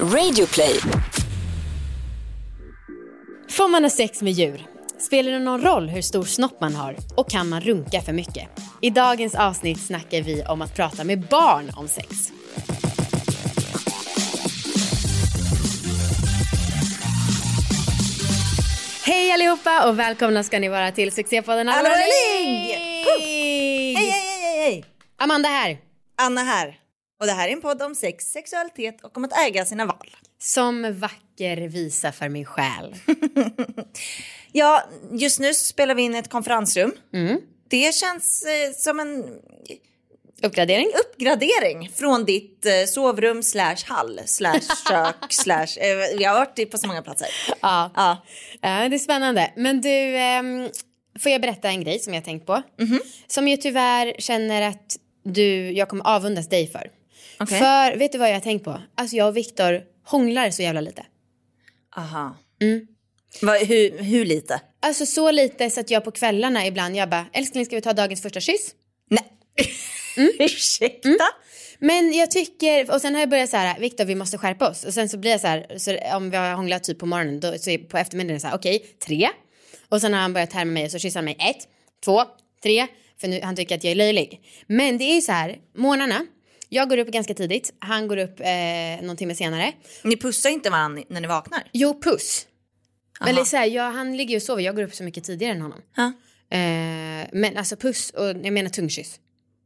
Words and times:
Radioplay. 0.00 0.80
Får 3.50 3.68
man 3.68 3.82
ha 3.82 3.90
sex 3.90 4.22
med 4.22 4.32
djur? 4.32 4.66
Spelar 4.98 5.32
det 5.32 5.38
någon 5.38 5.62
roll 5.62 5.88
hur 5.88 6.02
stor 6.02 6.24
snopp 6.24 6.60
man 6.60 6.74
har? 6.74 6.96
Och 7.16 7.30
kan 7.30 7.48
man 7.48 7.60
runka 7.60 8.00
för 8.00 8.12
mycket? 8.12 8.48
I 8.80 8.90
dagens 8.90 9.34
avsnitt 9.34 9.80
snackar 9.80 10.22
vi 10.22 10.44
om 10.44 10.62
att 10.62 10.76
prata 10.76 11.04
med 11.04 11.20
barn 11.20 11.70
om 11.76 11.88
sex. 11.88 12.32
Hej 19.06 19.32
allihopa 19.32 19.88
och 19.88 19.98
välkomna 19.98 20.42
ska 20.42 20.58
ni 20.58 20.68
vara 20.68 20.92
till 20.92 21.12
succépodden 21.12 21.68
Hallå! 21.68 21.90
Hej, 21.90 22.78
hej, 23.20 23.94
hej, 23.94 24.60
hej! 24.60 24.84
Amanda 25.18 25.48
här. 25.48 25.78
Anna 26.18 26.40
här. 26.40 26.83
Och 27.20 27.26
det 27.26 27.32
här 27.32 27.48
är 27.48 27.52
en 27.52 27.60
podd 27.60 27.82
om 27.82 27.94
sex, 27.94 28.24
sexualitet 28.24 29.04
och 29.04 29.16
om 29.16 29.24
att 29.24 29.38
äga 29.46 29.64
sina 29.64 29.86
val. 29.86 30.16
Som 30.38 30.98
vacker 31.00 31.68
visa 31.68 32.12
för 32.12 32.28
min 32.28 32.44
själ. 32.44 32.94
Ja, 34.56 34.82
just 35.12 35.40
nu 35.40 35.54
så 35.54 35.64
spelar 35.66 35.94
vi 35.94 36.02
in 36.02 36.14
ett 36.14 36.30
konferensrum. 36.30 36.92
Mm. 37.14 37.40
Det 37.68 37.94
känns 37.94 38.44
eh, 38.44 38.72
som 38.76 39.00
en 39.00 39.24
Uppgradering? 40.42 40.86
uppgradering 41.04 41.90
från 41.94 42.24
ditt 42.24 42.66
eh, 42.66 42.86
sovrum 42.86 43.42
slash 43.42 43.76
hall 43.86 44.20
slash 44.26 44.60
kök 44.88 45.32
slash... 45.32 45.78
Eh, 45.78 46.18
vi 46.18 46.24
har 46.24 46.34
varit 46.34 46.70
på 46.70 46.78
så 46.78 46.86
många 46.86 47.02
platser. 47.02 47.28
Ja. 47.62 47.90
Ja. 47.94 48.24
Ja, 48.60 48.88
det 48.88 48.96
är 48.96 48.98
spännande. 48.98 49.52
Men 49.56 49.80
du, 49.80 50.16
ehm, 50.16 50.68
får 51.18 51.32
jag 51.32 51.40
berätta 51.40 51.68
en 51.68 51.84
grej 51.84 51.98
som 51.98 52.14
jag 52.14 52.20
har 52.20 52.24
tänkt 52.24 52.46
på? 52.46 52.62
Mhm. 52.80 53.00
Som 53.26 53.48
jag 53.48 53.60
tyvärr 53.60 54.14
känner 54.18 54.62
att 54.62 54.96
du, 55.24 55.72
jag 55.72 55.88
kommer 55.88 56.04
avundas 56.06 56.48
dig 56.48 56.66
för. 56.66 56.90
Okej. 57.38 57.58
För 57.58 57.96
vet 57.96 58.12
du 58.12 58.18
vad 58.18 58.28
jag 58.28 58.34
har 58.34 58.40
tänkt 58.40 58.64
på? 58.64 58.80
Alltså 58.94 59.16
jag 59.16 59.28
och 59.28 59.36
Viktor 59.36 59.82
hånglar 60.04 60.50
så 60.50 60.62
jävla 60.62 60.80
lite. 60.80 61.06
Aha. 61.96 62.36
Mm. 62.62 62.86
Vad- 63.42 63.60
hur, 63.66 63.98
hur 63.98 64.24
lite? 64.24 64.60
Alltså 64.82 65.06
så 65.06 65.30
lite 65.30 65.70
så 65.70 65.80
att 65.80 65.90
jag 65.90 66.04
på 66.04 66.10
kvällarna 66.10 66.66
ibland 66.66 66.96
jag 66.96 67.10
bara, 67.10 67.26
älskling 67.32 67.64
ska 67.66 67.76
vi 67.76 67.82
ta 67.82 67.92
dagens 67.92 68.22
första 68.22 68.40
kyss? 68.40 68.74
Nej. 69.10 69.24
Mm. 70.16 70.32
Ursäkta? 70.38 71.24
Men 71.78 72.12
jag 72.12 72.30
tycker, 72.30 72.90
och 72.94 73.00
sen 73.00 73.14
har 73.14 73.20
jag 73.20 73.28
börjat 73.30 73.50
så 73.50 73.56
här, 73.56 73.78
Viktor 73.80 74.04
vi 74.04 74.14
måste 74.14 74.38
skärpa 74.38 74.70
oss. 74.70 74.84
Och 74.84 74.94
sen 74.94 75.08
så 75.08 75.18
blir 75.18 75.30
jag 75.30 75.40
så 75.40 75.46
här, 75.46 75.78
så 75.78 75.98
om 76.16 76.30
vi 76.30 76.36
har 76.36 76.54
hånglat 76.54 76.84
typ 76.84 76.98
på 76.98 77.06
morgonen, 77.06 77.40
då, 77.40 77.58
så 77.58 77.70
är 77.70 77.78
på 77.78 77.98
eftermiddagen 77.98 78.40
så 78.40 78.46
här, 78.46 78.54
okej, 78.56 78.86
tre. 79.06 79.28
Och 79.88 80.00
sen 80.00 80.12
har 80.14 80.20
han 80.20 80.32
börjat 80.32 80.52
härma 80.52 80.72
mig 80.72 80.84
och 80.84 80.90
så 80.90 80.98
kysser 80.98 81.18
han 81.18 81.24
mig 81.24 81.36
ett, 81.38 81.68
två, 82.04 82.22
tre. 82.62 82.86
För 83.20 83.28
nu, 83.28 83.40
han 83.42 83.56
tycker 83.56 83.74
att 83.76 83.84
jag 83.84 83.90
är 83.90 83.94
löjlig. 83.94 84.40
Men 84.66 84.98
det 84.98 85.04
är 85.04 85.14
ju 85.14 85.20
så 85.20 85.32
här, 85.32 85.56
morgnarna, 85.76 86.26
jag 86.74 86.88
går 86.88 86.98
upp 86.98 87.08
ganska 87.08 87.34
tidigt, 87.34 87.74
han 87.78 88.08
går 88.08 88.16
upp 88.16 88.40
eh, 88.40 89.06
någon 89.06 89.16
timme 89.16 89.34
senare. 89.34 89.72
Ni 90.04 90.16
pussar 90.16 90.50
inte 90.50 90.70
varandra 90.70 91.02
när 91.08 91.20
ni 91.20 91.26
vaknar? 91.26 91.62
Jo, 91.72 92.00
puss. 92.02 92.46
Aha. 93.20 93.30
Eller 93.30 93.44
så 93.44 93.56
här, 93.56 93.66
jag, 93.66 93.90
han 93.90 94.16
ligger 94.16 94.30
ju 94.30 94.36
och 94.36 94.42
sover, 94.42 94.62
jag 94.62 94.76
går 94.76 94.82
upp 94.82 94.94
så 94.94 95.04
mycket 95.04 95.24
tidigare 95.24 95.52
än 95.52 95.62
honom. 95.62 95.82
Eh, 96.50 97.28
men 97.32 97.56
alltså 97.56 97.76
puss 97.76 98.10
och 98.10 98.26
jag 98.26 98.52
menar 98.52 98.70
tungkyss. 98.70 99.20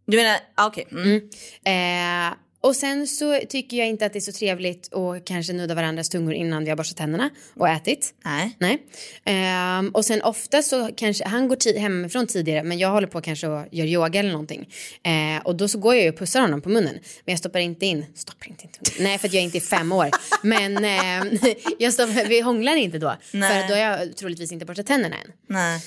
Du 0.07 0.17
menar, 0.17 0.39
ah, 0.55 0.67
okej. 0.67 0.87
Mm. 0.93 1.17
Eh, 1.65 2.37
och 2.61 2.77
sen 2.77 3.07
så 3.07 3.41
tycker 3.49 3.77
jag 3.77 3.89
inte 3.89 4.07
att 4.07 4.13
det 4.13 4.19
är 4.19 4.21
så 4.21 4.33
trevligt 4.33 4.95
att 4.95 5.25
kanske 5.25 5.53
nudda 5.53 5.75
varandras 5.75 6.09
tungor 6.09 6.35
innan 6.35 6.65
vi 6.65 6.71
har 6.71 6.77
borstat 6.77 6.97
tänderna 6.97 7.31
och 7.57 7.69
ätit. 7.69 8.15
Nej. 8.25 8.57
Nej. 8.59 8.79
Ehm, 9.25 9.89
och 9.89 10.05
sen 10.05 10.23
ofta 10.23 10.63
så 10.63 10.91
kanske, 10.97 11.25
han 11.25 11.49
går 11.49 11.57
ti- 11.57 11.79
hemifrån 11.79 12.27
tidigare 12.27 12.63
men 12.63 12.79
jag 12.79 12.89
håller 12.91 13.07
på 13.07 13.21
kanske 13.21 13.47
och 13.47 13.65
gör 13.73 13.87
yoga 13.87 14.21
eller 14.21 14.31
någonting. 14.33 14.69
Eh, 15.03 15.43
och 15.47 15.57
då 15.57 15.69
så 15.69 15.79
går 15.79 15.95
jag 15.95 16.05
ju 16.05 16.11
och 16.11 16.19
pussar 16.19 16.41
honom 16.41 16.63
på 16.63 16.69
munnen. 16.69 16.95
Men 17.25 17.33
jag 17.33 17.39
stoppar 17.39 17.59
inte 17.61 17.87
in, 17.87 18.07
stoppar 18.15 18.49
inte 18.49 18.65
in 18.65 18.71
tungan. 18.71 19.05
Nej 19.05 19.19
för 19.19 19.29
att 19.29 19.35
jag 19.35 19.41
är 19.41 19.45
inte 19.45 19.61
fem 19.61 19.93
år. 19.93 20.11
Men 20.43 20.77
eh, 20.85 21.39
jag 21.79 21.93
stoppar, 21.93 22.29
vi 22.29 22.41
hånglar 22.41 22.77
inte 22.77 22.99
då. 22.99 23.17
Nej. 23.33 23.63
För 23.63 23.69
då 23.69 23.75
har 23.75 23.81
jag 23.83 24.17
troligtvis 24.17 24.53
inte 24.53 24.65
borstat 24.67 24.87
tänderna 24.87 25.17
än. 25.17 25.33
Nej. 25.49 25.81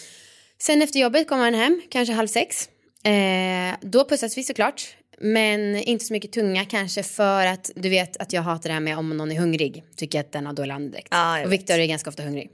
Sen 0.62 0.82
efter 0.82 1.00
jobbet 1.00 1.28
kommer 1.28 1.44
han 1.44 1.54
hem, 1.54 1.82
kanske 1.90 2.14
halv 2.14 2.28
sex. 2.28 2.70
Eh, 3.04 3.76
då 3.82 4.06
pussas 4.06 4.38
vi 4.38 4.44
såklart. 4.44 4.96
Men 5.24 5.76
inte 5.76 6.06
så 6.06 6.14
mycket 6.14 6.32
tunga 6.32 6.66
kanske 6.66 7.04
för 7.04 7.46
att 7.46 7.72
du 7.76 7.90
vet 7.90 8.18
att 8.18 8.34
jag 8.34 8.42
hatar 8.42 8.70
det 8.70 8.74
här 8.74 8.80
med 8.80 8.98
om 8.98 9.18
någon 9.18 9.32
är 9.32 9.40
hungrig. 9.40 9.84
Tycker 9.96 10.18
jag 10.18 10.26
att 10.26 10.32
den 10.32 10.46
har 10.46 10.54
dålig 10.54 10.74
andedräkt. 10.74 11.08
Jag 11.12 11.46
och 11.46 11.52
Viktor 11.52 11.80
är 11.80 11.86
ganska 11.86 12.10
ofta 12.10 12.24
hungrig. 12.24 12.52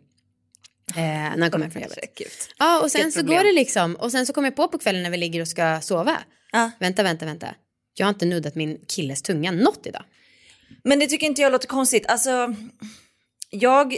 Eh, 0.96 1.04
när 1.04 1.42
han 1.42 1.52
kommer 1.52 1.66
hem 1.66 1.72
från 1.72 1.82
jobbet. 1.82 2.20
Ja 2.60 2.82
och 2.82 2.92
sen 2.92 3.00
Vilket 3.00 3.14
så 3.14 3.20
problem. 3.20 3.38
går 3.38 3.44
det 3.44 3.54
liksom. 3.54 3.96
Och 3.96 4.12
sen 4.12 4.26
så 4.26 4.34
kommer 4.34 4.48
jag 4.48 4.56
på 4.56 4.68
på 4.68 4.78
kvällen 4.78 5.04
när 5.04 5.10
vi 5.10 5.18
ligger 5.18 5.42
och 5.42 5.48
ska 5.48 5.82
sova. 5.82 6.18
Ja. 6.52 6.72
Vänta, 6.80 7.04
vänta, 7.04 7.26
vänta. 7.26 7.56
Jag 7.94 8.06
har 8.06 8.14
inte 8.14 8.26
nuddat 8.26 8.56
min 8.56 8.78
killes 8.88 9.22
tunga 9.22 9.52
något 9.52 9.88
idag. 9.88 10.04
Men 10.84 11.00
det 11.00 11.08
tycker 11.08 11.28
inte 11.28 11.42
jag 11.42 11.52
låter 11.52 11.68
konstigt. 11.68 12.06
Alltså, 12.08 12.56
jag 13.50 13.98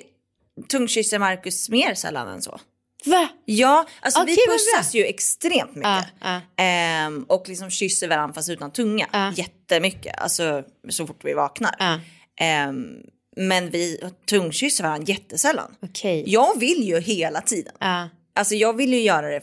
tungkysser 0.67 1.19
Marcus 1.19 1.69
mer 1.69 1.93
sällan 1.93 2.27
än 2.27 2.41
så. 2.41 2.59
Va? 3.05 3.27
Ja, 3.45 3.85
alltså 4.01 4.23
vi 4.25 4.33
Okej, 4.33 4.43
vad 4.47 4.57
pussas 4.57 4.93
ju 4.95 5.05
extremt 5.05 5.75
mycket. 5.75 6.05
Ja, 6.21 6.41
ja. 6.57 6.63
Ehm, 6.63 7.23
och 7.29 7.49
liksom 7.49 7.69
kysser 7.69 8.07
varandra 8.07 8.33
fast 8.33 8.49
utan 8.49 8.71
tunga. 8.71 9.07
Ja. 9.13 9.31
Jättemycket, 9.31 10.19
alltså 10.19 10.63
så 10.89 11.07
fort 11.07 11.19
vi 11.23 11.33
vaknar. 11.33 11.75
Ja. 11.79 11.99
Ehm, 12.45 12.87
men 13.35 13.69
vi 13.69 13.99
tungkysser 14.25 14.83
varandra 14.83 15.05
jättesällan. 15.13 15.75
Okej. 15.81 16.23
Jag 16.27 16.59
vill 16.59 16.83
ju 16.87 16.99
hela 16.99 17.41
tiden. 17.41 17.73
Ja. 17.79 18.09
Alltså 18.35 18.55
jag 18.55 18.73
vill 18.77 18.93
ju 18.93 19.01
göra 19.01 19.29
det 19.29 19.41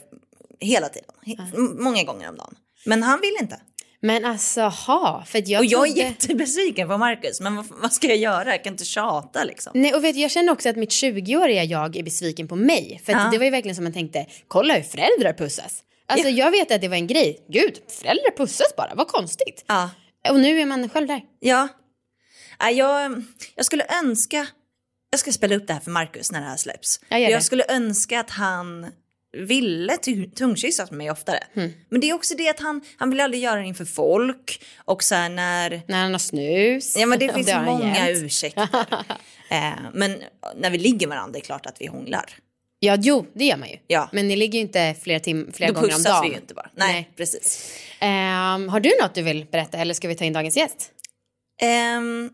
hela 0.59 0.89
tiden. 0.89 1.09
He- 1.25 1.81
Många 1.83 2.03
gånger 2.03 2.29
om 2.29 2.35
dagen. 2.35 2.55
Men 2.85 3.03
han 3.03 3.21
vill 3.21 3.33
inte. 3.41 3.59
Men 4.01 4.25
alltså, 4.25 4.61
ha. 4.61 5.23
För 5.27 5.39
att 5.39 5.47
jag 5.47 5.59
Och 5.59 5.65
jag 5.65 5.87
är 5.87 5.91
trodde- 5.93 6.01
jättebesviken 6.07 6.87
på 6.87 6.97
Marcus. 6.97 7.41
Men 7.41 7.55
vad, 7.55 7.65
vad 7.69 7.93
ska 7.93 8.07
jag 8.07 8.17
göra? 8.17 8.49
Jag 8.51 8.63
kan 8.63 8.73
inte 8.73 8.85
tjata 8.85 9.43
liksom. 9.43 9.71
Nej, 9.75 9.93
och 9.93 10.03
vet, 10.03 10.15
jag 10.15 10.31
känner 10.31 10.51
också 10.51 10.69
att 10.69 10.75
mitt 10.75 10.89
20-åriga 10.89 11.63
jag 11.63 11.95
är 11.97 12.03
besviken 12.03 12.47
på 12.47 12.55
mig. 12.55 13.01
För 13.05 13.11
Ja. 13.13 13.29
det 13.31 13.37
var 13.37 13.45
ju 13.45 13.51
verkligen 13.51 13.75
som 13.75 13.83
man 13.83 13.93
tänkte, 13.93 14.25
kolla 14.47 14.73
hur 14.73 14.81
föräldrar 14.83 15.33
pussas. 15.33 15.83
Alltså 16.09 16.29
jag 16.29 16.51
vet 16.51 16.71
att 16.71 16.81
det 16.81 16.87
var 16.87 16.95
en 16.95 17.07
grej. 17.07 17.45
Gud, 17.49 17.77
föräldrar 18.01 18.37
pussas 18.37 18.75
bara, 18.77 18.91
vad 18.95 19.07
konstigt. 19.07 19.65
Ja. 19.67 19.89
Och 20.29 20.39
nu 20.39 20.61
är 20.61 20.65
man 20.65 20.89
själv 20.89 21.07
där. 21.07 21.21
Ja. 21.39 21.67
Jag, 22.71 23.23
jag 23.55 23.65
skulle 23.65 23.85
önska... 24.03 24.47
Jag 25.09 25.19
ska 25.19 25.31
spela 25.31 25.55
upp 25.55 25.67
det 25.67 25.73
här 25.73 25.79
för 25.79 25.91
Marcus 25.91 26.31
när 26.31 26.39
det 26.41 26.47
här 26.47 26.57
släpps. 26.57 26.99
Ja, 27.09 27.17
det. 27.17 27.23
jag 27.29 27.43
skulle 27.43 27.65
önska 27.69 28.19
att 28.19 28.29
han 28.29 28.87
ville 29.37 29.97
tu- 29.97 30.29
tungkyssas 30.29 30.91
med 30.91 30.97
mig 30.97 31.11
oftare. 31.11 31.39
Hmm. 31.53 31.73
Men 31.89 32.01
det 32.01 32.09
är 32.09 32.13
också 32.13 32.35
det 32.37 32.49
att 32.49 32.59
han, 32.59 32.81
han 32.97 33.09
vill 33.09 33.19
aldrig 33.19 33.43
göra 33.43 33.59
det 33.59 33.67
inför 33.67 33.85
folk. 33.85 34.61
Och 34.85 35.03
så 35.03 35.15
när... 35.15 35.81
När 35.87 36.01
han 36.01 36.11
har 36.11 36.19
snus. 36.19 36.95
Ja 36.97 37.05
men 37.05 37.19
det 37.19 37.33
finns 37.33 37.49
han 37.51 37.65
många 37.65 37.95
jämt. 38.07 38.23
ursäkter. 38.23 38.67
eh, 39.49 39.71
men 39.93 40.23
när 40.55 40.69
vi 40.69 40.77
ligger 40.77 41.07
med 41.07 41.15
varandra 41.17 41.33
det 41.33 41.39
är 41.39 41.45
klart 41.45 41.65
att 41.65 41.75
vi 41.81 41.85
hånglar. 41.87 42.25
Ja, 42.79 42.97
jo, 43.01 43.25
det 43.33 43.45
gör 43.45 43.57
man 43.57 43.69
ju. 43.69 43.77
Ja. 43.87 44.09
Men 44.13 44.27
ni 44.27 44.35
ligger 44.35 44.59
ju 44.59 44.65
inte 44.65 44.95
flera, 45.01 45.19
tim- 45.19 45.51
flera 45.53 45.71
Då 45.71 45.75
gånger 45.81 45.87
om 45.87 45.97
pussas 45.97 46.05
dagen. 46.13 46.23
vi 46.23 46.29
ju 46.29 46.35
inte 46.41 46.53
bara. 46.53 46.69
Nej, 46.75 46.93
Nej. 46.93 47.09
precis. 47.15 47.71
Ehm, 47.99 48.69
har 48.69 48.79
du 48.79 48.91
något 49.01 49.13
du 49.15 49.21
vill 49.21 49.45
berätta 49.51 49.77
eller 49.77 49.93
ska 49.93 50.07
vi 50.07 50.15
ta 50.15 50.25
in 50.25 50.33
dagens 50.33 50.57
gäst? 50.57 50.91
Ehm, 51.61 52.29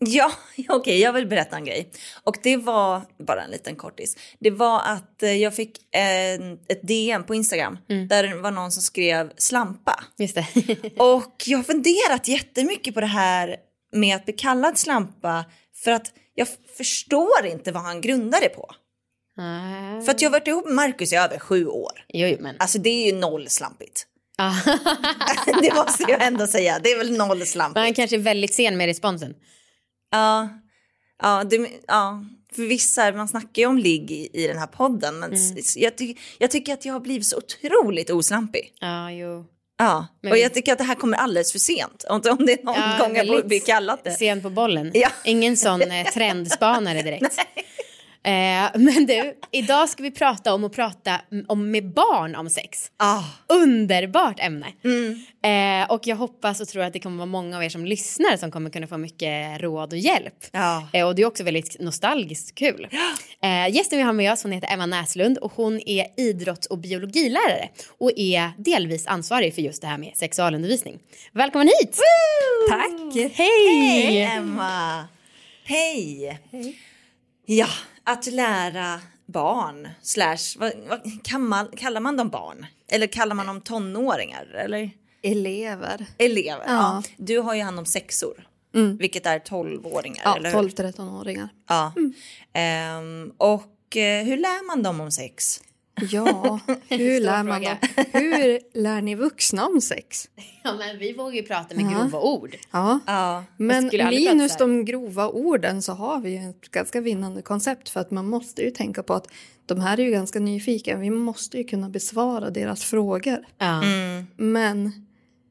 ja, 0.06 0.32
okej, 0.68 1.00
jag 1.00 1.12
vill 1.12 1.26
berätta 1.26 1.56
en 1.56 1.64
grej. 1.64 1.90
Och 2.24 2.36
det 2.42 2.56
var, 2.56 3.02
bara 3.26 3.42
en 3.44 3.50
liten 3.50 3.76
kortis, 3.76 4.16
det 4.38 4.50
var 4.50 4.80
att 4.84 5.22
eh, 5.22 5.32
jag 5.32 5.54
fick 5.54 5.78
en, 5.90 6.52
ett 6.68 6.82
DM 6.82 7.24
på 7.24 7.34
Instagram 7.34 7.78
där 8.08 8.22
det 8.22 8.34
var 8.34 8.50
någon 8.50 8.72
som 8.72 8.82
skrev 8.82 9.32
slampa. 9.36 10.04
Just 10.18 10.34
det. 10.34 10.46
Och 10.96 11.42
jag 11.46 11.58
har 11.58 11.62
funderat 11.62 12.28
jättemycket 12.28 12.94
på 12.94 13.00
det 13.00 13.06
här 13.06 13.56
med 13.92 14.16
att 14.16 14.24
bli 14.24 14.34
kallad 14.34 14.78
slampa 14.78 15.44
för 15.84 15.92
att 15.92 16.12
jag 16.34 16.48
förstår 16.76 17.46
inte 17.46 17.72
vad 17.72 17.82
han 17.82 18.00
grundar 18.00 18.40
det 18.40 18.48
på. 18.48 18.70
Ah. 19.36 20.00
För 20.00 20.10
att 20.10 20.22
jag 20.22 20.30
har 20.30 20.32
varit 20.32 20.48
ihop 20.48 20.64
med 20.64 20.74
Marcus 20.74 21.12
i 21.12 21.16
över 21.16 21.38
sju 21.38 21.66
år. 21.66 22.04
Jo, 22.08 22.36
men. 22.40 22.56
Alltså 22.58 22.78
det 22.78 22.90
är 22.90 23.06
ju 23.06 23.18
noll 23.18 23.48
slampigt. 23.48 24.06
Ah. 24.40 24.54
det 25.62 25.74
måste 25.74 26.02
jag 26.08 26.22
ändå 26.22 26.46
säga, 26.46 26.78
det 26.82 26.92
är 26.92 26.98
väl 26.98 27.16
noll 27.16 27.38
Men 27.38 27.46
slampigt. 27.46 27.78
han 27.78 27.94
kanske 27.94 28.16
är 28.16 28.20
väldigt 28.20 28.54
sen 28.54 28.76
med 28.76 28.86
responsen. 28.86 29.34
Ja, 30.10 30.48
ja, 31.22 31.44
det, 31.44 31.68
ja, 31.86 32.24
för 32.52 32.62
vissa, 32.62 33.12
man 33.12 33.28
snackar 33.28 33.62
ju 33.62 33.66
om 33.66 33.78
ligg 33.78 34.10
i, 34.10 34.28
i 34.32 34.46
den 34.46 34.58
här 34.58 34.66
podden, 34.66 35.18
men 35.18 35.32
s- 35.32 35.76
jag, 35.76 35.98
ty, 35.98 36.14
jag 36.38 36.50
tycker 36.50 36.72
att 36.74 36.84
jag 36.84 36.92
har 36.92 37.00
blivit 37.00 37.26
så 37.26 37.36
otroligt 37.36 38.10
oslampig. 38.10 38.72
Ja, 38.80 39.10
jo. 39.10 39.44
Ja, 39.80 40.06
Men 40.22 40.32
och 40.32 40.38
jag 40.38 40.54
tycker 40.54 40.72
att 40.72 40.78
det 40.78 40.84
här 40.84 40.94
kommer 40.94 41.16
alldeles 41.18 41.52
för 41.52 41.58
sent. 41.58 42.04
Om, 42.08 42.14
om 42.38 42.46
det 42.46 42.52
är 42.60 42.64
någon 42.64 42.74
Ja, 42.74 42.96
gång 43.00 43.16
jag 43.16 43.24
väldigt 43.26 43.46
blir 43.46 43.60
kallat 43.60 44.04
det. 44.04 44.10
Sen 44.10 44.42
på 44.42 44.50
bollen. 44.50 44.90
Ja. 44.94 45.08
Ingen 45.24 45.56
sån 45.56 45.82
eh, 45.82 46.06
trendspanare 46.14 47.02
direkt. 47.02 47.36
Eh, 48.22 48.70
men 48.74 49.06
du, 49.06 49.34
idag 49.50 49.88
ska 49.88 50.02
vi 50.02 50.10
prata 50.10 50.54
om 50.54 50.64
att 50.64 50.72
prata 50.72 51.20
om 51.48 51.70
med 51.70 51.92
barn 51.92 52.34
om 52.36 52.50
sex. 52.50 52.90
Ah, 52.96 53.22
Underbart 53.48 54.40
ämne. 54.40 54.66
mm. 54.84 55.24
Eh, 55.42 55.90
och 55.90 56.06
jag 56.06 56.16
hoppas 56.16 56.60
och 56.60 56.68
tror 56.68 56.82
att 56.82 56.92
det 56.92 56.98
kommer 57.00 57.16
vara 57.16 57.26
många 57.26 57.56
av 57.56 57.64
er 57.64 57.68
som 57.68 57.84
lyssnar 57.84 58.36
som 58.36 58.50
kommer 58.50 58.70
kunna 58.70 58.86
få 58.86 58.98
mycket 58.98 59.60
råd 59.60 59.92
och 59.92 59.98
hjälp. 59.98 60.34
ja. 60.52 60.88
Eh, 60.92 61.06
och 61.06 61.14
det 61.14 61.22
är 61.22 61.26
också 61.26 61.44
väldigt 61.44 61.76
nostalgiskt 61.80 62.54
kul. 62.54 62.88
Eh, 63.42 63.74
gästen 63.74 63.98
vi 63.98 64.04
har 64.04 64.12
med 64.12 64.32
oss 64.32 64.42
hon 64.42 64.52
heter 64.52 64.72
Emma 64.72 64.86
Näslund 64.86 65.38
och 65.38 65.52
hon 65.52 65.80
är 65.88 66.06
idrotts 66.16 66.66
och 66.66 66.78
biologilärare 66.78 67.68
och 67.98 68.12
är 68.16 68.50
delvis 68.58 69.06
ansvarig 69.06 69.54
för 69.54 69.62
just 69.62 69.82
det 69.82 69.88
här 69.88 69.98
med 69.98 70.16
sexualundervisning. 70.16 70.98
Välkommen 71.32 71.68
hit! 71.80 71.98
Tack! 72.70 73.14
Hej! 73.14 73.32
Hej 73.34 74.22
Emma! 74.22 75.04
Hej! 75.64 76.38
Ja, 77.46 77.66
att 78.08 78.26
lära 78.26 79.00
barn 79.26 79.88
slash, 80.02 80.38
vad, 80.58 80.72
vad, 80.88 81.24
kan 81.24 81.48
man, 81.48 81.68
kallar 81.76 82.00
man 82.00 82.16
dem 82.16 82.28
barn? 82.28 82.66
Eller 82.90 83.06
kallar 83.06 83.34
man 83.34 83.46
dem 83.46 83.60
tonåringar? 83.60 84.44
Eller 84.54 84.90
Elever. 85.22 86.06
elever? 86.18 86.64
Ja. 86.66 86.72
Ja. 86.72 87.02
Du 87.16 87.38
har 87.38 87.54
ju 87.54 87.62
hand 87.62 87.78
om 87.78 87.86
sexor, 87.86 88.46
vilket 88.98 89.26
är 89.26 89.38
tolvåringar, 89.38 90.22
Ja, 90.24 90.36
eller? 90.36 90.52
12-13-åringar. 90.52 91.48
Ja. 91.68 91.92
Ehm, 92.52 93.32
och 93.38 93.96
eh, 93.96 94.24
hur 94.24 94.36
lär 94.36 94.66
man 94.66 94.82
dem 94.82 95.00
om 95.00 95.10
sex? 95.10 95.60
Ja, 96.10 96.60
hur 96.88 97.20
lär 97.20 97.42
man 97.42 97.62
dem? 97.62 97.76
Hur 98.12 98.60
lär 98.82 99.02
ni 99.02 99.14
vuxna 99.14 99.66
om 99.66 99.80
sex? 99.80 100.28
Ja, 100.64 100.74
men 100.74 100.98
vi 100.98 101.12
vågar 101.12 101.34
ju 101.34 101.42
prata 101.42 101.74
med 101.74 101.84
Ja. 101.84 101.98
grova 101.98 102.20
ord. 102.20 102.56
Ja, 102.70 103.00
Ja. 103.06 103.44
men 103.56 103.90
minus 104.10 104.56
de 104.56 104.84
grova 104.84 105.28
orden 105.28 105.82
så 105.82 105.92
har 105.92 106.20
vi 106.20 106.30
ju 106.30 106.50
ett 106.50 106.70
ganska 106.70 107.00
vinnande 107.00 107.42
koncept 107.42 107.88
för 107.88 108.00
att 108.00 108.10
man 108.10 108.26
måste 108.28 108.62
ju 108.62 108.70
tänka 108.70 109.02
på 109.02 109.14
att 109.14 109.28
de 109.66 109.80
här 109.80 110.00
är 110.00 110.04
ju 110.04 110.10
ganska 110.10 110.38
nyfikna. 110.40 110.96
Vi 110.96 111.10
måste 111.10 111.58
ju 111.58 111.64
kunna 111.64 111.88
besvara 111.88 112.50
deras 112.50 112.84
frågor. 112.84 113.38
Ja. 113.58 113.82
Men 114.36 115.06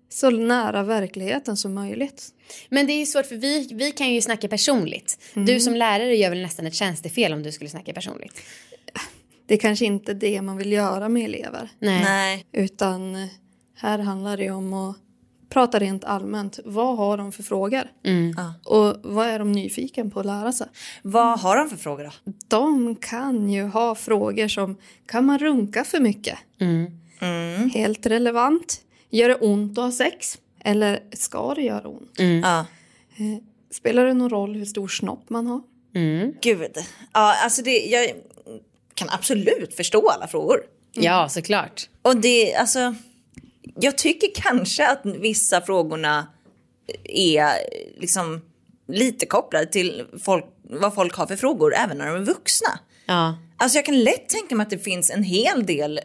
så 0.10 0.30
nära 0.30 0.84
verkligheten 0.84 1.58
som 1.58 1.74
möjligt. 1.74 2.28
Men 2.70 2.88
det 2.88 2.94
är 2.94 3.00
ju 3.00 3.06
svårt 3.06 3.26
för 3.26 3.36
vi, 3.36 3.70
vi 3.74 3.92
kan 3.92 4.14
ju 4.14 4.22
snacka 4.22 4.48
personligt. 4.48 5.20
Du 5.34 5.60
som 5.60 5.76
lärare 5.76 6.16
gör 6.16 6.30
väl 6.30 6.42
nästan 6.42 6.68
ett 6.68 6.74
tjänstefel 6.74 7.34
om 7.34 7.44
du 7.44 7.52
skulle 7.52 7.70
snacka 7.70 7.94
personligt. 7.94 8.42
Det 9.48 9.54
är 9.54 9.58
kanske 9.58 9.86
inte 9.86 10.14
det 10.14 10.42
man 10.42 10.58
vill 10.58 10.72
göra 10.72 11.10
med 11.10 11.26
elever. 11.26 11.70
Nej. 11.80 12.04
Nej. 12.04 12.46
Utan 12.52 13.16
eh, 13.16 13.28
här 13.76 14.00
handlar 14.00 14.38
det 14.38 14.52
om 14.52 14.74
att 14.74 14.96
prata 15.50 15.80
rent 15.80 16.04
allmänt. 16.04 16.60
Vad 16.66 16.98
har 16.98 17.18
de 17.18 17.32
för 17.32 17.44
frågor? 17.44 17.84
Ja. 18.36 18.54
Och 18.64 18.96
vad 19.04 19.28
är 19.28 19.40
de 19.40 19.52
nyfiken 19.52 20.12
på 20.12 20.20
att 20.20 20.26
lära 20.26 20.52
sig? 20.52 20.68
Vad 21.02 21.40
har 21.40 21.58
de 21.58 21.70
för 21.70 21.78
frågor 21.78 22.04
då? 22.04 22.32
De 22.48 22.96
kan 22.96 23.50
ju 23.50 23.64
ha 23.64 23.96
frågor 23.96 24.48
som 24.48 24.78
kan 25.06 25.26
man 25.26 25.40
runka 25.40 25.84
för 25.84 26.00
mycket? 26.00 26.38
Mm. 26.60 27.70
Helt 27.74 28.06
relevant. 28.06 28.82
Gör 29.10 29.30
det 29.30 29.36
ont 29.36 29.78
att 29.78 29.84
ha 29.84 29.92
sex? 29.92 30.38
Eller 30.60 31.00
ska 31.14 31.54
det 31.54 31.62
göra 31.62 31.88
ont? 31.88 32.20
Ja. 32.44 32.66
Spelar 33.72 34.06
det 34.06 34.14
någon 34.14 34.30
roll 34.30 34.56
hur 34.56 34.66
stor 34.66 34.88
snopp 34.88 35.30
man 35.30 35.48
har? 35.48 35.62
Gud. 36.42 36.78
Ja, 37.14 37.44
alltså 37.44 37.62
det, 37.62 37.86
jag 37.86 38.12
kan 38.98 39.10
absolut 39.10 39.74
förstå 39.74 40.10
alla 40.10 40.28
frågor. 40.28 40.64
Ja, 40.94 41.30
såklart. 41.30 41.90
Och 42.02 42.18
det, 42.18 42.56
alltså, 42.56 42.96
jag 43.76 43.98
tycker 43.98 44.28
kanske 44.36 44.88
att 44.88 45.02
vissa 45.06 45.62
frågorna 45.62 46.28
är 47.04 47.52
liksom 48.00 48.42
lite 48.88 49.26
kopplade 49.26 49.66
till 49.66 50.06
folk, 50.24 50.46
vad 50.62 50.96
folk 50.96 51.16
har 51.16 51.28
för 51.28 51.36
frågor 51.36 51.76
även 51.76 51.98
när 51.98 52.08
de 52.08 52.16
är 52.16 52.26
vuxna. 52.26 52.80
Ja. 53.06 53.38
Alltså 53.58 53.78
jag 53.78 53.86
kan 53.86 54.04
lätt 54.04 54.30
tänka 54.30 54.56
mig 54.56 54.64
att 54.64 54.70
det 54.70 54.80
finns 54.80 55.12
en 55.12 55.24
hel 55.24 55.66
del 55.66 55.98
eh, 55.98 56.04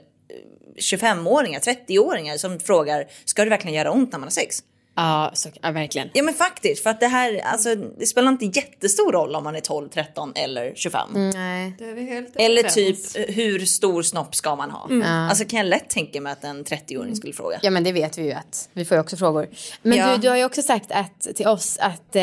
25-åringar, 0.77 1.61
30-åringar 1.61 2.37
som 2.37 2.61
frågar, 2.61 3.07
ska 3.25 3.45
det 3.45 3.51
verkligen 3.51 3.77
göra 3.77 3.93
ont 3.93 4.13
när 4.13 4.19
man 4.19 4.27
har 4.27 4.31
sex? 4.31 4.63
Ja, 4.95 5.31
så, 5.35 5.49
ja, 5.63 5.71
verkligen. 5.71 6.11
Ja 6.15 6.23
men 6.23 6.35
faktiskt, 6.35 6.83
för 6.83 6.91
att 6.91 7.01
det 7.01 7.07
här, 7.07 7.41
alltså 7.45 7.75
det 7.75 8.07
spelar 8.07 8.33
inte 8.33 8.45
jättestor 8.45 9.13
roll 9.13 9.35
om 9.35 9.45
man 9.45 9.57
är 9.57 9.61
12, 9.61 9.89
13 9.89 10.33
eller 10.35 10.73
25. 10.77 11.09
Nej. 11.35 11.75
Det 11.79 11.85
är 11.85 11.95
vi 11.95 12.03
helt 12.05 12.37
Eller 12.37 12.63
typ 12.63 12.99
hur 13.37 13.59
stor 13.67 14.03
snopp 14.03 14.35
ska 14.35 14.57
man 14.57 14.71
ha? 14.71 14.89
Alltså 15.05 15.45
kan 15.45 15.59
jag 15.59 15.67
lätt 15.67 15.91
tänka 15.91 16.21
mig 16.21 16.33
att 16.33 16.45
en 16.45 16.65
30-åring 16.65 17.17
skulle 17.17 17.33
fråga. 17.33 17.59
Ja 17.63 17.71
men 17.71 17.85
det 17.85 17.93
vet 17.93 18.19
vi 18.19 18.23
ju 18.23 18.33
att 18.33 18.69
vi 18.73 18.85
får 18.85 18.97
ju 18.97 19.01
också 19.01 19.17
frågor. 19.17 19.49
Men 19.83 19.99
Ja. 19.99 20.13
du, 20.17 20.23
du 20.23 20.29
har 20.29 20.37
ju 20.37 20.45
också 20.45 20.63
sagt 20.63 20.93
att, 20.93 21.21
till 21.37 21.47
oss 21.47 21.79
att 21.79 22.17
eh, 22.17 22.23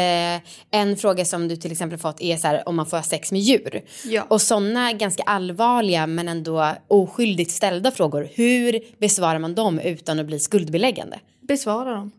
en 0.71 0.97
fråga 0.97 1.25
som 1.25 1.47
du 1.47 1.55
till 1.55 1.71
exempel 1.71 1.99
fått 1.99 2.21
är 2.21 2.37
så 2.37 2.47
här, 2.47 2.69
om 2.69 2.75
man 2.75 2.85
får 2.85 2.97
ha 2.97 3.03
sex 3.03 3.31
med 3.31 3.41
djur. 3.41 3.81
Ja. 4.05 4.25
Och 4.27 4.41
sådana 4.41 4.93
ganska 4.93 5.23
allvarliga 5.23 6.07
men 6.07 6.27
ändå 6.27 6.75
oskyldigt 6.87 7.51
ställda 7.51 7.91
frågor, 7.91 8.29
hur 8.33 8.79
besvarar 8.99 9.39
man 9.39 9.55
dem 9.55 9.79
utan 9.79 10.19
att 10.19 10.25
bli 10.25 10.39
skuldbeläggande? 10.39 11.19
Besvara 11.41 11.91
dem. 11.93 12.11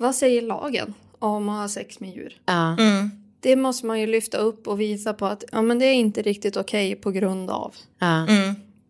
Vad 0.00 0.14
säger 0.14 0.42
lagen 0.42 0.94
om 1.18 1.48
att 1.48 1.60
ha 1.60 1.68
sex 1.68 2.00
med 2.00 2.10
djur? 2.10 2.40
Ja. 2.46 2.76
Det 3.40 3.56
måste 3.56 3.86
man 3.86 4.00
ju 4.00 4.06
lyfta 4.06 4.38
upp 4.38 4.68
och 4.68 4.80
visa 4.80 5.14
på 5.14 5.26
att 5.26 5.44
ja, 5.52 5.62
men 5.62 5.78
det 5.78 5.84
är 5.84 5.94
inte 5.94 6.22
riktigt 6.22 6.56
okej 6.56 6.96
på 6.96 7.10
grund 7.10 7.50
av. 7.50 7.74
Ja. 7.98 8.26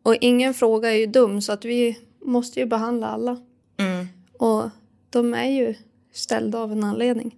Och 0.03 0.17
ingen 0.21 0.55
fråga 0.55 0.91
är 0.91 0.97
ju 0.97 1.07
dum 1.07 1.43
så 1.43 1.53
att 1.53 1.65
vi 1.65 1.99
måste 2.25 2.61
ju 2.61 2.67
behandla 2.67 3.07
alla. 3.07 3.37
Och 4.39 4.71
de 5.11 5.35
är 5.35 5.51
ju 5.51 5.75
ställda 6.13 6.59
av 6.59 6.73
en 6.73 6.85
anledning. 6.85 7.37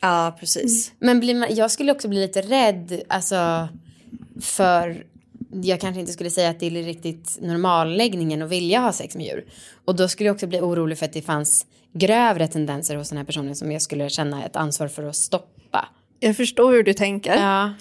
Ja 0.00 0.36
precis. 0.40 0.92
Men 0.98 1.20
blir 1.20 1.34
man, 1.34 1.54
jag 1.54 1.70
skulle 1.70 1.92
också 1.92 2.08
bli 2.08 2.20
lite 2.20 2.42
rädd, 2.42 3.02
alltså 3.08 3.68
för 4.40 5.06
jag 5.52 5.80
kanske 5.80 6.00
inte 6.00 6.12
skulle 6.12 6.30
säga 6.30 6.50
att 6.50 6.60
det 6.60 6.66
är 6.66 6.70
riktigt 6.70 7.38
normalläggningen 7.40 8.42
att 8.42 8.50
vilja 8.50 8.80
ha 8.80 8.92
sex 8.92 9.16
med 9.16 9.26
djur. 9.26 9.44
Och 9.84 9.96
då 9.96 10.08
skulle 10.08 10.26
jag 10.28 10.34
också 10.34 10.46
bli 10.46 10.60
orolig 10.60 10.98
för 10.98 11.06
att 11.06 11.12
det 11.12 11.22
fanns 11.22 11.66
grövre 11.92 12.48
tendenser 12.48 12.96
hos 12.96 13.08
den 13.08 13.18
här 13.18 13.24
personen 13.24 13.56
som 13.56 13.72
jag 13.72 13.82
skulle 13.82 14.08
känna 14.10 14.44
ett 14.44 14.56
ansvar 14.56 14.88
för 14.88 15.02
att 15.04 15.16
stoppa. 15.16 15.88
Jag 16.20 16.36
förstår 16.36 16.72
hur 16.72 16.82
du 16.82 16.94
tänker. 16.94 17.34
Ja. 17.36 17.72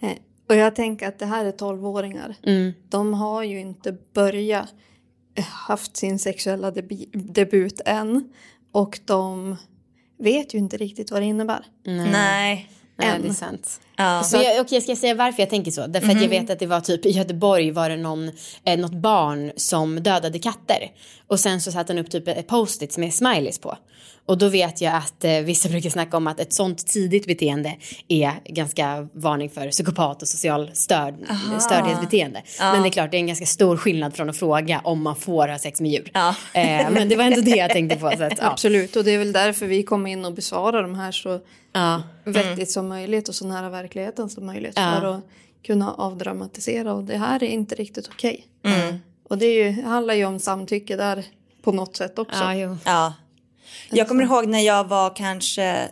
Eh, 0.00 0.16
Och 0.48 0.56
jag 0.56 0.74
tänker 0.74 1.08
att 1.08 1.18
det 1.18 1.26
här 1.26 1.44
är 1.44 1.52
12-åringar. 1.52 2.34
De 2.88 3.14
har 3.14 3.42
ju 3.42 3.60
inte 3.60 3.96
börjat 4.14 4.68
eh, 5.34 5.44
haft 5.44 5.96
sin 5.96 6.18
sexuella 6.18 6.70
debut 7.12 7.80
än. 7.86 8.32
Och 8.72 8.98
de 9.04 9.56
vet 10.18 10.54
ju 10.54 10.58
inte 10.58 10.76
riktigt 10.76 11.10
vad 11.10 11.22
det 11.22 11.26
innebär. 11.26 11.64
Nej. 11.84 12.68
Nej, 12.96 13.08
Än. 13.08 13.22
det 13.22 13.28
är 13.28 13.32
sant. 13.32 13.80
Ja. 14.00 14.22
Så 14.22 14.36
jag, 14.36 14.66
ska 14.82 14.90
jag 14.90 14.98
säga 14.98 15.14
varför 15.14 15.42
jag 15.42 15.50
tänker 15.50 15.70
så? 15.70 15.86
Därför 15.86 16.08
att 16.10 16.22
jag 16.22 16.28
vet 16.28 16.50
att 16.50 16.58
det 16.58 16.66
var 16.66 16.80
typ 16.80 17.06
i 17.06 17.10
Göteborg 17.10 17.70
var 17.70 17.88
det 17.88 17.96
någon, 17.96 18.30
eh, 18.64 18.78
något 18.78 18.94
barn 18.94 19.52
som 19.56 20.02
dödade 20.02 20.38
katter. 20.38 20.90
Och 21.26 21.40
sen 21.40 21.60
så 21.60 21.72
satte 21.72 21.92
han 21.92 21.98
upp 21.98 22.10
typ 22.10 22.28
ett 22.28 22.46
post-it 22.46 22.96
med 22.96 23.14
smileys 23.14 23.58
på. 23.58 23.78
Och 24.26 24.38
då 24.38 24.48
vet 24.48 24.80
jag 24.80 24.94
att 24.94 25.24
eh, 25.24 25.32
vissa 25.38 25.68
brukar 25.72 25.90
snacka 25.90 26.16
om 26.16 26.26
att 26.26 26.40
ett 26.40 26.52
sånt 26.52 26.86
tidigt 26.86 27.26
beteende 27.26 27.76
är 28.08 28.32
ganska 28.44 29.08
varning 29.12 29.50
för 29.50 29.70
psykopat 29.70 30.22
och 30.22 30.28
social 30.28 30.70
störd, 30.72 31.14
stördhetsbeteende. 31.60 32.42
Men 32.58 32.82
det 32.82 32.88
är 32.88 32.90
klart, 32.90 33.10
det 33.10 33.16
är 33.16 33.20
en 33.20 33.26
ganska 33.26 33.46
stor 33.46 33.76
skillnad 33.76 34.16
från 34.16 34.30
att 34.30 34.36
fråga 34.36 34.80
om 34.84 35.02
man 35.02 35.16
får 35.16 35.48
ha 35.48 35.58
sex 35.58 35.80
med 35.80 35.90
djur. 35.90 36.10
Ja. 36.14 36.34
Eh, 36.52 36.90
men 36.90 37.08
det 37.08 37.16
var 37.16 37.24
ändå 37.24 37.40
det 37.40 37.56
jag 37.56 37.70
tänkte 37.70 37.96
på. 37.96 38.10
Så 38.16 38.24
att, 38.24 38.38
ja. 38.38 38.50
Absolut, 38.50 38.96
och 38.96 39.04
det 39.04 39.10
är 39.10 39.18
väl 39.18 39.32
därför 39.32 39.66
vi 39.66 39.82
kom 39.82 40.06
in 40.06 40.24
och 40.24 40.34
besvarar 40.34 40.82
de 40.82 40.94
här 40.94 41.12
så 41.12 41.40
Ja. 41.72 42.02
vettigt 42.24 42.70
som 42.70 42.88
möjligt 42.88 43.28
och 43.28 43.34
så 43.34 43.46
nära 43.46 43.68
verkligheten 43.68 43.89
som 44.28 44.46
möjligt. 44.46 44.72
Ja. 44.76 44.96
För 45.00 45.14
att 45.14 45.24
kunna 45.62 45.94
avdramatisera 45.94 46.94
och 46.94 47.04
det 47.04 47.16
här 47.16 47.42
är 47.42 47.48
inte 47.48 47.74
riktigt 47.74 48.08
okej. 48.08 48.46
Och 49.28 49.38
det, 49.38 49.46
är 49.46 49.64
ju, 49.64 49.82
handlar 49.82 50.14
ju 50.14 50.24
om 50.24 50.38
samtycke 50.38 50.96
där 50.96 51.24
på 51.62 51.72
något 51.72 51.96
sätt 51.96 52.18
också. 52.18 52.40
Ja, 52.40 52.54
jo. 52.54 52.76
Ja. 52.84 53.14
Jag 53.90 54.08
kommer 54.08 54.24
ihåg 54.24 54.46
när 54.46 54.60
jag 54.60 54.88
var 54.88 55.16
kanske 55.16 55.88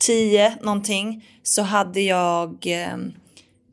tio 0.00 0.56
någonting 0.62 1.28
så 1.42 1.62
hade 1.62 2.00
jag, 2.00 2.66
eh, 2.66 2.94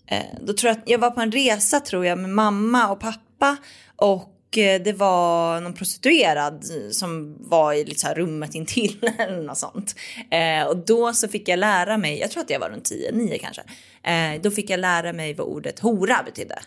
eh, 0.06 0.26
då 0.42 0.54
tror 0.54 0.74
jag 0.74 0.82
jag 0.86 1.00
var 1.00 1.12
på 1.12 1.22
en 1.22 1.32
resa 1.32 1.80
tror 1.80 2.06
jag 2.06 2.18
med 2.18 2.30
mamma 2.30 2.92
och 2.92 3.00
pappa 3.00 3.58
och 3.96 4.39
Eh, 4.58 4.82
det 4.82 4.94
var 4.94 5.62
någon 5.62 5.74
prostituerad 5.74 6.66
som 6.92 7.36
var 7.40 7.74
i 7.74 7.86
lite 7.86 8.00
så 8.00 8.08
rummet 8.08 8.56
intill 8.56 9.10
eller 9.18 9.42
något 9.42 9.58
sånt. 9.58 9.96
Eh, 10.32 10.68
och 10.68 10.78
då 10.78 11.14
så 11.14 11.28
fick 11.28 11.48
jag 11.48 11.60
lära 11.60 11.98
mig, 11.98 12.20
jag 12.20 12.32
tror 12.32 12.44
att 12.44 12.50
jag 12.50 12.60
var 12.60 12.70
runt 12.70 12.86
10, 12.86 13.12
9 13.12 13.38
kanske. 13.38 13.62
Eh, 14.04 14.42
då 14.42 14.52
fick 14.52 14.70
jag 14.70 14.80
lära 14.80 15.14
mig 15.14 15.34
vad 15.34 15.48
ordet 15.48 15.80
hora 15.80 16.24
betydde. 16.26 16.60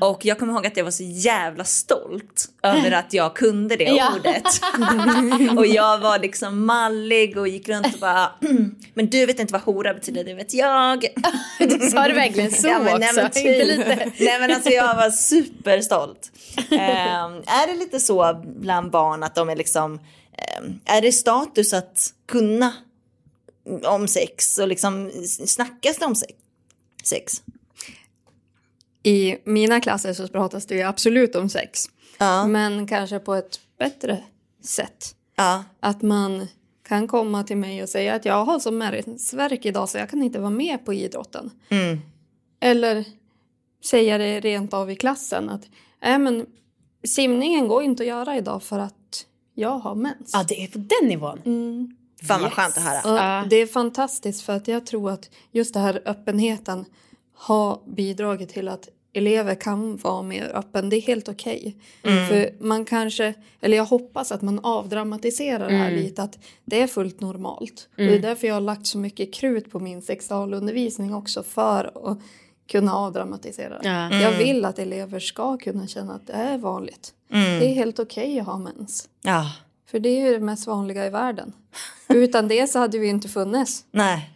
Och 0.00 0.24
jag 0.24 0.38
kommer 0.38 0.52
ihåg 0.52 0.66
att 0.66 0.76
jag 0.76 0.84
var 0.84 0.90
så 0.90 1.02
jävla 1.06 1.64
stolt 1.64 2.48
över 2.62 2.90
att 2.92 3.12
jag 3.12 3.36
kunde 3.36 3.76
det 3.76 3.84
Ja. 3.98 4.12
ordet. 4.16 4.44
och 5.58 5.66
jag 5.66 5.98
var 5.98 6.18
liksom 6.18 6.64
mallig 6.66 7.38
och 7.38 7.48
gick 7.48 7.68
runt 7.68 7.94
och 7.94 8.00
bara, 8.00 8.30
"Mm, 8.42 8.74
men 8.94 9.06
du 9.06 9.26
vet 9.26 9.38
inte 9.40 9.52
vad 9.52 9.62
hora 9.62 9.94
betyder, 9.94 10.24
det 10.24 10.34
vet 10.34 10.54
jag. 10.54 11.06
Du 11.58 11.90
sa 11.90 12.08
det 12.08 12.14
verkligen 12.14 12.50
så 12.50 12.68
Ja, 12.68 12.78
men, 12.78 12.86
också. 12.86 12.98
nej, 12.98 13.12
men, 13.14 13.24
Inte 13.24 13.40
typ. 13.40 13.66
lite. 13.78 14.12
nej 14.18 14.40
men 14.40 14.50
alltså 14.50 14.70
jag 14.70 14.94
var 14.96 15.10
superstolt. 15.10 16.30
Ehm, 16.70 17.32
är 17.46 17.66
det 17.66 17.74
lite 17.74 18.00
så 18.00 18.42
bland 18.44 18.90
barn 18.90 19.22
att 19.22 19.34
de 19.34 19.48
är 19.50 19.56
liksom, 19.56 19.94
ehm, 20.38 20.80
är 20.84 21.00
det 21.02 21.12
status 21.12 21.72
att 21.72 22.12
kunna 22.28 22.72
om 23.84 24.08
sex 24.08 24.58
och 24.58 24.68
liksom 24.68 25.10
snackas 25.46 25.96
det 25.98 26.06
om 26.06 26.14
sex? 26.16 26.32
Sex? 27.06 27.42
I 29.02 29.36
mina 29.44 29.80
klasser 29.80 30.12
så 30.12 30.28
pratas 30.28 30.66
det 30.66 30.74
ju 30.74 30.82
absolut 30.82 31.34
om 31.34 31.48
sex. 31.48 31.90
Ja. 32.18 32.46
Men 32.46 32.86
kanske 32.86 33.18
på 33.18 33.34
ett 33.34 33.60
bättre 33.78 34.22
sätt. 34.64 35.14
Ja. 35.36 35.64
Att 35.80 36.02
man 36.02 36.46
kan 36.88 37.08
komma 37.08 37.44
till 37.44 37.56
mig 37.56 37.82
och 37.82 37.88
säga 37.88 38.14
att 38.14 38.24
jag 38.24 38.44
har 38.44 38.58
så 38.58 38.70
mensvärk 38.70 39.66
idag 39.66 39.88
så 39.88 39.98
jag 39.98 40.10
kan 40.10 40.22
inte 40.22 40.38
vara 40.38 40.50
med 40.50 40.84
på 40.84 40.94
idrotten. 40.94 41.50
Mm. 41.68 42.00
Eller 42.60 43.04
säga 43.84 44.18
det 44.18 44.40
rent 44.40 44.74
av 44.74 44.90
i 44.90 44.96
klassen 44.96 45.50
att 45.50 45.64
äh, 46.02 46.18
men, 46.18 46.46
simningen 47.04 47.68
går 47.68 47.82
inte 47.82 48.02
att 48.02 48.06
göra 48.06 48.36
idag 48.36 48.62
för 48.62 48.78
att 48.78 49.26
jag 49.54 49.78
har 49.78 49.94
mens. 49.94 50.30
Ja, 50.32 50.44
det 50.48 50.64
är 50.64 50.68
på 50.68 50.78
den 50.78 51.08
nivån. 51.08 51.40
Mm. 51.44 51.96
Fan 52.26 52.40
vad 52.40 52.50
Yes. 52.50 52.54
skönt 52.56 52.76
att 52.76 52.82
höra. 52.82 53.12
Och 53.12 53.18
Ja. 53.18 53.44
Det 53.50 53.56
är 53.56 53.66
fantastiskt 53.66 54.42
för 54.42 54.52
att 54.52 54.68
jag 54.68 54.86
tror 54.86 55.10
att 55.10 55.30
just 55.52 55.74
den 55.74 55.82
här 55.82 56.02
öppenheten 56.04 56.84
har 57.34 57.80
bidragit 57.96 58.48
till 58.48 58.68
att 58.68 58.88
elever 59.14 59.54
kan 59.54 59.96
vara 59.96 60.22
mer 60.22 60.52
öppen. 60.54 60.88
Det 60.88 60.96
är 60.96 61.00
helt 61.00 61.28
okej. 61.28 61.76
För 62.02 62.64
man 62.64 62.84
kanske, 62.84 63.34
eller 63.60 63.76
jag 63.76 63.84
hoppas 63.84 64.32
att 64.32 64.42
man 64.42 64.58
avdramatiserar 64.62 65.70
det 65.70 65.76
här 65.76 65.90
lite 65.90 66.22
att 66.22 66.38
det 66.64 66.82
är 66.82 66.86
fullt 66.86 67.20
normalt. 67.20 67.88
Och 67.90 67.96
det 68.02 68.14
är 68.14 68.18
därför 68.18 68.46
jag 68.46 68.54
har 68.54 68.60
lagt 68.60 68.86
så 68.86 68.98
mycket 68.98 69.34
krut 69.34 69.70
på 69.72 69.80
min 69.80 70.02
sexualundervisning 70.02 71.14
också 71.14 71.42
för 71.42 72.10
att 72.12 72.18
kunna 72.70 72.94
avdramatisera 72.96 73.78
det. 73.78 73.88
Ja. 73.88 74.14
Jag 74.20 74.32
vill 74.38 74.64
att 74.64 74.78
elever 74.78 75.20
ska 75.20 75.56
kunna 75.58 75.86
känna 75.86 76.14
att 76.14 76.26
det 76.26 76.32
är 76.32 76.58
vanligt. 76.58 77.14
Det 77.28 77.70
är 77.70 77.74
helt 77.74 77.98
okej 77.98 78.40
att 78.40 78.46
ha 78.46 78.58
mens. 78.58 79.08
Ja, 79.22 79.52
för 79.92 79.98
det 80.00 80.08
är 80.08 80.26
ju 80.26 80.32
det 80.32 80.44
mest 80.44 80.66
vanliga 80.66 81.06
i 81.06 81.10
världen. 81.10 81.52
Utan 82.08 82.48
det 82.48 82.70
så 82.70 82.78
hade 82.78 82.98
vi 82.98 83.08
inte 83.08 83.28
funnits. 83.28 83.84
nej. 83.90 84.30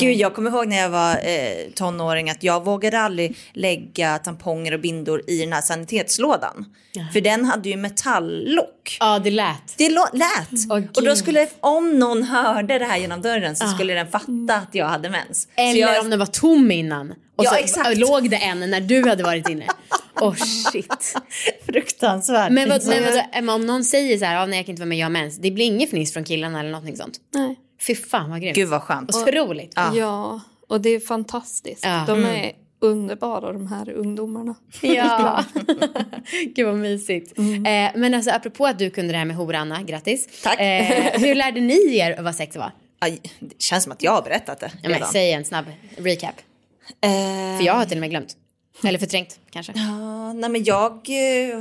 Gud, 0.00 0.16
jag 0.16 0.34
kommer 0.34 0.50
ihåg 0.50 0.68
när 0.68 0.76
jag 0.76 0.88
var 0.90 1.10
eh, 1.12 1.70
tonåring 1.74 2.30
att 2.30 2.42
jag 2.42 2.64
vågade 2.64 2.98
aldrig 3.00 3.36
lägga 3.52 4.18
tamponger 4.18 4.74
och 4.74 4.80
bindor 4.80 5.22
i 5.30 5.38
den 5.40 5.52
här 5.52 5.60
sanitetslådan. 5.60 6.64
För 7.12 7.20
den 7.20 7.44
hade 7.44 7.68
ju 7.68 7.76
metalllock. 7.76 8.96
Ja, 9.00 9.18
det 9.18 9.30
lät. 9.30 9.74
Det 9.78 9.88
lät. 9.88 10.10
Åh, 10.70 10.82
och 10.96 11.04
då 11.04 11.16
skulle, 11.16 11.48
om 11.60 11.98
någon 11.98 12.22
hörde 12.22 12.78
det 12.78 12.84
här 12.84 12.96
genom 12.98 13.22
dörren 13.22 13.56
så 13.56 13.66
skulle 13.68 13.94
den 13.94 14.06
fatta 14.10 14.54
att 14.54 14.74
jag 14.74 14.86
hade 14.86 15.10
mens. 15.10 15.48
Eller 15.56 15.80
jag, 15.80 16.00
om 16.04 16.10
den 16.10 16.18
var 16.18 16.26
tom 16.26 16.70
innan. 16.70 17.10
Och 17.10 17.44
Ja, 17.44 17.50
så 17.50 17.56
exakt. 17.56 17.98
låg 17.98 18.30
det 18.30 18.36
en 18.36 18.60
när 18.70 18.80
du 18.80 19.08
hade 19.08 19.22
varit 19.22 19.48
inne. 19.48 19.66
Åh 20.20 20.34
shit. 20.72 21.14
Fruktansvärt. 21.66 22.52
Men, 22.52 22.68
vad, 22.68 22.86
men 22.86 22.96
jag- 23.02 23.10
vadå, 23.12 23.22
Emma, 23.32 23.54
om 23.54 23.66
någon 23.66 23.84
säger 23.84 24.18
så 24.18 24.24
här, 24.24 24.34
ja, 24.34 24.46
nej 24.46 24.58
jag 24.58 24.66
kan 24.66 24.70
inte 24.72 24.80
vara 24.80 24.88
med, 24.88 24.98
jag 24.98 25.04
har 25.04 25.10
mens. 25.10 25.36
Det 25.38 25.50
blir 25.50 25.64
inget 25.64 25.90
fniss 25.90 26.12
från 26.12 26.24
killarna 26.24 26.60
eller 26.60 26.70
någonting 26.70 26.96
sånt. 26.96 27.18
Nej. 27.34 27.56
Fy 27.86 27.94
fan 27.94 28.30
vad 28.30 28.40
grymt. 28.42 28.56
Gud 28.56 28.68
vad 28.68 28.82
skönt. 28.82 29.14
Otroligt. 29.16 29.72
Ja. 29.76 29.96
Ja, 29.96 30.40
och 30.68 30.80
det 30.80 30.90
är 30.90 31.00
fantastiskt. 31.00 31.84
Ja. 31.84 32.04
De 32.06 32.24
är 32.24 32.52
underbara 32.80 33.52
de 33.52 33.66
här 33.66 33.90
ungdomarna. 33.90 34.54
Ja. 34.80 35.44
Gud 36.54 36.66
vad 36.66 36.76
mysigt. 36.76 37.38
Eh, 37.38 37.44
men 37.94 38.14
alltså 38.14 38.30
apropå 38.30 38.66
att 38.66 38.78
du 38.78 38.90
kunde 38.90 39.12
det 39.12 39.18
här 39.18 39.24
med 39.24 39.36
hora 39.36 39.58
Anna, 39.58 39.82
grattis. 39.82 40.42
Tack. 40.42 40.60
Eh, 40.60 41.20
hur 41.20 41.34
lärde 41.34 41.60
ni 41.60 41.96
er 41.96 42.22
vad 42.22 42.34
sex 42.34 42.56
var? 42.56 42.70
Aj, 42.98 43.20
det 43.40 43.62
känns 43.62 43.82
som 43.84 43.92
att 43.92 44.02
jag 44.02 44.12
har 44.12 44.22
berättat 44.22 44.60
det 44.60 44.70
Ja, 44.74 44.78
men, 44.82 44.92
redan. 44.92 45.12
säg 45.12 45.32
en 45.32 45.44
snabb 45.44 45.64
recap. 45.96 46.34
Eh, 47.00 47.10
För 47.58 47.62
jag 47.64 47.74
har 47.74 47.84
till 47.84 47.96
och 47.96 48.00
med 48.00 48.10
glömt. 48.10 48.36
Eller 48.84 48.98
förträngt 48.98 49.38
kanske. 49.50 49.72
ja, 49.76 50.32
nej 50.32 50.50
men 50.50 50.64
jag... 50.64 50.92
eh, 50.92 51.58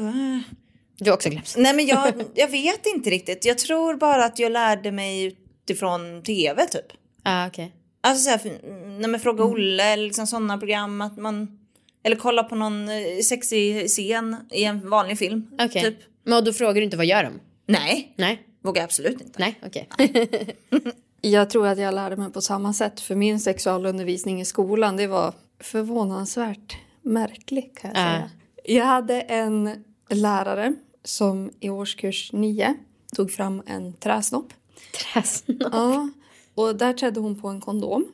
Du 0.97 1.09
har 1.09 1.13
också 1.13 1.29
glömt. 1.29 1.53
Nej 1.57 1.73
men 1.73 1.85
jag, 1.85 2.13
jag 2.35 2.47
vet 2.47 2.85
inte 2.85 3.09
riktigt. 3.09 3.45
Jag 3.45 3.57
tror 3.57 3.95
bara 3.95 4.25
att 4.25 4.39
jag 4.39 4.51
lärde 4.51 4.91
mig 4.91 5.35
utifrån 5.65 6.23
tv 6.23 6.65
typ. 6.65 6.85
Ah, 7.23 7.47
okej. 7.47 7.73
Alltså 8.01 8.23
så 8.23 8.29
här, 8.29 8.37
för- 8.37 8.99
när 8.99 9.07
man 9.07 9.19
frågar 9.19 9.45
Olle 9.45 9.83
eller 9.93 10.03
liksom 10.03 10.27
sådana 10.27 10.57
program 10.57 11.01
att 11.01 11.17
man... 11.17 11.59
Eller 12.03 12.15
kolla 12.15 12.43
på 12.43 12.55
någon 12.55 12.89
eh, 12.89 13.19
sexig 13.23 13.87
scen 13.89 14.35
i 14.51 14.63
en 14.63 14.89
vanlig 14.89 15.17
film. 15.19 15.47
Okej. 15.61 15.83
Typ. 15.83 15.97
Men 16.23 16.43
då 16.43 16.53
frågar 16.53 16.73
du 16.73 16.83
inte 16.83 16.97
vad 16.97 17.05
gör 17.05 17.23
de? 17.23 17.33
Nej, 17.67 18.13
Nej. 18.15 18.43
vågar 18.61 18.81
jag 18.81 18.85
absolut 18.85 19.21
inte. 19.21 19.39
Nej, 19.39 19.59
okej. 19.65 19.89
Jag 21.21 21.49
tror 21.49 21.67
att 21.67 21.77
jag 21.77 21.93
lärde 21.93 22.15
mig 22.17 22.31
på 22.31 22.41
samma 22.41 22.73
sätt. 22.73 22.99
För 23.01 23.15
min 23.15 23.39
sexualundervisning 23.39 24.41
i 24.41 24.45
skolan 24.45 24.97
det 24.97 25.07
var 25.07 25.33
förvånansvärt 25.59 26.77
märklig 27.01 27.77
kan 27.77 27.91
jag 27.93 27.99
Ja. 27.99 28.05
säga. 28.11 28.29
Jag 28.63 28.85
hade 28.85 29.21
en 29.21 29.83
lärare 30.09 30.73
som 31.03 31.51
i 31.59 31.69
årskurs 31.69 32.33
nio 32.33 32.75
tog 33.15 33.31
fram 33.31 33.61
en 33.67 33.93
träsnopp. 33.93 34.53
Träsnopp. 34.99 35.73
Ja, 35.73 36.09
och 36.55 36.75
där 36.75 36.93
trädde 36.93 37.19
hon 37.19 37.41
på 37.41 37.47
en 37.47 37.61
kondom. 37.61 38.05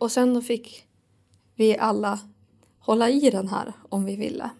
Och 0.00 0.12
sen 0.12 0.34
då 0.34 0.42
fick 0.42 0.84
vi 1.56 1.78
alla 1.78 2.18
hålla 2.78 3.10
i 3.10 3.30
den 3.30 3.48
här 3.48 3.72
om 3.88 4.04
vi 4.04 4.16
ville. 4.16 4.50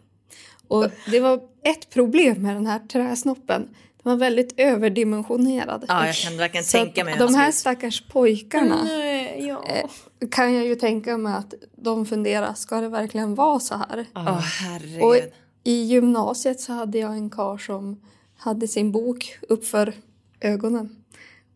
Och 0.69 0.87
det 1.11 1.21
var 1.21 1.41
ett 1.65 1.91
problem 1.91 2.43
med 2.43 2.57
den 2.57 2.67
här 2.67 2.79
träsnoppen. 2.79 3.69
Den 4.03 4.13
var 4.13 4.17
väldigt 4.17 4.55
överdimensionerad. 4.57 5.85
Ja, 5.89 6.07
jag 6.07 6.17
kan 6.17 6.37
verkligen 6.37 6.65
Så 6.65 6.79
tänka 6.79 7.05
mig 7.05 7.19
de 7.19 7.35
här 7.35 7.53
stackars 7.53 8.03
pojkarna 8.09 8.83
Nej, 8.85 9.47
ja. 9.49 9.65
eh, 9.67 10.29
kan 10.31 10.55
jag 10.55 10.67
ju 10.67 10.75
tänka 10.75 11.19
mig 11.19 11.35
att 11.35 11.55
de 11.77 12.07
funderar, 12.07 12.55
ska 12.55 12.81
det 12.81 12.89
verkligen 12.89 13.35
vara 13.35 13.61
så 13.61 13.75
här? 13.75 14.07
Åh 14.15 14.39
herregud. 14.39 15.03
Och 15.03 15.17
i 15.65 15.83
gymnasiet 15.83 16.61
så 16.61 16.73
hade 16.73 16.99
jag 16.99 17.13
en 17.13 17.31
karl 17.31 17.59
som 17.59 18.01
hade 18.37 18.69
sin 18.69 18.93
bok 18.93 19.39
uppför 19.49 19.93
ögonen 20.41 21.02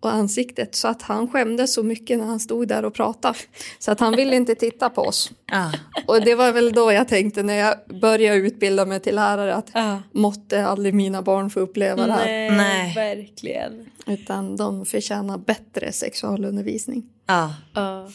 och 0.00 0.12
ansiktet 0.12 0.74
så 0.74 0.88
att 0.88 1.02
han 1.02 1.28
skämdes 1.28 1.74
så 1.74 1.82
mycket 1.82 2.18
när 2.18 2.26
han 2.26 2.40
stod 2.40 2.68
där 2.68 2.84
och 2.84 2.94
pratade 2.94 3.38
så 3.78 3.90
att 3.92 4.00
han 4.00 4.16
ville 4.16 4.36
inte 4.36 4.54
titta 4.54 4.90
på 4.90 5.00
oss. 5.02 5.30
Ja. 5.52 5.72
Och 6.06 6.20
det 6.24 6.34
var 6.34 6.52
väl 6.52 6.72
då 6.72 6.92
jag 6.92 7.08
tänkte 7.08 7.42
när 7.42 7.54
jag 7.54 7.74
började 8.00 8.36
utbilda 8.38 8.84
mig 8.86 9.00
till 9.00 9.14
lärare 9.14 9.54
att 9.54 9.70
Ja. 9.74 10.02
måtte 10.12 10.66
aldrig 10.66 10.94
mina 10.94 11.22
barn 11.22 11.50
få 11.50 11.60
uppleva 11.60 12.06
det 12.06 12.12
här. 12.12 12.50
Nej. 12.50 12.94
verkligen. 12.94 13.86
Utan 14.06 14.56
de 14.56 14.86
förtjänar 14.86 15.38
bättre 15.38 15.92
sexualundervisning. 15.92 17.04
ja. 17.26 17.54
Ja. 17.74 18.08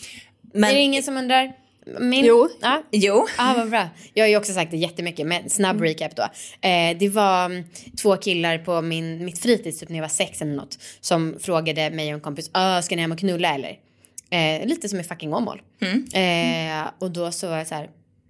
Men, 0.53 0.69
Är 0.69 0.73
det 0.73 0.79
ingen 0.79 1.03
som 1.03 1.17
undrar? 1.17 1.53
Min? 1.99 2.25
Jo. 2.25 2.49
Ja. 2.61 2.83
Jo. 2.91 3.27
Ah, 3.37 3.53
vad 3.57 3.69
bra. 3.69 3.89
Jag 4.13 4.23
har 4.23 4.29
ju 4.29 4.37
också 4.37 4.53
sagt 4.53 4.71
det 4.71 4.77
jättemycket, 4.77 5.27
men 5.27 5.49
snabb 5.49 5.75
Mm. 5.75 5.87
recap 5.87 6.15
då. 6.15 6.23
Eh, 6.67 6.97
det 6.97 7.09
var 7.09 7.45
mm, 7.45 7.63
två 8.01 8.17
killar 8.17 8.57
på 8.57 8.81
min, 8.81 9.25
mitt 9.25 9.39
fritids, 9.39 9.79
typ 9.79 9.89
när 9.89 9.97
jag 9.97 10.03
var 10.03 10.09
sex 10.09 10.41
eller 10.41 10.53
något, 10.55 10.77
som 11.01 11.35
frågade 11.39 11.89
mig 11.89 12.07
och 12.07 12.13
en 12.13 12.21
kompis, 12.21 12.49
ah, 12.53 12.81
ska 12.81 12.95
ni 12.95 13.01
hem 13.01 13.11
och 13.11 13.19
knulla 13.19 13.55
eller? 13.55 13.77
Eh, 14.29 14.67
lite 14.67 14.89
som 14.89 14.99
i 14.99 15.03
fucking 15.03 15.33
Åmål. 15.33 15.61
Mm. 15.81 16.05
Eh, 16.83 16.91
och 16.99 17.11
då 17.11 17.31
så 17.31 17.47
var 17.49 17.57
jag 17.57 17.67
så 17.67 17.75
här, 17.75 17.89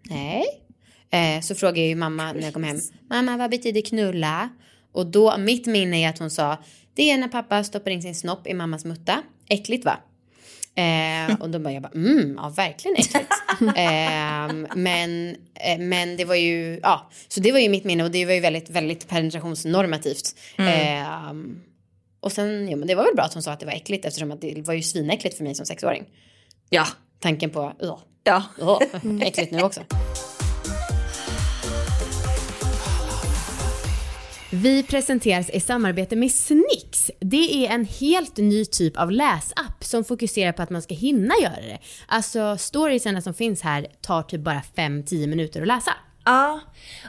nej. 0.10 0.44
Eh, 1.12 1.42
så 1.42 1.56
frågade 1.56 1.80
jag 1.80 1.88
ju 1.88 1.96
mamma 1.96 2.34
när 2.34 2.42
jag 2.42 2.54
kom 2.54 2.64
hem, 2.64 2.80
mamma 3.10 3.38
vad 3.38 3.52
betyder 3.52 3.82
knulla? 3.82 4.50
Och 4.94 5.06
då, 5.06 5.38
mitt 5.38 5.66
minne 5.66 5.98
är 6.06 6.10
att 6.10 6.20
hon 6.20 6.30
sa, 6.30 6.58
det 6.96 7.12
är 7.12 7.18
när 7.18 7.28
pappa 7.28 7.64
stoppar 7.64 7.92
in 7.92 8.02
sin 8.02 8.16
snopp 8.16 8.48
i 8.48 8.54
mammas 8.54 8.86
mutta. 8.86 9.24
Äckligt 9.50 9.86
va? 9.86 9.98
Eh, 10.76 11.42
och 11.42 11.50
då 11.50 11.60
bara 11.60 11.74
jag 11.74 11.84
bara, 11.84 11.92
mm, 11.96 12.36
ja 12.38 12.50
verkligen 12.50 12.98
äckligt. 12.98 13.32
eh, 13.78 14.76
men, 14.76 15.36
eh, 15.54 15.80
men 15.80 16.18
det 16.18 16.26
var 16.26 16.36
ju, 16.36 16.80
ja, 16.84 17.10
så 17.28 17.40
det 17.40 17.52
var 17.52 17.60
ju 17.60 17.70
mitt 17.70 17.84
minne 17.84 18.04
och 18.04 18.12
det 18.12 18.26
var 18.26 18.34
ju 18.34 18.40
väldigt, 18.40 18.70
väldigt 18.70 19.08
penetrationsnormativt. 19.08 20.36
Eh, 20.58 21.34
och 22.20 22.32
sen, 22.32 22.70
ja 22.70 22.78
men 22.78 22.88
det 22.88 22.96
var 22.96 23.04
väl 23.04 23.16
bra 23.16 23.24
att 23.24 23.34
hon 23.34 23.44
sa 23.44 23.52
att 23.52 23.60
det 23.60 23.66
var 23.66 23.74
äckligt 23.74 24.06
eftersom 24.06 24.32
att 24.32 24.42
det 24.42 24.68
var 24.68 24.74
ju 24.74 24.82
svinäckligt 24.82 25.38
för 25.38 25.44
mig 25.44 25.56
som 25.56 25.66
sexåring. 25.66 26.06
Ja. 26.70 26.88
Tanken 27.20 27.50
på, 27.50 27.74
ja, 27.80 28.00
Ja. 28.24 28.44
ja, 28.60 28.82
äckligt 29.22 29.52
nu 29.52 29.62
också. 29.62 29.82
Vi 34.54 34.84
presenteras 34.84 35.50
i 35.50 35.60
samarbete 35.60 36.16
med 36.16 36.32
Snix. 36.32 37.12
Det 37.20 37.66
är 37.66 37.70
en 37.70 37.86
helt 37.86 38.38
ny 38.38 38.66
typ 38.66 38.98
av 38.98 39.12
läsapp 39.12 39.84
som 39.84 40.04
fokuserar 40.04 40.52
på 40.52 40.62
att 40.62 40.70
man 40.70 40.82
ska 40.82 40.96
hinna 40.96 41.34
göra 41.42 41.62
det. 41.62 41.80
Alltså 42.08 42.58
storiesarna 42.58 43.22
som 43.22 43.34
finns 43.34 43.62
här 43.62 43.88
tar 44.02 44.24
typ 44.24 44.42
bara 44.42 44.62
5-10 44.76 45.28
minuter 45.28 45.62
att 45.62 45.68
läsa. 45.68 45.92
Ja, 46.26 46.60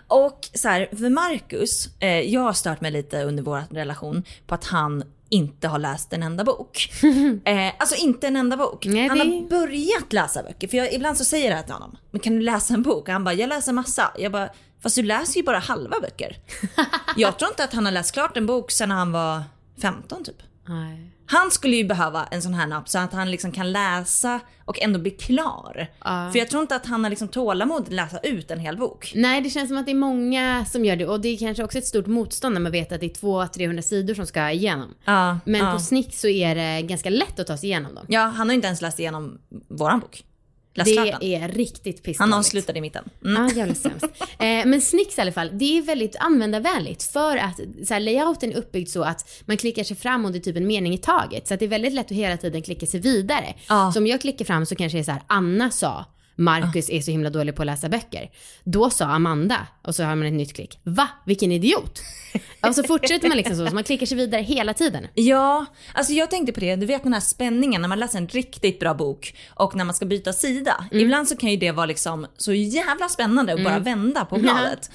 och 0.09 0.49
så 0.55 0.69
här, 0.69 0.89
för 0.97 1.11
Marcus, 1.11 1.89
eh, 2.01 2.21
jag 2.21 2.41
har 2.41 2.53
stört 2.53 2.81
mig 2.81 2.91
lite 2.91 3.23
under 3.23 3.43
vår 3.43 3.63
relation 3.71 4.23
på 4.47 4.55
att 4.55 4.65
han 4.65 5.05
inte 5.29 5.69
har 5.69 5.79
läst 5.79 6.13
en 6.13 6.23
enda 6.23 6.45
bok. 6.45 6.93
eh, 7.45 7.73
alltså 7.79 8.05
inte 8.05 8.27
en 8.27 8.37
enda 8.37 8.57
bok. 8.57 8.87
Nej, 8.87 9.09
han 9.09 9.19
har 9.19 9.49
börjat 9.49 10.13
läsa 10.13 10.43
böcker. 10.43 10.69
För 10.69 10.77
jag, 10.77 10.93
ibland 10.93 11.19
så 11.19 11.25
säger 11.25 11.51
jag 11.51 11.59
det 11.59 11.63
till 11.63 11.73
honom. 11.73 11.97
Men 12.11 12.21
kan 12.21 12.33
du 12.33 12.41
läsa 12.41 12.75
en 12.75 12.83
bok? 12.83 13.09
Och 13.09 13.13
han 13.13 13.25
bara, 13.25 13.35
jag 13.35 13.49
läser 13.49 13.73
massa. 13.73 14.13
Jag 14.19 14.33
bara, 14.33 14.51
fast 14.83 14.97
du 14.97 15.03
läser 15.03 15.37
ju 15.37 15.43
bara 15.43 15.59
halva 15.59 16.01
böcker. 16.01 16.37
jag 17.17 17.39
tror 17.39 17.51
inte 17.51 17.65
att 17.65 17.73
han 17.73 17.85
har 17.85 17.93
läst 17.93 18.12
klart 18.12 18.37
en 18.37 18.47
bok 18.47 18.71
sedan 18.71 18.91
han 18.91 19.12
var 19.12 19.43
15 19.83 20.25
typ. 20.25 20.43
Nej. 20.69 21.09
Han 21.27 21.51
skulle 21.51 21.77
ju 21.77 21.85
behöva 21.85 22.25
en 22.31 22.43
sån 22.43 22.55
här 22.55 22.73
app 22.73 22.89
så 22.89 22.99
att 22.99 23.12
han 23.12 23.31
liksom 23.31 23.53
kan 23.53 23.73
läsa 23.73 24.41
och 24.65 24.81
ändå 24.81 24.99
bli 24.99 25.11
klar. 25.11 25.89
För 26.33 26.39
jag 26.39 26.51
tror 26.51 26.62
inte 26.62 26.77
att 26.77 26.87
han 26.87 27.05
har 27.05 27.11
liksom 27.11 27.29
tålamod 27.29 27.83
att 27.83 27.93
läsa 27.93 28.19
ut 28.19 28.51
en 28.51 28.59
hel 28.59 28.77
bok. 28.77 29.12
Nej, 29.15 29.41
det 29.41 29.51
känns 29.51 29.69
som 29.69 29.79
att 29.79 29.87
det 29.87 29.93
är 29.93 29.97
många 29.97 30.65
som 30.65 30.85
gör 30.85 30.97
det 30.97 31.07
och 31.07 31.21
det 31.21 31.29
är 31.29 31.39
kanske 31.39 31.65
också 31.65 31.79
ett 31.79 31.87
stort 31.87 32.07
motstånd 32.07 32.55
när 32.55 32.61
man 32.61 32.73
vet 32.73 32.93
att 32.93 33.01
det 33.01 33.07
är 33.07 33.21
200-300 33.21 33.81
sidor 33.81 34.15
som 34.15 34.27
ska 34.27 34.51
igenom. 34.51 34.95
Ja, 35.05 35.39
Men 35.45 35.61
ja. 35.61 35.73
på 35.73 35.79
Snick 35.79 36.15
så 36.15 36.29
är 36.29 36.55
det 36.55 36.83
ganska 36.83 37.11
lätt 37.11 37.41
att 37.41 37.47
ta 37.47 37.57
sig 37.57 37.69
igenom 37.69 37.95
dem. 37.95 38.05
Ja, 38.09 38.21
han 38.21 38.49
har 38.49 38.53
ju 38.53 38.55
inte 38.55 38.67
ens 38.67 38.83
läst 38.83 38.99
igenom 38.99 39.39
våran 39.69 40.01
bok. 40.01 40.25
Det 40.75 41.35
är 41.35 41.49
riktigt 41.49 41.97
Han 41.97 42.02
pissdåligt. 42.02 42.35
avslutade 42.35 42.79
i 42.79 42.83
mitten. 42.83 43.05
Mm. 43.25 43.43
Ja, 43.43 43.55
jävligt 43.55 43.79
sämst. 43.79 44.05
Eh, 44.38 44.67
men 44.67 44.81
Snicks 44.81 45.19
i 45.19 45.21
alla 45.21 45.33
fall, 45.33 45.50
det 45.52 45.79
är 45.79 45.83
väldigt 45.83 46.17
användarvänligt 46.17 47.02
för 47.02 47.37
att 47.37 47.61
så 47.87 47.95
här, 47.95 48.00
layouten 48.00 48.52
är 48.52 48.57
uppbyggd 48.57 48.88
så 48.88 49.02
att 49.02 49.43
man 49.45 49.57
klickar 49.57 49.85
sig 49.85 49.97
fram 49.97 50.25
och 50.25 50.33
det 50.33 50.38
är 50.38 50.41
typ 50.41 50.57
en 50.57 50.67
mening 50.67 50.95
i 50.95 50.99
taget. 50.99 51.49
Så 51.49 51.57
det 51.57 51.64
är 51.64 51.69
väldigt 51.69 51.93
lätt 51.93 52.07
att 52.07 52.12
hela 52.17 52.37
tiden 52.37 52.62
klicka 52.62 52.87
sig 52.87 53.00
vidare. 53.00 53.55
Ja. 53.69 53.93
Så 53.93 53.99
om 54.00 54.07
jag 54.07 54.21
klickar 54.21 54.45
fram 54.45 54.67
så 54.67 54.75
kanske 54.76 54.99
det 54.99 55.02
är 55.02 55.05
så 55.05 55.12
här, 55.12 55.23
Anna 55.26 55.71
sa 55.71 56.05
Marcus 56.37 56.91
är 56.91 57.01
så 57.01 57.11
himla 57.11 57.31
dålig 57.31 57.57
på 57.57 57.62
att 57.62 57.67
läsa 57.67 57.89
böcker. 57.89 58.31
Då 58.65 58.91
sa 58.91 59.05
Amanda, 59.05 59.67
och 59.83 59.95
så 59.95 60.05
har 60.05 60.17
man 60.17 60.27
ett 60.27 60.33
nytt 60.33 60.55
klick, 60.55 60.79
va? 60.83 61.09
Vilken 61.27 61.53
idiot! 61.53 62.01
Och 62.69 62.75
så 62.75 62.83
fortsätter 62.83 63.29
man 63.29 63.37
liksom 63.37 63.57
så, 63.57 63.67
så 63.67 63.75
man 63.75 63.85
klickar 63.85 64.07
sig 64.07 64.17
vidare 64.17 64.43
hela 64.43 64.75
tiden. 64.75 65.07
Ja, 65.15 65.67
alltså 65.95 66.12
jag 66.12 66.31
tänkte 66.31 66.53
på 66.53 66.61
det, 66.61 66.77
du 66.77 66.87
vet 66.87 67.03
den 67.03 67.12
här 67.12 67.21
spänningen 67.21 67.83
när 67.83 67.89
man 67.89 67.99
läser 67.99 68.19
en 68.19 68.29
riktigt 68.29 68.81
bra 68.81 68.95
bok 68.95 69.35
och 69.55 69.77
när 69.77 69.85
man 69.85 69.95
ska 69.95 70.07
byta 70.07 70.33
sida. 70.33 70.85
Mm. 70.91 71.05
Ibland 71.05 71.29
så 71.29 71.37
kan 71.37 71.51
ju 71.51 71.57
det 71.57 71.71
vara 71.71 71.87
liksom 71.87 72.27
så 72.37 72.53
jävla 72.53 73.09
spännande 73.09 73.55
att 73.55 73.65
bara 73.65 73.79
vända 73.79 74.25
på 74.25 74.37
bladet. 74.37 74.91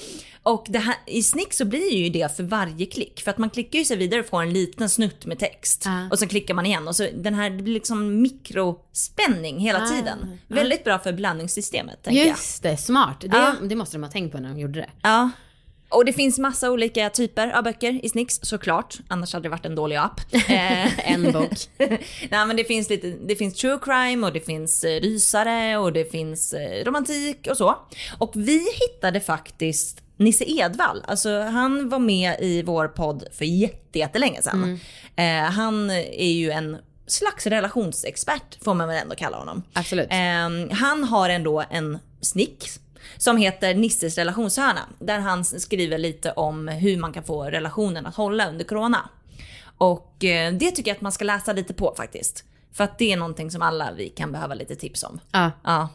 Och 0.48 0.68
här, 0.68 0.96
i 1.06 1.24
snick 1.24 1.54
så 1.54 1.66
blir 1.66 1.94
ju 1.94 2.10
det 2.10 2.36
för 2.36 2.44
varje 2.44 2.86
klick. 2.86 3.22
För 3.22 3.32
att 3.32 3.38
man 3.38 3.50
klickar 3.50 3.80
ju 3.80 3.86
sig 3.86 3.98
vidare 3.98 4.20
och 4.22 4.28
får 4.28 4.42
en 4.42 4.54
liten 4.54 4.90
snutt 4.90 5.26
med 5.26 5.40
text. 5.40 5.82
Ja. 5.86 6.08
Och 6.12 6.20
så 6.20 6.28
klickar 6.28 6.54
man 6.54 6.66
igen 6.66 6.88
och 6.88 6.96
så 6.96 7.08
den 7.14 7.34
här, 7.34 7.50
det 7.50 7.64
blir 7.64 7.74
liksom 7.74 8.22
mikrospänning 8.22 9.60
hela 9.60 9.84
Ah, 9.84 9.88
tiden. 9.88 10.40
Väldigt 10.48 10.84
bra 10.84 11.00
för 11.00 11.14
blandningssystemet 11.14 12.04
tänker 12.04 12.20
jag. 12.20 12.28
Just 12.28 12.64
det, 12.64 12.78
smart. 12.78 13.22
Det, 13.22 13.56
det 13.68 13.76
måste 13.76 13.98
de 13.98 14.04
ha 14.04 14.12
tänkt 14.12 14.32
på 14.32 14.38
när 14.40 14.50
de 14.50 14.60
gjorde 14.60 14.80
det. 14.80 14.90
Ja. 15.02 15.30
Och 15.90 16.06
det 16.06 16.14
finns 16.14 16.40
massa 16.40 16.72
olika 16.72 17.10
typer 17.10 17.48
av 17.58 17.64
böcker 17.64 18.06
i 18.06 18.10
Snicks 18.10 18.40
såklart. 18.42 18.98
Annars 19.08 19.34
hade 19.34 19.44
det 19.44 19.50
varit 19.50 19.66
en 19.66 19.76
dålig 19.76 19.96
app. 19.96 20.22
Eh, 20.50 21.12
En 21.12 21.32
bok. 21.32 21.52
Nej 22.30 22.46
men 22.48 22.56
det 22.56 22.64
finns 22.64 22.90
lite, 22.90 23.08
det 23.28 23.36
finns 23.36 23.54
true 23.56 23.80
crime 23.82 24.28
och 24.28 24.34
det 24.34 24.40
finns 24.46 24.84
eh, 24.84 25.02
rysare 25.02 25.78
och 25.78 25.94
det 25.94 26.12
finns 26.12 26.54
eh, 26.54 26.86
romantik 26.86 27.48
och 27.50 27.58
så. 27.58 27.76
Och 28.18 28.32
vi 28.36 28.66
hittade 28.80 29.20
faktiskt 29.20 30.04
Nisse 30.18 30.44
Edvall, 30.52 31.04
alltså 31.08 31.42
han 31.42 31.90
var 31.90 32.00
med 32.00 32.36
i 32.40 32.62
vår 32.62 32.88
podd 32.88 33.24
för 33.34 33.46
jätte- 33.46 34.00
jättelänge 34.00 34.42
sedan. 34.42 34.80
Eh, 35.16 35.52
han 35.52 35.90
är 35.92 36.32
ju 36.32 36.52
en 36.52 36.78
slags 37.08 37.48
relationsexpert 37.48 38.64
får 38.64 38.74
man 38.74 38.88
väl 38.88 38.98
ändå 39.02 39.16
kalla 39.16 39.38
honom. 39.38 39.64
Absolut. 39.74 40.08
Eh, 40.12 40.78
han 40.78 41.04
har 41.04 41.30
ändå 41.30 41.64
en 41.70 42.00
snick 42.22 42.66
som 43.18 43.38
heter 43.38 43.76
Nisses 43.76 44.18
relationshörna. 44.18 44.80
Där 45.00 45.20
han 45.20 45.46
skriver 45.46 45.98
lite 45.98 46.32
om 46.32 46.68
hur 46.68 46.98
man 46.98 47.14
kan 47.14 47.24
få 47.24 47.44
relationen 47.44 48.06
att 48.06 48.16
hålla 48.16 48.50
under 48.50 48.66
corona. 48.66 49.10
Och 49.78 50.24
eh, 50.24 50.54
det 50.54 50.72
tycker 50.72 50.92
jag 50.92 50.96
att 50.96 51.02
man 51.02 51.12
ska 51.12 51.26
läsa 51.26 51.54
lite 51.54 51.74
på 51.74 51.94
faktiskt. 51.98 52.44
För 52.74 52.84
att 52.84 52.98
det 52.98 53.12
är 53.14 53.18
någonting 53.18 53.52
som 53.52 53.62
alla 53.62 53.92
vi 53.98 54.10
kan 54.10 54.32
behöva 54.32 54.54
lite 54.54 54.76
tips 54.76 55.04
om. 55.04 55.20
Ja. 55.32 55.52
Ja. 55.64 55.90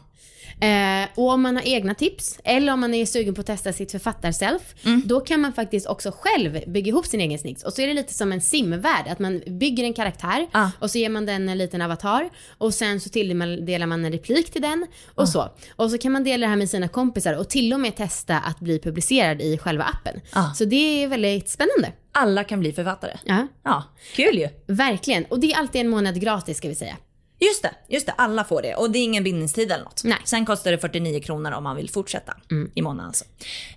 Eh, 0.61 1.09
och 1.15 1.29
om 1.29 1.41
man 1.41 1.55
har 1.55 1.63
egna 1.67 1.93
tips 1.95 2.39
eller 2.43 2.73
om 2.73 2.79
man 2.79 2.93
är 2.93 3.05
sugen 3.05 3.35
på 3.35 3.41
att 3.41 3.47
testa 3.47 3.73
sitt 3.73 3.91
författarself, 3.91 4.61
då 5.05 5.19
kan 5.19 5.41
man 5.41 5.53
faktiskt 5.53 5.87
också 5.87 6.11
själv 6.19 6.59
bygga 6.67 6.87
ihop 6.89 7.05
sin 7.05 7.21
egen 7.21 7.39
snicks. 7.39 7.63
Och 7.63 7.73
så 7.73 7.81
är 7.81 7.87
det 7.87 7.93
lite 7.93 8.13
som 8.13 8.31
en 8.31 8.41
simvärld, 8.41 9.07
att 9.07 9.19
man 9.19 9.41
bygger 9.47 9.83
en 9.83 9.93
karaktär 9.93 10.47
Ah. 10.51 10.67
och 10.79 10.91
så 10.91 10.97
ger 10.97 11.09
man 11.09 11.25
den 11.25 11.49
en 11.49 11.57
liten 11.57 11.81
avatar 11.81 12.29
och 12.57 12.73
sen 12.73 12.99
så 12.99 13.09
tilldelar 13.09 13.85
man 13.85 14.05
en 14.05 14.11
replik 14.11 14.51
till 14.51 14.61
den 14.61 14.85
och 15.15 15.29
så. 15.29 15.49
Och 15.75 15.91
så 15.91 15.97
kan 15.97 16.11
man 16.11 16.23
dela 16.23 16.45
det 16.45 16.49
här 16.49 16.55
med 16.57 16.69
sina 16.69 16.87
kompisar 16.87 17.33
och 17.33 17.49
till 17.49 17.73
och 17.73 17.79
med 17.79 17.95
testa 17.95 18.37
att 18.39 18.59
bli 18.59 18.79
publicerad 18.79 19.41
i 19.41 19.57
själva 19.57 19.83
appen. 19.83 20.21
Ah. 20.33 20.53
Så 20.53 20.65
det 20.65 21.03
är 21.03 21.07
väldigt 21.07 21.49
spännande. 21.49 21.91
Alla 22.11 22.43
kan 22.43 22.59
bli 22.59 22.73
författare. 22.73 23.17
Ja, 23.25 23.47
Ja, 23.63 23.83
kul 24.15 24.37
ju. 24.37 24.47
verkligen. 24.67 25.25
Och 25.25 25.39
det 25.39 25.51
är 25.53 25.57
alltid 25.59 25.81
en 25.81 25.89
månad 25.89 26.21
gratis 26.21 26.57
ska 26.57 26.67
vi 26.69 26.75
säga. 26.75 26.97
Just 27.43 27.63
det, 27.63 27.75
just 27.87 28.05
det, 28.05 28.13
alla 28.17 28.43
får 28.43 28.61
det. 28.61 28.75
Och 28.75 28.91
det 28.91 28.99
är 28.99 29.03
ingen 29.03 29.23
bindningstid 29.23 29.71
eller 29.71 29.83
något. 29.83 30.01
Nej. 30.03 30.17
Sen 30.23 30.45
kostar 30.45 30.71
det 30.71 30.77
49 30.77 31.19
kronor 31.19 31.51
om 31.51 31.63
man 31.63 31.75
vill 31.75 31.89
fortsätta 31.89 32.33
i 32.75 32.81
månaden 32.81 33.07
alltså. 33.07 33.25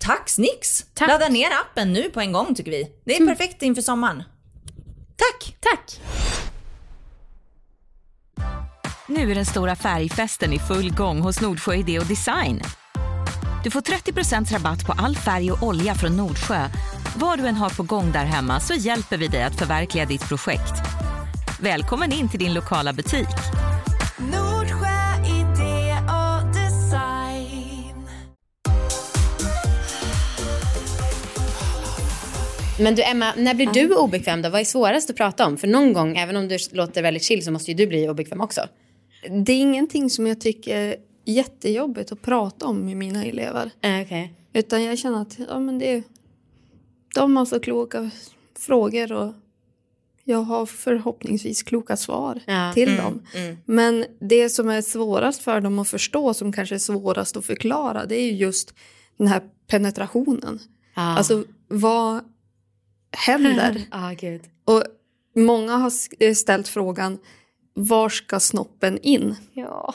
Tack 0.01 0.29
Snicks! 0.29 0.87
Tack. 0.95 1.09
Ladda 1.09 1.29
ner 1.29 1.49
appen 1.51 1.93
nu 1.93 2.03
på 2.03 2.21
en 2.21 2.33
gång 2.33 2.55
tycker 2.55 2.71
vi. 2.71 2.93
Det 3.05 3.17
är 3.17 3.27
perfekt 3.27 3.63
inför 3.63 3.83
sommaren. 3.83 4.23
Tack! 5.17 5.57
Tack! 5.61 6.01
Nu 9.09 9.31
är 9.31 9.35
den 9.35 9.47
stora 9.47 9.77
färgfesten 9.77 10.53
i 10.53 10.59
full 10.59 10.95
gång 10.95 11.21
hos 11.21 11.41
Nordsjö 11.41 11.75
Idé 11.75 11.99
och 11.99 12.07
Design. 12.07 12.63
Du 13.65 13.71
får 13.71 13.81
30% 13.81 14.53
rabatt 14.53 14.87
på 14.87 14.93
all 14.93 15.17
färg 15.17 15.53
och 15.53 15.63
olja 15.63 15.95
från 15.95 16.17
Nordsjö. 16.17 16.69
Vad 17.17 17.39
du 17.39 17.47
än 17.47 17.55
har 17.55 17.71
på 17.71 17.83
gång 17.83 18.13
där 18.13 18.25
hemma 18.25 18.61
så 18.61 18.75
hjälper 18.75 19.17
vi 19.17 19.29
dig 19.29 19.43
att 19.43 19.59
förverkliga 19.59 20.07
ditt 20.07 20.29
projekt. 20.29 20.96
Välkommen 21.61 22.13
in 22.13 22.29
till 22.29 22.39
din 22.39 22.55
lokala 22.55 22.93
butik. 22.93 23.27
Nordsjö 24.19 24.97
idé 25.27 25.95
och 26.09 26.55
design. 26.55 28.09
Men 32.81 32.95
du 32.95 33.03
Emma, 33.03 33.33
när 33.37 33.55
blir 33.55 33.67
du 33.67 33.95
obekväm 33.95 34.43
då? 34.43 34.51
Vad 34.51 34.61
är 34.61 34.65
svårast 34.65 35.11
att 35.11 35.17
prata 35.17 35.47
om? 35.47 35.57
För 35.57 35.69
någon 35.69 35.93
gång, 35.93 36.17
även 36.17 36.37
om 36.37 36.49
du 36.49 36.59
låter 36.73 37.03
väldigt 37.03 37.23
chill 37.23 37.45
så 37.45 37.51
måste 37.53 37.71
ju 37.71 37.77
du 37.77 37.87
bli 37.87 38.09
obekväm 38.09 38.41
också. 38.41 38.61
Det 39.47 39.53
är 39.53 39.61
ingenting 39.61 40.11
som 40.11 40.27
jag 40.27 40.41
tycker 40.41 40.77
är 40.77 40.97
jättejobbigt 41.25 42.13
att 42.13 42.23
prata 42.23 42.67
om 42.67 42.85
med 42.85 42.97
mina 42.97 43.25
elever. 43.25 43.71
Okej. 43.77 44.35
Utan 44.53 44.85
jag 44.85 44.99
känner 44.99 45.23
att 45.23 45.39
ja, 45.49 45.59
men 45.59 45.79
det 45.79 45.93
är, 45.93 46.03
de 47.15 47.37
har 47.37 47.45
så 47.45 47.61
kloka 47.61 48.11
frågor 48.59 49.13
och 49.13 49.35
jag 50.29 50.43
har 50.43 50.67
förhoppningsvis 50.67 51.63
kloka 51.63 51.97
svar 51.97 52.41
Ja. 52.47 52.73
till 52.75 52.97
dem. 52.97 53.23
Men 53.65 54.05
det 54.21 54.49
som 54.49 54.69
är 54.69 54.83
svårast 54.83 55.43
för 55.43 55.61
dem 55.61 55.79
att 55.79 55.89
förstå, 55.89 56.35
som 56.35 56.53
kanske 56.53 56.75
är 56.75 56.79
svårast 56.79 57.37
att 57.37 57.45
förklara, 57.47 58.07
det 58.07 58.17
är 58.17 58.25
ju 58.25 58.33
just 58.33 58.75
den 59.19 59.27
här 59.27 59.43
penetrationen. 59.71 60.59
Ah. 60.95 61.17
Alltså 61.17 61.45
vad 61.69 62.25
händer? 63.27 63.83
ah, 63.91 64.13
gud. 64.13 64.43
och 64.65 64.83
många 65.37 65.77
har 65.77 65.93
eh, 66.21 66.35
ställt 66.35 66.69
frågan, 66.69 67.19
var 67.75 68.09
ska 68.09 68.41
snoppen 68.41 68.99
in? 68.99 69.37
Ja. 69.53 69.95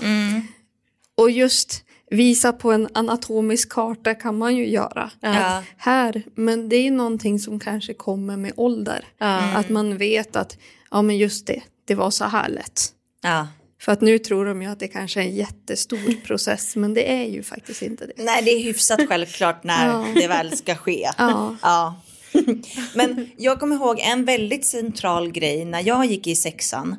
Och 1.18 1.32
just 1.32 1.84
visa 2.12 2.54
på 2.54 2.72
en 2.72 2.88
anatomisk 2.94 3.70
karta 3.72 4.16
kan 4.16 4.38
man 4.38 4.56
ju 4.56 4.68
göra. 4.68 5.12
Ja. 5.20 5.64
Här, 5.78 6.24
men 6.36 6.70
det 6.70 6.76
är 6.76 6.92
någonting 6.92 7.40
som 7.40 7.60
kanske 7.60 7.94
kommer 7.94 8.38
med 8.38 8.54
ålder. 8.56 9.06
Ja. 9.18 9.38
Att 9.56 9.70
man 9.70 9.98
vet 9.98 10.36
att, 10.36 10.58
ja 10.92 11.02
men 11.02 11.18
just 11.18 11.48
det, 11.48 11.62
det 11.88 11.96
var 11.96 12.10
så 12.12 12.26
här 12.26 12.50
lätt. 12.50 12.82
Ja. 13.24 13.48
För 13.82 13.92
att 13.92 14.02
nu 14.02 14.20
tror 14.20 14.46
de 14.46 14.62
ju 14.62 14.68
att 14.68 14.80
det 14.80 14.88
kanske 14.88 15.20
är 15.22 15.26
en 15.26 15.36
jättestor 15.36 16.22
process, 16.26 16.76
men 16.76 16.94
det 16.94 17.12
är 17.12 17.26
ju 17.26 17.44
faktiskt 17.44 17.82
inte 17.82 18.06
det. 18.06 18.24
Nej, 18.24 18.42
det 18.44 18.52
är 18.52 18.64
hyfsat 18.64 19.00
självklart 19.08 19.64
när 19.64 19.88
Ja. 19.88 20.06
det 20.16 20.28
väl 20.28 20.58
ska 20.58 20.76
ske. 20.76 21.10
Ja. 21.18 21.96
Men 22.96 23.30
jag 23.38 23.60
kommer 23.60 23.76
ihåg 23.76 24.00
en 24.00 24.26
väldigt 24.26 24.66
central 24.66 25.32
grej 25.32 25.66
när 25.66 25.88
jag 25.88 26.06
gick 26.06 26.28
i 26.28 26.36
sexan. 26.36 26.96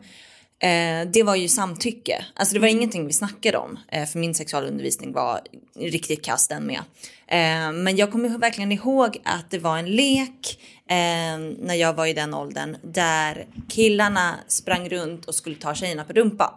Eh, 0.62 1.09
det 1.12 1.22
var 1.22 1.37
ju 1.37 1.48
samtycke. 1.48 2.25
Alltså 2.35 2.55
det 2.55 2.61
var 2.61 2.68
ingenting 2.68 3.07
vi 3.07 3.12
snackade 3.12 3.59
om. 3.59 3.79
Eh, 3.88 4.07
för 4.07 4.18
min 4.18 4.35
sexualundervisning 4.35 5.12
var 5.12 5.40
riktigt 5.77 6.25
kass 6.25 6.48
den 6.48 6.66
med. 6.66 6.81
Eh, 7.27 7.72
men 7.72 7.96
jag 7.96 8.12
kommer 8.12 8.38
verkligen 8.38 8.72
ihåg 8.72 9.20
att 9.25 9.51
det 9.51 9.59
var 9.59 9.79
en 9.79 9.87
lek 9.87 10.61
eh, 10.88 11.38
när 11.59 11.75
jag 11.75 11.94
var 11.94 12.07
i 12.07 12.12
den 12.12 12.35
åldern. 12.35 12.77
Där 12.83 13.46
killarna 13.68 14.35
sprang 14.48 14.88
runt 14.88 15.25
och 15.25 15.35
skulle 15.35 15.57
ta 15.57 15.75
tjejerna 15.75 16.05
på 16.05 16.12
rumpan. 16.12 16.55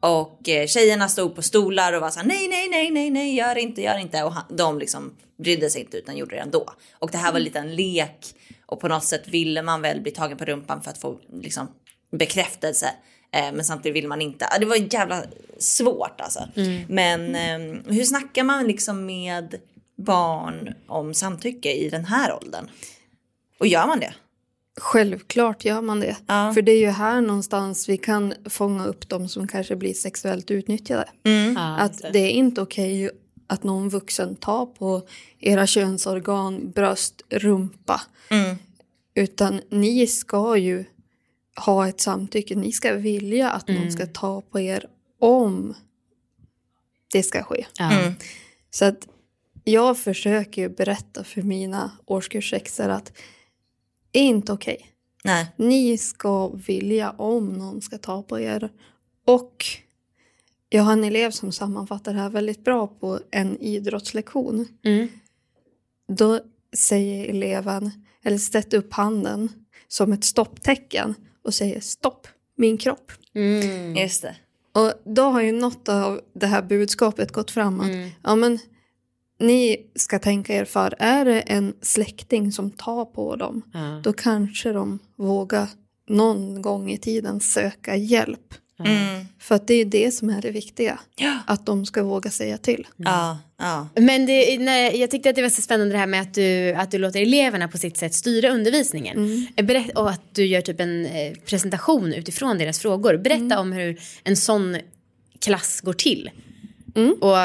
Och 0.00 0.48
eh, 0.48 0.66
tjejerna 0.66 1.08
stod 1.08 1.34
på 1.34 1.42
stolar 1.42 1.92
och 1.92 2.00
var 2.00 2.10
så 2.10 2.20
här, 2.20 2.26
nej, 2.26 2.48
nej, 2.48 2.68
nej, 2.68 2.90
nej, 2.90 3.10
nej, 3.10 3.34
gör 3.34 3.58
inte, 3.58 3.82
gör 3.82 3.98
inte. 3.98 4.22
Och 4.22 4.32
han, 4.32 4.44
de 4.56 4.78
liksom 4.78 5.16
brydde 5.42 5.70
sig 5.70 5.80
inte 5.80 5.96
utan 5.96 6.16
gjorde 6.16 6.36
det 6.36 6.42
ändå. 6.42 6.72
Och 6.92 7.10
det 7.10 7.18
här 7.18 7.32
var 7.32 7.40
lite 7.40 7.58
en 7.58 7.76
lek 7.76 8.34
och 8.66 8.80
på 8.80 8.88
något 8.88 9.04
sätt 9.04 9.28
ville 9.28 9.62
man 9.62 9.82
väl 9.82 10.00
bli 10.00 10.12
tagen 10.12 10.38
på 10.38 10.44
rumpan 10.44 10.82
för 10.82 10.90
att 10.90 10.98
få 10.98 11.18
liksom 11.42 11.68
bekräftelse. 12.10 12.90
Eh, 13.32 13.52
men 13.52 13.64
samtidigt 13.64 13.96
vill 13.96 14.08
man 14.08 14.22
inte. 14.22 14.48
Ja, 14.52 14.58
Det 14.58 14.66
var 14.66 14.94
jävla 14.94 15.22
svårt 15.58 16.20
alltså. 16.20 16.40
Men 16.88 17.34
eh, 17.34 17.82
hur 17.94 18.04
snackar 18.04 18.44
man 18.44 18.66
liksom 18.66 19.06
med 19.06 19.54
barn 19.96 20.74
om 20.86 21.14
samtycke 21.14 21.72
i 21.72 21.88
den 21.88 22.04
här 22.04 22.34
åldern? 22.34 22.68
Och 23.58 23.66
gör 23.66 23.86
man 23.86 24.00
det? 24.00 24.14
Självklart 24.80 25.64
gör 25.64 25.80
man 25.80 26.00
det. 26.00 26.16
Ja. 26.26 26.52
För 26.54 26.62
det 26.62 26.72
är 26.72 26.78
ju 26.80 26.88
här 26.90 27.20
någonstans 27.20 27.88
vi 27.88 27.96
kan 27.96 28.34
fånga 28.44 28.84
upp 28.86 29.08
de 29.08 29.28
som 29.28 29.48
kanske 29.48 29.76
blir 29.76 29.94
sexuellt 29.94 30.50
utnyttjade. 30.50 31.08
Ah, 31.56 31.76
Att 31.76 32.02
det 32.12 32.18
är 32.18 32.30
inte 32.30 32.60
okej 32.62 33.10
att 33.46 33.62
någon 33.64 33.88
vuxen 33.88 34.36
tar 34.36 34.66
på 34.66 35.02
era 35.38 35.66
könsorgan, 35.66 36.70
bröst, 36.70 37.22
rumpa. 37.30 38.00
Utan 39.14 39.60
ni 39.70 40.06
ska 40.06 40.56
ju 40.56 40.84
ha 41.58 41.88
ett 41.88 42.00
samtycke. 42.00 42.56
Ni 42.56 42.72
ska 42.72 42.94
vilja 42.94 43.50
att 43.50 43.68
någon 43.68 43.92
ska 43.92 44.06
ta 44.06 44.40
på 44.40 44.60
er 44.60 44.86
om 45.20 45.74
det 47.12 47.22
ska 47.22 47.42
ske. 47.42 47.66
Ja. 47.78 48.12
Så 48.70 48.84
att 48.84 49.08
jag 49.64 49.98
försöker 49.98 50.62
ju 50.62 50.68
berätta 50.68 51.24
för 51.24 51.42
mina 51.42 51.90
årskurs 52.06 52.50
sexor 52.50 52.88
att 52.88 53.12
det 54.10 54.18
är 54.18 54.24
inte 54.24 54.52
okej. 54.52 54.86
Nej. 55.24 55.46
Ni 55.56 55.98
ska 55.98 56.48
vilja 56.48 57.10
om 57.10 57.52
någon 57.52 57.82
ska 57.82 57.98
ta 57.98 58.22
på 58.22 58.40
er. 58.40 58.70
Och 59.26 59.64
jag 60.68 60.82
har 60.82 60.92
en 60.92 61.04
elev 61.04 61.30
som 61.30 61.52
sammanfattar 61.52 62.14
det 62.14 62.20
här 62.20 62.30
väldigt 62.30 62.64
bra 62.64 62.86
på 62.86 63.20
en 63.30 63.58
idrottslektion. 63.58 64.68
Mm. 64.84 65.08
Då 66.08 66.40
säger 66.76 67.28
eleven, 67.28 67.90
eller 68.22 68.38
sätter 68.38 68.78
upp 68.78 68.92
handen 68.92 69.48
som 69.88 70.12
ett 70.12 70.24
stopptecken 70.24 71.14
och 71.48 71.54
säger 71.54 71.80
stopp, 71.80 72.26
min 72.56 72.78
kropp. 72.78 73.12
Mm. 73.34 73.96
Just 73.96 74.22
det. 74.22 74.36
Och 74.72 74.92
då 75.04 75.22
har 75.22 75.40
ju 75.40 75.52
något 75.52 75.88
av 75.88 76.20
det 76.32 76.46
här 76.46 76.62
budskapet 76.62 77.32
gått 77.32 77.50
fram 77.50 77.80
att 77.80 77.90
ja, 78.22 78.36
men, 78.36 78.58
ni 79.40 79.86
ska 79.94 80.18
tänka 80.18 80.54
er 80.54 80.64
för, 80.64 80.94
är 80.98 81.24
det 81.24 81.40
en 81.40 81.74
släkting 81.82 82.52
som 82.52 82.70
tar 82.70 83.04
på 83.04 83.36
dem, 83.36 83.62
Ja. 83.72 84.00
då 84.04 84.12
kanske 84.12 84.72
de 84.72 84.98
vågar 85.16 85.68
någon 86.08 86.62
gång 86.62 86.90
i 86.90 86.98
tiden 86.98 87.40
söka 87.40 87.96
hjälp. 87.96 88.54
Mm. 88.84 89.24
För 89.40 89.54
att 89.54 89.66
det 89.66 89.74
är 89.74 89.84
det 89.84 90.10
som 90.14 90.30
är 90.30 90.42
det 90.42 90.50
viktiga, 90.50 90.98
Ja. 91.16 91.38
att 91.46 91.66
de 91.66 91.86
ska 91.86 92.02
våga 92.02 92.30
säga 92.30 92.58
till. 92.58 92.86
Ja, 92.96 93.38
ja. 93.58 93.88
Men 93.94 94.26
det, 94.26 94.58
när, 94.58 94.92
jag 94.96 95.10
tyckte 95.10 95.30
att 95.30 95.36
det 95.36 95.42
var 95.42 95.48
så 95.48 95.62
spännande 95.62 95.94
det 95.94 95.98
här 95.98 96.06
med 96.06 96.20
att 96.20 96.34
du, 96.34 96.72
att 96.72 96.90
du 96.90 96.98
låter 96.98 97.20
eleverna 97.22 97.68
på 97.68 97.78
sitt 97.78 97.96
sätt 97.96 98.14
styra 98.14 98.48
undervisningen. 98.50 99.46
Berätt, 99.62 99.90
och 99.98 100.10
att 100.10 100.34
du 100.34 100.46
gör 100.46 100.60
typ 100.60 100.80
en 100.80 101.06
eh, 101.06 101.32
presentation 101.46 102.12
utifrån 102.14 102.58
deras 102.58 102.78
frågor. 102.80 103.16
Berätta 103.16 103.60
om 103.60 103.72
hur 103.72 104.00
en 104.24 104.36
sån 104.36 104.76
klass 105.40 105.80
går 105.80 105.92
till. 105.92 106.30
Och 107.20 107.36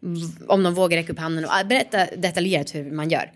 v- 0.00 0.44
om 0.48 0.62
de 0.62 0.74
vågar 0.74 0.96
räcka 0.98 1.12
upp 1.12 1.18
handen. 1.18 1.44
Och, 1.44 1.50
ah, 1.54 1.64
berätta 1.64 2.06
detaljerat 2.16 2.74
hur 2.74 2.90
man 2.90 3.10
gör. 3.10 3.32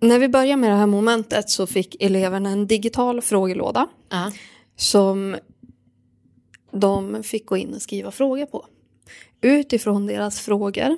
När 0.00 0.18
vi 0.18 0.28
börjar 0.28 0.56
med 0.56 0.70
det 0.70 0.76
här 0.76 0.86
momentet 0.86 1.50
så 1.50 1.66
fick 1.66 2.02
eleverna 2.02 2.50
en 2.50 2.66
digital 2.66 3.20
frågelåda 3.22 3.86
Ja. 4.10 4.32
som 4.76 5.36
de 6.72 7.22
fick 7.22 7.46
gå 7.46 7.56
in 7.56 7.74
och 7.74 7.82
skriva 7.82 8.10
frågor 8.10 8.46
på. 8.46 8.66
Utifrån 9.40 10.06
deras 10.06 10.40
frågor 10.40 10.96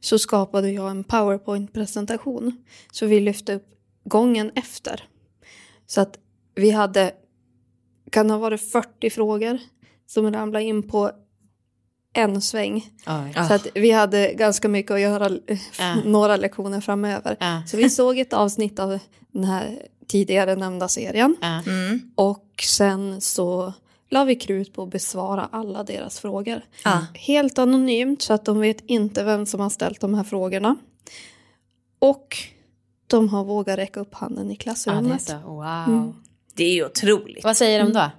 så 0.00 0.18
skapade 0.18 0.70
jag 0.70 0.90
en 0.90 1.04
powerpoint-presentation. 1.04 2.64
Så 2.92 3.06
vi 3.06 3.20
lyfte 3.20 3.54
upp 3.54 3.66
gången 4.04 4.50
efter. 4.54 5.04
Så 5.86 6.00
att 6.00 6.18
vi 6.54 6.70
hade, 6.70 7.12
kan 8.10 8.28
det 8.28 8.34
ha 8.34 8.38
varit 8.38 8.70
40 8.72 9.10
frågor 9.10 9.58
som 10.06 10.32
ramlade 10.32 10.64
in 10.64 10.88
på 10.88 11.10
en 12.12 12.40
sväng. 12.40 12.90
Så 13.48 13.54
att 13.54 13.66
vi 13.74 13.90
hade 13.90 14.32
ganska 14.32 14.68
mycket 14.68 14.90
att 14.90 15.00
göra 15.00 15.30
Ja. 15.78 15.94
några 16.04 16.36
lektioner 16.36 16.80
framöver. 16.80 17.36
Ja. 17.40 17.62
Så 17.66 17.76
vi 17.76 17.90
såg 17.90 18.18
ett 18.18 18.32
avsnitt 18.32 18.78
av 18.78 18.98
den 19.32 19.44
här 19.44 19.86
tidigare 20.08 20.56
nämnda 20.56 20.88
serien. 20.88 21.36
Ja. 21.40 21.62
Och 22.14 22.64
sen 22.66 23.20
så 23.20 23.72
la 24.10 24.24
vi 24.24 24.34
krut 24.34 24.72
på 24.72 24.82
att 24.82 24.90
besvara 24.90 25.48
alla 25.52 25.82
deras 25.84 26.20
frågor. 26.20 26.62
Ja. 26.84 27.06
Helt 27.14 27.58
anonymt 27.58 28.22
så 28.22 28.32
att 28.32 28.44
de 28.44 28.60
vet 28.60 28.82
inte 28.86 29.24
vem 29.24 29.46
som 29.46 29.60
har 29.60 29.70
ställt 29.70 30.00
de 30.00 30.14
här 30.14 30.24
frågorna. 30.24 30.76
Och 31.98 32.36
de 33.06 33.28
har 33.28 33.44
vågat 33.44 33.78
räcka 33.78 34.00
upp 34.00 34.14
handen 34.14 34.50
i 34.50 34.54
Ja, 34.54 34.54
det 34.54 34.54
är 34.54 34.62
klassrummet. 34.62 35.34
Wow. 35.44 36.14
Det 36.54 36.64
är 36.64 36.72
ju 36.74 36.84
otroligt. 36.86 37.44
Vad 37.44 37.56
säger 37.56 37.84
de 37.84 37.92
då? 37.92 38.10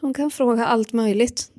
de 0.00 0.14
kan 0.14 0.30
fråga 0.30 0.66
allt 0.66 0.92
möjligt. 0.92 1.50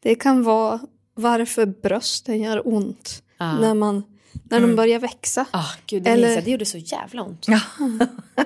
Det 0.00 0.14
kan 0.14 0.42
vara 0.42 0.80
varför 1.14 1.66
brösten 1.66 2.40
gör 2.42 2.68
ont 2.68 3.22
Ja. 3.38 3.58
när, 3.60 3.74
man, 3.74 4.02
när 4.44 4.60
de 4.60 4.76
börjar 4.76 4.98
växa. 4.98 5.46
Ah, 5.50 5.64
gud, 5.86 6.02
det, 6.02 6.10
Eller- 6.10 6.22
minns 6.26 6.34
jag. 6.36 6.44
det 6.44 6.50
gjorde 6.50 6.64
så 6.64 6.78
jävla 6.78 7.22
ont. 7.22 7.46
Ja. 7.48 7.60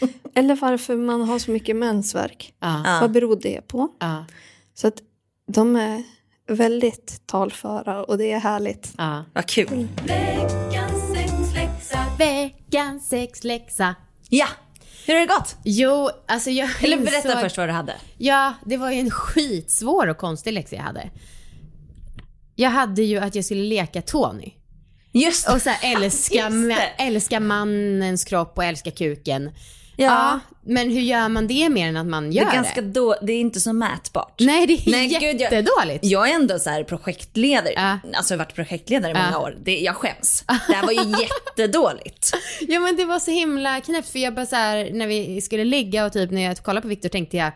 Eller 0.34 0.56
varför 0.56 0.96
man 0.96 1.20
har 1.28 1.38
så 1.38 1.50
mycket 1.50 1.76
mensvärk. 1.76 2.54
Ja. 2.60 2.98
Vad 3.00 3.10
beror 3.10 3.38
det 3.42 3.60
på? 3.68 3.88
Ja. 4.00 4.24
Så 4.74 4.86
att 4.88 5.02
de 5.52 5.76
är 5.76 6.02
väldigt 6.48 7.26
talföra 7.26 8.04
och 8.04 8.18
det 8.18 8.32
är 8.32 8.38
härligt. 8.38 8.92
Ja. 8.98 9.24
Vad 9.34 9.46
kul. 9.46 9.88
Veckans 10.06 11.12
sexläxa. 11.14 11.98
Veckans 12.18 13.08
sexläxa. 13.08 13.94
Ja, 14.28 14.46
hur 15.06 15.14
har 15.14 15.20
det 15.20 15.26
gått? 15.26 15.56
Jo, 15.64 16.10
alltså 16.28 16.50
jag 16.50 16.68
Eller 16.84 16.96
berätta 16.96 17.28
insåg- 17.28 17.40
först 17.40 17.56
vad 17.56 17.68
du 17.68 17.72
hade. 17.72 17.94
Ja, 18.18 18.54
det 18.64 18.76
var 18.76 18.90
ju 18.90 18.98
en 19.00 19.10
skitsvår 19.10 20.06
och 20.06 20.18
konstig 20.18 20.52
läxa 20.52 20.76
jag 20.76 20.82
hade. 20.82 21.10
Jag 22.54 22.70
hade 22.70 23.02
ju 23.02 23.18
att 23.18 23.34
jag 23.34 23.44
skulle 23.44 23.62
leka 23.62 24.02
Tony. 24.02 24.52
Just 25.12 25.48
Och 25.50 25.62
så 25.62 25.70
här, 25.70 25.96
älska, 25.96 26.34
Just 26.50 26.68
det. 26.68 27.02
älska 27.04 27.40
mannens 27.40 28.24
kropp 28.24 28.52
och 28.58 28.64
älska 28.64 28.90
kuken. 28.90 29.50
Ja. 29.96 30.40
men 30.62 30.90
hur 30.90 31.00
gör 31.00 31.28
man 31.28 31.46
det 31.46 31.68
mer 31.68 31.88
än 31.88 31.96
att 31.96 32.06
man 32.06 32.30
Det 32.30 32.36
gör 32.36 32.42
är, 32.42 32.50
det? 32.50 32.56
ganska 32.56 32.82
då, 32.82 33.16
det 33.22 33.32
är 33.32 33.40
inte 33.40 33.60
så 33.60 33.72
mätbart. 33.72 34.40
Nej, 34.40 34.66
det 34.66 34.72
är 34.72 34.90
Nej, 34.90 35.08
gud, 35.08 35.22
jag- 35.22 35.40
jättedåligt. 35.40 36.04
Jag 36.04 36.30
är 36.30 36.34
ändå 36.34 36.58
så 36.58 36.84
projektledare, 36.88 37.72
Ja. 37.76 37.98
alltså 38.16 38.34
jag 38.34 38.38
har 38.38 38.44
varit 38.44 38.54
projektledare 38.54 39.12
i 39.12 39.14
Ja. 39.14 39.24
många 39.24 39.38
år. 39.38 39.56
Det, 39.64 39.78
jag 39.80 39.96
skäms. 39.96 40.44
Det 40.68 40.74
här 40.74 40.82
var 40.86 40.92
ju 40.92 41.14
jättedåligt. 41.56 42.30
Ja 42.60 42.80
men 42.80 42.96
det 42.96 43.04
var 43.04 43.18
så 43.18 43.30
himla 43.30 43.80
knäppt 43.80 44.08
för 44.08 44.18
jag 44.18 44.34
bara 44.34 44.46
så 44.46 44.56
här, 44.56 44.90
när 44.92 45.06
vi 45.06 45.40
skulle 45.40 45.64
ligga 45.64 46.06
och 46.06 46.12
typ 46.12 46.30
när 46.30 46.42
jag 46.42 46.56
kollade 46.58 46.82
på 46.82 46.88
Viktor 46.88 47.08
tänkte 47.08 47.36
jag 47.36 47.52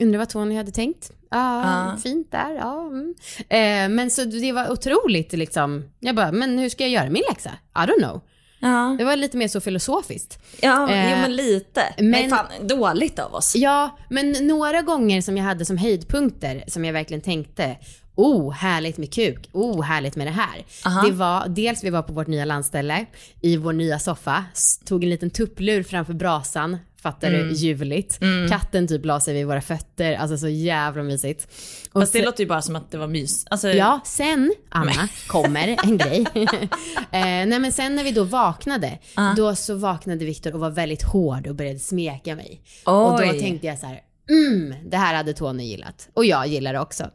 Undrar 0.00 0.18
vad 0.18 0.28
Tony 0.28 0.56
hade 0.56 0.70
tänkt? 0.72 1.10
Ja, 1.30 1.62
Ja. 1.90 1.96
fint 2.02 2.32
där. 2.32 2.54
Ja, 2.54 2.86
mm. 2.86 3.14
eh, 3.48 3.94
men 3.96 4.10
så 4.10 4.24
det 4.24 4.52
var 4.52 4.70
otroligt 4.72 5.32
liksom. 5.32 5.84
Jag 6.00 6.14
bara, 6.16 6.32
men 6.32 6.58
hur 6.58 6.68
ska 6.68 6.84
jag 6.84 6.90
göra 6.90 7.10
min 7.10 7.22
läxa? 7.28 7.50
I 7.50 7.78
don't 7.78 7.98
know. 8.02 8.20
Ja, 8.60 8.96
Det 8.98 9.04
var 9.04 9.16
lite 9.16 9.36
mer 9.36 9.48
så 9.48 9.60
filosofiskt. 9.60 10.38
ja 10.62 10.90
Eh, 10.90 11.10
jo, 11.12 11.16
men 11.16 11.36
lite. 11.36 11.82
men- 11.98 12.10
Men 12.10 12.30
fan, 12.30 12.46
dåligt 12.66 13.18
av 13.18 13.34
oss. 13.34 13.56
Ja, 13.56 13.98
men 14.10 14.32
några 14.46 14.82
gånger 14.82 15.20
som 15.22 15.36
jag 15.36 15.44
hade 15.44 15.64
som 15.64 15.76
höjdpunkter 15.78 16.64
som 16.66 16.84
jag 16.84 16.92
verkligen 16.92 17.20
tänkte 17.20 17.76
Oh, 18.14 18.52
härligt 18.52 18.98
med 18.98 19.12
kuk. 19.14 19.48
Oh, 19.52 19.82
härligt 19.82 20.16
med 20.16 20.26
det 20.26 20.30
här. 20.30 20.64
Aha. 20.86 21.02
Det 21.02 21.10
var 21.12 21.48
dels 21.48 21.84
vi 21.84 21.90
var 21.90 22.02
på 22.02 22.12
vårt 22.12 22.26
nya 22.26 22.44
landställe 22.44 23.06
i 23.40 23.56
vår 23.56 23.72
nya 23.72 23.98
soffa, 23.98 24.44
tog 24.84 25.04
en 25.04 25.10
liten 25.10 25.30
tupplur 25.30 25.82
framför 25.82 26.12
brasan, 26.12 26.76
fattar 27.02 27.28
Mm. 27.28 27.48
du, 27.48 27.54
ljuvligt. 27.54 28.18
Katten 28.50 28.88
typ 28.88 29.04
la 29.04 29.20
sig 29.20 29.34
vid 29.34 29.46
våra 29.46 29.60
fötter, 29.60 30.14
alltså 30.14 30.38
så 30.38 30.48
jävla 30.48 31.02
mysigt. 31.02 31.48
Och 31.92 32.02
Fast 32.02 32.12
det 32.12 32.24
låter 32.24 32.44
ju 32.44 32.48
bara 32.48 32.62
som 32.62 32.76
att 32.76 32.90
det 32.90 32.98
var 32.98 33.06
mys. 33.06 33.44
Alltså, 33.50 33.68
Ja, 33.68 34.00
sen, 34.04 34.54
Anna, 34.68 35.08
kommer 35.28 35.76
en 35.84 35.98
grej. 35.98 36.26
eh, 36.34 37.20
nej 37.46 37.58
men 37.58 37.72
sen 37.72 37.94
när 37.96 38.04
vi 38.04 38.10
då 38.10 38.24
vaknade, 38.24 38.98
då 39.36 39.54
så 39.54 39.74
vaknade 39.74 40.24
Viktor 40.24 40.54
och 40.54 40.60
var 40.60 40.70
väldigt 40.70 41.02
hård 41.02 41.46
och 41.46 41.54
började 41.54 41.78
smeka 41.78 42.36
mig. 42.36 42.60
Och 42.84 42.92
då 42.94 43.30
Oj. 43.30 43.40
tänkte 43.40 43.66
jag 43.66 43.78
så 43.78 43.86
här, 43.86 44.00
mm, 44.30 44.74
det 44.90 44.96
här 44.96 45.14
hade 45.14 45.32
Tony 45.32 45.64
gillat. 45.64 46.08
Och 46.14 46.24
jag 46.24 46.46
gillar 46.46 46.72
det 46.72 46.80
också. 46.80 47.04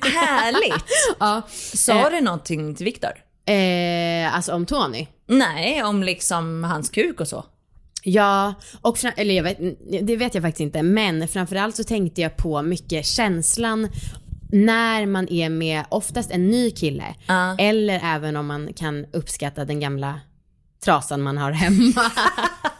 Härligt. 0.00 0.84
ja. 1.20 1.42
Sa 1.74 2.10
du 2.10 2.20
någonting 2.20 2.74
till 2.74 2.84
Viktor? 2.84 3.10
eh, 3.46 4.34
alltså 4.36 4.52
om 4.54 4.66
Tony. 4.66 5.06
Nej, 5.26 5.82
om 5.82 6.02
liksom 6.02 6.64
hans 6.64 6.90
kuk 6.90 7.20
och 7.20 7.28
så. 7.28 7.44
Ja, 8.04 8.54
och 8.80 8.98
eller 9.16 9.34
jag 9.34 9.42
vet, 9.42 9.58
det 10.06 10.16
vet 10.16 10.34
jag 10.34 10.42
faktiskt 10.42 10.60
inte, 10.60 10.82
men 10.82 11.28
framförallt 11.28 11.76
så 11.76 11.84
tänkte 11.84 12.20
jag 12.20 12.36
på 12.36 12.62
mycket 12.62 13.06
känslan 13.06 13.88
när 14.52 15.06
man 15.06 15.28
är 15.28 15.48
med 15.48 15.84
oftast 15.88 16.30
en 16.30 16.48
ny 16.50 16.70
kille, 16.70 17.14
Ja. 17.26 17.56
eller 17.58 18.00
även 18.04 18.36
om 18.36 18.46
man 18.46 18.72
kan 18.74 19.06
uppskatta 19.12 19.64
den 19.64 19.80
gamla 19.80 20.20
trasan 20.84 21.22
man 21.22 21.38
har 21.38 21.50
hemma. 21.52 21.92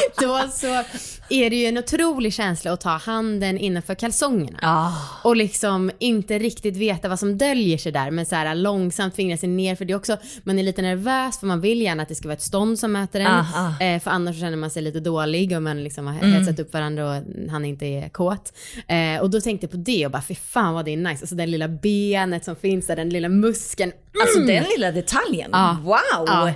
Då 0.20 0.48
så 0.52 0.84
är 1.28 1.50
det 1.50 1.56
ju 1.56 1.66
en 1.66 1.78
otrolig 1.78 2.32
känsla 2.32 2.72
att 2.72 2.80
ta 2.80 2.90
handen 2.90 3.58
innanför 3.58 3.94
kalsongerna. 3.94 4.58
Ja. 4.62 4.94
Och 5.22 5.36
liksom 5.36 5.90
inte 5.98 6.38
riktigt 6.38 6.76
veta 6.76 7.08
vad 7.08 7.18
som 7.18 7.38
döljer 7.38 7.78
sig 7.78 7.92
där 7.92 8.10
men 8.10 8.26
så 8.26 8.34
här 8.34 8.54
långsamt 8.54 9.14
fingra 9.14 9.36
sig 9.36 9.48
ner 9.48 9.76
för 9.76 9.84
det 9.84 9.94
också, 9.94 10.16
man 10.44 10.58
är 10.58 10.62
lite 10.62 10.82
nervös 10.82 11.40
för 11.40 11.46
man 11.46 11.60
vill 11.60 11.82
gärna 11.82 12.02
att 12.02 12.08
det 12.08 12.14
ska 12.14 12.28
vara 12.28 12.36
ett 12.36 12.42
stånd 12.42 12.78
som 12.78 12.92
möter 12.92 13.20
en. 13.20 13.26
Ah, 13.26 13.44
ah. 13.54 13.84
Eh, 13.84 14.00
för 14.00 14.10
annars 14.10 14.40
känner 14.40 14.56
man 14.56 14.70
sig 14.70 14.82
lite 14.82 15.00
dålig 15.00 15.56
och 15.56 15.62
man 15.62 15.84
liksom 15.84 16.06
har 16.06 16.14
hetsat 16.14 16.60
upp 16.60 16.72
varandra 16.72 17.10
och 17.10 17.22
han 17.50 17.64
inte 17.64 17.86
är 17.86 18.08
kåt. 18.08 18.52
Eh, 18.88 19.20
och 19.20 19.30
då 19.30 19.40
tänkte 19.40 19.64
jag 19.64 19.70
på 19.70 19.76
det 19.76 20.06
och 20.06 20.12
bara 20.12 20.22
fy 20.22 20.34
fan 20.34 20.74
vad 20.74 20.84
det 20.84 20.92
är 20.92 20.96
nice. 20.96 21.22
Alltså 21.22 21.34
det 21.34 21.46
lilla 21.46 21.68
benet 21.68 22.44
som 22.44 22.56
finns 22.56 22.86
där, 22.86 22.96
den 22.96 23.08
lilla 23.08 23.28
muskeln. 23.28 23.92
Alltså 24.22 24.40
den 24.40 24.64
lilla 24.76 24.92
detaljen. 24.92 25.50
Ja. 25.52 25.76
Wow! 25.84 26.50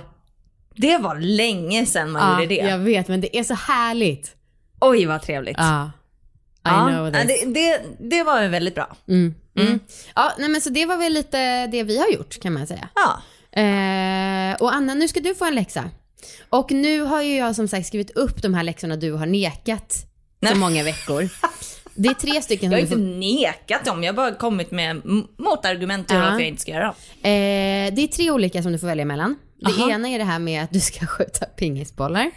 Det 0.75 0.97
var 0.97 1.15
länge 1.19 1.85
sedan 1.85 2.11
man 2.11 2.21
Ja, 2.21 2.41
gjorde 2.43 2.55
det. 2.55 2.69
jag 2.69 2.79
vet 2.79 3.07
men 3.07 3.21
det 3.21 3.37
är 3.37 3.43
så 3.43 3.53
härligt. 3.53 4.35
Oj 4.79 5.05
vad 5.05 5.21
trevligt. 5.21 5.57
Ja. 5.59 5.85
I 5.85 5.89
Ja, 6.63 6.87
know 6.89 7.11
this. 7.11 7.27
det, 7.27 7.53
det, 7.53 7.81
det 7.99 8.23
var 8.23 8.47
väldigt 8.47 8.75
bra. 8.75 8.95
Mm. 9.07 9.35
Mm. 9.59 9.79
Ja, 10.15 10.31
nej 10.39 10.49
men 10.49 10.61
så 10.61 10.69
det 10.69 10.85
var 10.85 10.97
väl 10.97 11.13
lite 11.13 11.67
det 11.67 11.83
vi 11.83 11.97
har 11.97 12.07
gjort 12.09 12.39
kan 12.41 12.53
man 12.53 12.67
säga. 12.67 12.89
Ja. 12.95 13.21
Eh, 13.61 14.55
och 14.61 14.73
Anna, 14.73 14.93
nu 14.93 15.07
ska 15.07 15.19
du 15.19 15.35
få 15.35 15.45
en 15.45 15.55
läxa. 15.55 15.89
Och 16.49 16.71
nu 16.71 17.01
har 17.01 17.21
ju 17.21 17.35
jag 17.35 17.55
som 17.55 17.67
sagt 17.67 17.87
skrivit 17.87 18.11
upp 18.11 18.41
de 18.41 18.53
här 18.53 18.63
läxorna 18.63 18.95
du 18.95 19.11
har 19.13 19.25
nekat 19.25 19.95
så 20.51 20.55
många 20.57 20.83
veckor. 20.83 21.29
Det 21.95 22.09
är 22.09 22.13
tre 22.13 22.41
stycken 22.41 22.71
Jag 22.71 22.77
har 22.77 22.81
inte 22.81 22.93
får... 22.95 23.01
nekat 23.01 23.85
dem, 23.85 24.03
jag 24.03 24.13
har 24.13 24.17
bara 24.17 24.31
kommit 24.35 24.71
med 24.71 25.01
motargument 25.37 26.07
till 26.07 26.17
Ja. 26.17 26.21
varför 26.23 26.39
jag 26.39 26.47
inte 26.47 26.61
ska 26.61 26.71
göra 26.71 26.83
dem. 26.85 26.95
Eh, 27.21 27.93
det 27.93 28.01
är 28.01 28.07
tre 28.07 28.31
olika 28.31 28.63
som 28.63 28.71
du 28.71 28.79
får 28.79 28.87
välja 28.87 29.05
mellan. 29.05 29.35
Det 29.65 29.71
Aha. 29.71 29.91
ena 29.91 30.07
är 30.09 30.17
det 30.19 30.25
här 30.25 30.39
med 30.39 30.63
att 30.63 30.71
du 30.73 30.79
ska 30.79 31.05
skjuta 31.07 31.45
pingisbollar 31.45 32.31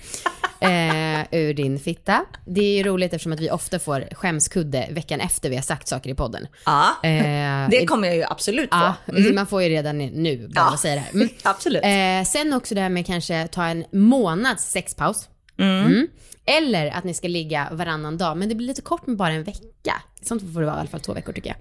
eh, 0.61 1.21
ur 1.41 1.55
din 1.55 1.79
fitta. 1.79 2.25
Det 2.47 2.61
är 2.61 2.77
ju 2.77 2.83
roligt 2.83 3.13
eftersom 3.13 3.33
att 3.33 3.41
vi 3.41 3.51
ofta 3.51 3.79
får 3.79 4.15
skämskudde 4.15 4.89
veckan 4.91 5.21
efter 5.21 5.51
vi 5.51 5.57
har 5.57 5.63
sagt 5.63 5.89
saker 5.89 6.11
i 6.11 6.15
podden. 6.15 6.47
Ja, 6.67 6.89
Eh, 7.03 7.69
det 7.71 7.87
kommer 7.87 8.09
jag 8.09 8.17
ju 8.17 8.25
absolut 8.25 8.71
få. 8.71 8.77
Ja, 8.77 8.95
man 9.35 9.47
får 9.47 9.63
ju 9.63 9.69
redan 9.69 9.99
nu 9.99 10.49
bara 10.55 10.69
Ja. 10.71 10.77
säga 10.79 10.95
det 10.95 11.01
här. 11.01 11.15
Mm. 11.15 11.29
Absolut. 11.43 11.83
Eh, 11.85 12.31
sen 12.33 12.53
också 12.53 12.75
det 12.75 12.81
här 12.81 12.89
med 12.89 13.07
kanske 13.07 13.47
ta 13.49 13.65
en 13.67 13.85
månads 13.93 14.71
sexpaus. 14.71 15.29
Mm. 15.59 16.07
Eller 16.47 16.87
att 16.91 17.05
ni 17.05 17.15
ska 17.15 17.29
ligga 17.29 17.69
varannan 17.73 18.19
dag, 18.19 18.37
men 18.37 18.49
det 18.49 18.55
blir 18.55 18.67
lite 18.67 18.83
kort 18.83 19.07
med 19.07 19.17
bara 19.17 19.33
en 19.33 19.45
vecka. 19.45 20.03
Sånt 20.23 20.43
får 20.55 20.61
det 20.61 20.67
vara 20.67 20.77
i 20.77 20.81
alla 20.81 20.89
fall 20.89 21.01
två 21.01 21.13
veckor 21.15 21.33
tycker 21.33 21.49
jag. 21.51 21.57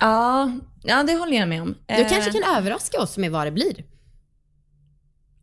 Ja, 0.00 0.52
ja 0.82 1.02
det 1.02 1.14
håller 1.14 1.36
jag 1.36 1.48
med 1.48 1.62
om. 1.62 1.74
Du 1.86 2.04
kanske 2.08 2.30
kan 2.30 2.56
överraska 2.56 3.00
oss 3.00 3.16
med 3.18 3.30
vad 3.30 3.46
det 3.46 3.50
blir. 3.50 3.84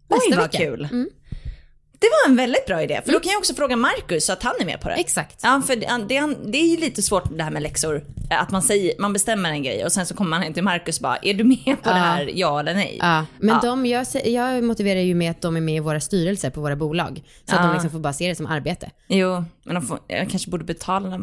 Oj, 0.09 0.35
vad 0.37 0.51
kul. 0.51 0.87
Mm. 0.91 1.09
Det 1.99 2.07
var 2.07 2.29
en 2.31 2.35
väldigt 2.37 2.65
bra 2.65 2.83
idé, 2.83 3.01
för 3.05 3.11
då 3.11 3.19
kan 3.19 3.31
jag 3.31 3.39
också 3.39 3.53
fråga 3.53 3.75
Marcus 3.75 4.25
så 4.25 4.33
att 4.33 4.43
han 4.43 4.53
är 4.59 4.65
med 4.65 4.81
på 4.81 4.89
det. 4.89 4.95
Exakt. 4.95 5.39
Ja, 5.43 5.61
för 5.67 5.75
det, 5.75 5.87
det, 6.09 6.35
det 6.51 6.57
är 6.57 6.67
ju 6.67 6.77
lite 6.77 7.01
svårt 7.01 7.37
det 7.37 7.43
här 7.43 7.51
med 7.51 7.61
läxor. 7.61 8.03
Att 8.29 8.51
man, 8.51 8.61
säger, 8.61 8.93
man 8.99 9.13
bestämmer 9.13 9.49
en 9.49 9.63
grej 9.63 9.85
och 9.85 9.91
sen 9.91 10.05
så 10.05 10.15
kommer 10.15 10.29
man 10.29 10.41
hem 10.41 10.53
till 10.53 10.63
Marcus 10.63 10.97
och 10.97 11.01
bara, 11.03 11.17
är 11.21 11.33
du 11.33 11.43
med 11.43 11.77
på 11.83 11.89
det 11.89 11.95
här, 11.95 12.31
ja 12.33 12.59
eller 12.59 12.73
nej? 12.73 12.97
Ja, 13.01 13.25
men 13.39 13.49
Ja. 13.49 13.59
De, 13.69 13.85
jag, 13.85 14.05
jag 14.25 14.63
motiverar 14.63 14.99
ju 14.99 15.15
med 15.15 15.31
att 15.31 15.41
de 15.41 15.57
är 15.57 15.61
med 15.61 15.75
i 15.75 15.79
våra 15.79 15.99
styrelser 15.99 16.49
på 16.49 16.61
våra 16.61 16.75
bolag. 16.75 17.23
Så 17.45 17.55
att 17.55 17.61
Ja. 17.61 17.67
de 17.67 17.73
liksom 17.73 17.89
får 17.91 17.99
bara 17.99 18.13
se 18.13 18.27
det 18.29 18.35
som 18.35 18.45
arbete. 18.45 18.91
Jo, 19.07 19.43
men 19.65 19.75
de 19.75 19.81
får, 19.81 19.99
jag 20.07 20.29
kanske 20.29 20.49
borde 20.51 20.63
betala 20.63 21.17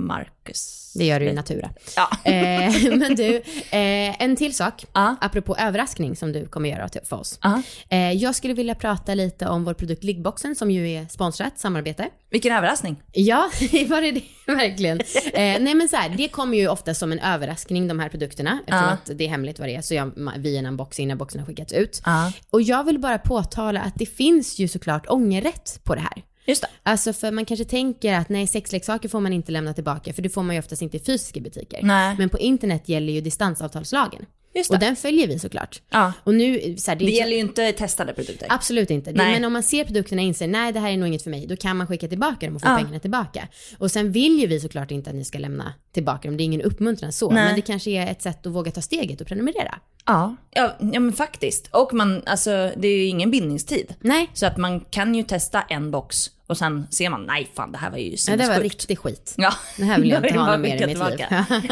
Marcus. 0.45 0.93
Det 0.95 1.05
gör 1.05 1.21
du 1.21 1.27
i 1.27 1.33
Natura. 1.33 1.71
Ja. 1.97 2.31
Eh, 2.31 2.73
men 2.97 3.15
du, 3.15 3.37
eh, 3.71 4.23
en 4.23 4.37
till 4.37 4.55
sak. 4.55 4.85
Ja. 4.93 5.17
Apropå 5.21 5.57
överraskning 5.57 6.17
som 6.17 6.33
du 6.33 6.47
kommer 6.47 6.69
göra 6.69 6.89
för 7.05 7.17
oss. 7.17 7.39
Ja. 7.43 7.63
Eh, 7.89 8.13
jag 8.13 8.35
skulle 8.35 8.55
vilja 8.55 8.75
prata 8.75 9.15
lite 9.15 9.49
om 9.49 9.65
vår 9.65 9.75
produkt 9.75 10.05
Liggboxen 10.05 10.55
som 10.55 10.71
ju 10.71 10.91
är 10.91 11.07
sponsrat 11.09 11.59
samarbete. 11.59 12.09
Vilken 12.31 12.53
överraskning. 12.53 13.03
Ja, 13.13 13.51
var 13.89 14.01
det 14.03 14.11
det 14.11 14.23
verkligen? 14.53 15.01
Eh, 15.01 15.61
nej 15.61 15.75
men 15.75 15.89
så 15.89 15.97
här, 15.97 16.09
det 16.09 16.29
kommer 16.29 16.57
ju 16.59 16.69
ofta 16.69 16.95
som 16.95 17.13
en 17.13 17.19
överraskning 17.19 17.89
de 17.89 17.99
här 17.99 18.09
produkterna 18.09 18.59
eftersom 18.67 18.85
Ja. 18.85 18.91
att 19.13 19.19
det 19.19 19.25
är 19.25 19.29
hemligt 19.29 19.59
vad 19.59 19.69
det 19.69 19.75
är 19.77 19.83
så 19.83 19.95
jag, 19.95 20.13
vi 20.39 20.57
en 20.57 20.67
unboxing 20.67 21.09
när 21.09 21.15
boxen 21.15 21.41
har 21.41 21.47
skickats 21.47 21.73
ut. 21.73 22.03
Och 22.51 22.63
jag 22.63 22.85
vill 22.85 22.99
bara 22.99 23.19
påtala 23.19 23.81
att 23.81 23.95
det 23.97 24.07
finns 24.07 24.59
ju 24.59 24.69
såklart 24.69 25.07
ångerrätt 25.09 25.81
på 25.85 25.95
det 25.95 26.01
här. 26.01 26.23
Just 26.47 26.63
det. 26.63 26.69
Alltså 26.83 27.13
för 27.13 27.31
man 27.31 27.45
kanske 27.45 27.65
tänker 27.65 28.15
att 28.15 28.29
nej 28.29 28.47
sexleksaker 28.47 29.09
får 29.09 29.21
man 29.21 29.33
inte 29.33 29.53
lämna 29.53 29.75
tillbaka 29.75 30.13
för 30.13 30.23
det 30.23 30.29
får 30.29 30.43
man 30.43 30.55
ju 30.55 30.59
oftast 30.59 30.83
inte 30.83 30.97
i 30.97 31.01
fysiska 31.01 31.41
butiker. 31.41 31.81
Nej. 31.83 32.17
Men 32.19 32.29
på 32.29 32.39
internet 32.39 32.89
gäller 32.89 33.13
ju 33.13 33.21
distansavtalslagen. 33.21 34.27
Just 34.57 34.71
det. 34.71 34.77
Och 34.77 34.81
den 34.81 34.97
följer 34.97 35.29
vi 35.29 35.39
såklart. 35.39 35.83
Ja. 35.91 36.13
Och 36.25 36.35
nu, 36.35 36.77
så 36.79 36.91
här, 36.91 36.99
det, 36.99 37.05
Det 37.05 37.11
gäller 37.11 37.33
ju 37.33 37.39
inte 37.39 37.73
testade 37.73 38.13
produkter. 38.13 38.47
Absolut 38.51 38.91
inte. 38.91 39.13
Nej. 39.13 39.33
men 39.33 39.45
om 39.45 39.53
man 39.53 39.63
ser 39.63 39.85
produkterna 39.85 40.23
och 40.23 40.29
inser 40.29 40.49
nej 40.49 40.73
det 40.73 40.81
här 40.81 40.91
är 40.91 40.97
nog 40.97 41.09
inget 41.09 41.23
för 41.23 41.31
mig, 41.31 41.47
då 41.47 41.57
kan 41.57 41.77
man 41.77 41.87
skicka 41.87 42.09
tillbaka 42.09 42.47
dem 42.47 42.57
och 42.57 42.63
få 42.63 42.69
Ja. 42.69 42.77
pengarna 42.77 42.99
tillbaka. 42.99 43.49
Och 43.79 43.91
sen 43.91 44.13
vill 44.13 44.41
ju 44.41 44.47
vi 44.47 44.61
såklart 44.61 44.91
inte 44.91 45.11
att 45.11 45.17
ni 45.17 45.25
ska 45.25 45.39
lämna 45.39 45.75
tillbaka 45.93 46.29
dem, 46.29 46.37
det 46.37 46.43
är 46.43 46.45
ingen 46.45 46.63
uppmuntran 46.63 47.13
så. 47.13 47.31
Nej. 47.31 47.45
Men 47.45 47.55
det 47.57 47.63
kanske 47.63 47.91
är 47.91 48.07
ett 48.11 48.23
sätt 48.23 48.47
att 48.47 48.53
våga 48.53 48.71
ta 48.71 48.81
steget 48.81 49.21
och 49.21 49.27
prenumerera. 49.27 49.79
Ja. 50.07 50.37
ja, 50.51 50.77
ja 50.93 51.01
men 51.01 51.13
faktiskt. 51.13 51.69
Och 51.73 51.95
man, 51.95 52.23
alltså 52.27 52.51
det 52.77 52.89
är 52.89 52.97
ju 52.99 53.05
ingen 53.05 53.31
bindningstid. 53.31 53.95
Nej, 54.01 54.31
Så 54.35 54.47
att 54.47 54.57
man 54.57 54.81
kan 54.81 55.15
ju 55.15 55.23
testa 55.23 55.63
en 55.63 55.91
box 55.91 56.31
och 56.47 56.57
sen 56.59 56.87
ser 56.91 57.11
man, 57.11 57.23
nej 57.27 57.51
fan 57.57 57.73
det 57.73 57.79
här 57.79 57.91
var 57.91 57.99
ju 57.99 58.05
ja, 58.05 58.11
det 58.11 58.31
var 58.31 58.37
sinnessjukt. 58.37 58.63
riktig 58.63 58.99
skit. 58.99 59.35
Ja, 59.37 59.53
Det 59.77 59.85
här 59.85 59.99
vill 60.01 60.11
jag 60.11 60.27
inte 60.27 60.39
ha 60.39 60.57
mer 60.59 60.83
i 60.83 60.87
mitt 60.87 60.99
liv. 60.99 60.99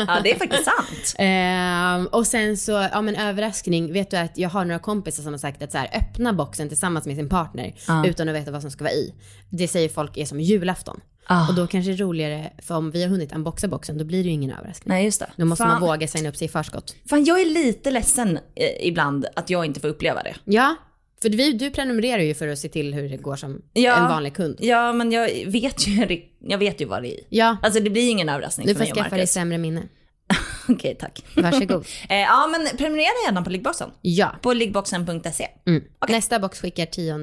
Ja, 0.06 0.20
det 0.22 0.32
är 0.32 0.38
faktiskt 0.38 0.64
sant. 0.64 1.14
Ehm, 1.18 2.06
och 2.06 2.26
sen 2.26 2.56
så, 2.56 2.88
ja 2.92 3.02
men 3.02 3.16
överraskning, 3.16 3.92
vet 3.92 4.10
du 4.10 4.16
att 4.16 4.38
jag 4.38 4.48
har 4.48 4.64
några 4.64 4.78
kompisar 4.78 5.22
som 5.22 5.32
har 5.32 5.38
sagt 5.38 5.62
att 5.62 5.72
så 5.72 5.78
här, 5.78 5.90
öppna 5.94 6.32
boxen 6.32 6.68
tillsammans 6.68 7.06
med 7.06 7.16
sin 7.16 7.28
partner 7.28 7.74
Ja. 7.88 8.06
utan 8.06 8.28
att 8.28 8.34
veta 8.34 8.50
vad 8.50 8.60
som 8.62 8.70
ska 8.70 8.84
vara 8.84 8.92
i. 8.94 9.14
Det 9.50 9.68
säger 9.68 9.88
folk 9.88 10.16
är 10.16 10.24
som 10.26 10.40
julafton. 10.40 11.00
Ah. 11.26 11.48
Och 11.48 11.54
då 11.54 11.66
kanske 11.66 11.90
det 11.90 11.94
är 11.96 11.98
roligare, 11.98 12.52
för 12.62 12.74
om 12.74 12.90
vi 12.90 13.02
har 13.02 13.10
hunnit 13.10 13.32
unboxa 13.32 13.68
boxen 13.68 13.98
då 13.98 14.04
blir 14.04 14.18
det 14.22 14.28
ju 14.28 14.34
ingen 14.34 14.50
överraskning. 14.58 14.94
Nej 14.94 15.04
just 15.04 15.20
det. 15.20 15.30
Då 15.36 15.44
måste 15.44 15.64
fan, 15.64 15.72
man 15.72 15.80
våga 15.80 16.08
signa 16.08 16.28
upp 16.28 16.36
sig 16.36 16.44
i 16.44 16.48
förskott. 16.48 16.94
Fan 17.10 17.24
jag 17.24 17.40
är 17.40 17.44
lite 17.46 17.90
ledsen 17.90 18.36
eh, 18.54 18.86
ibland 18.88 19.26
att 19.36 19.50
jag 19.50 19.64
inte 19.64 19.80
får 19.80 19.88
uppleva 19.88 20.22
det. 20.22 20.34
Ja, 20.44 20.74
för 21.22 21.28
vi, 21.28 21.52
du 21.52 21.70
prenumererar 21.70 22.22
ju 22.22 22.34
för 22.34 22.48
att 22.48 22.58
se 22.58 22.68
till 22.68 22.94
hur 22.94 23.08
det 23.08 23.16
går 23.16 23.36
som 23.36 23.62
Ja. 23.72 23.96
en 23.96 24.08
vanlig 24.08 24.34
kund. 24.34 24.56
Ja 24.60 24.92
men 24.92 25.12
jag 25.12 25.28
vet 25.46 25.86
ju, 25.88 26.22
jag 26.40 26.58
vet 26.58 26.80
ju 26.80 26.84
vad 26.84 27.02
det 27.02 27.08
är 27.08 27.12
i. 27.12 27.26
Ja, 27.28 27.56
Alltså 27.62 27.80
det 27.80 27.90
blir 27.90 28.10
ingen 28.10 28.28
överraskning 28.28 28.66
du 28.66 28.74
för 28.74 28.78
får 28.78 28.84
mig 28.84 28.90
och 28.92 28.96
skaffa 28.98 29.16
dig 29.16 29.26
sämre 29.26 29.58
minne. 29.58 29.82
Okej 30.68 30.96
tack. 31.00 31.24
Varsågod. 31.36 31.86
eh, 32.08 32.16
ja 32.20 32.46
men 32.46 32.76
prenumerera 32.76 33.12
gärna 33.26 33.42
på 33.42 33.50
liggboxen. 33.50 33.90
Ja. 34.00 34.30
På 34.42 34.52
liggboxen.se. 34.52 35.48
Mm. 35.66 35.82
Nästa 36.08 36.38
box 36.38 36.60
skickar 36.60 36.86
10 36.86 37.14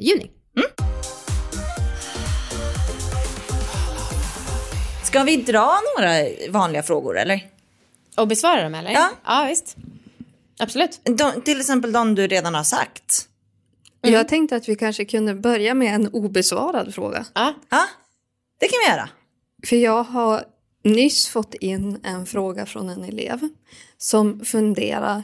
juni. 0.00 0.30
Ska 5.04 5.22
vi 5.22 5.36
dra 5.36 5.72
några 5.98 6.10
vanliga 6.50 6.82
frågor 6.82 7.18
eller? 7.18 7.40
Och 8.16 8.28
besvara 8.28 8.62
dem 8.62 8.74
eller? 8.74 8.90
Ja. 8.90 9.10
Ja, 9.24 9.46
visst. 9.48 9.76
Absolut. 10.58 11.00
De, 11.04 11.42
till 11.42 11.60
exempel 11.60 11.92
de 11.92 12.14
du 12.14 12.26
redan 12.26 12.54
har 12.54 12.64
sagt. 12.64 13.28
Jag 14.00 14.28
tänkte 14.28 14.56
att 14.56 14.68
vi 14.68 14.76
kanske 14.76 15.04
kunde 15.04 15.34
börja 15.34 15.74
med 15.74 15.94
en 15.94 16.08
obesvarad 16.08 16.94
fråga. 16.94 17.26
Ja. 17.34 17.54
Ja, 17.70 17.84
det 18.60 18.68
kan 18.68 18.78
vi 18.84 18.90
göra. 18.90 19.08
För 19.66 19.76
jag 19.76 20.02
har 20.02 20.44
nyss 20.84 21.28
fått 21.28 21.54
in 21.54 22.00
en 22.02 22.26
fråga 22.26 22.66
från 22.66 22.88
en 22.88 23.04
elev 23.04 23.48
som 23.98 24.44
funderar 24.44 25.22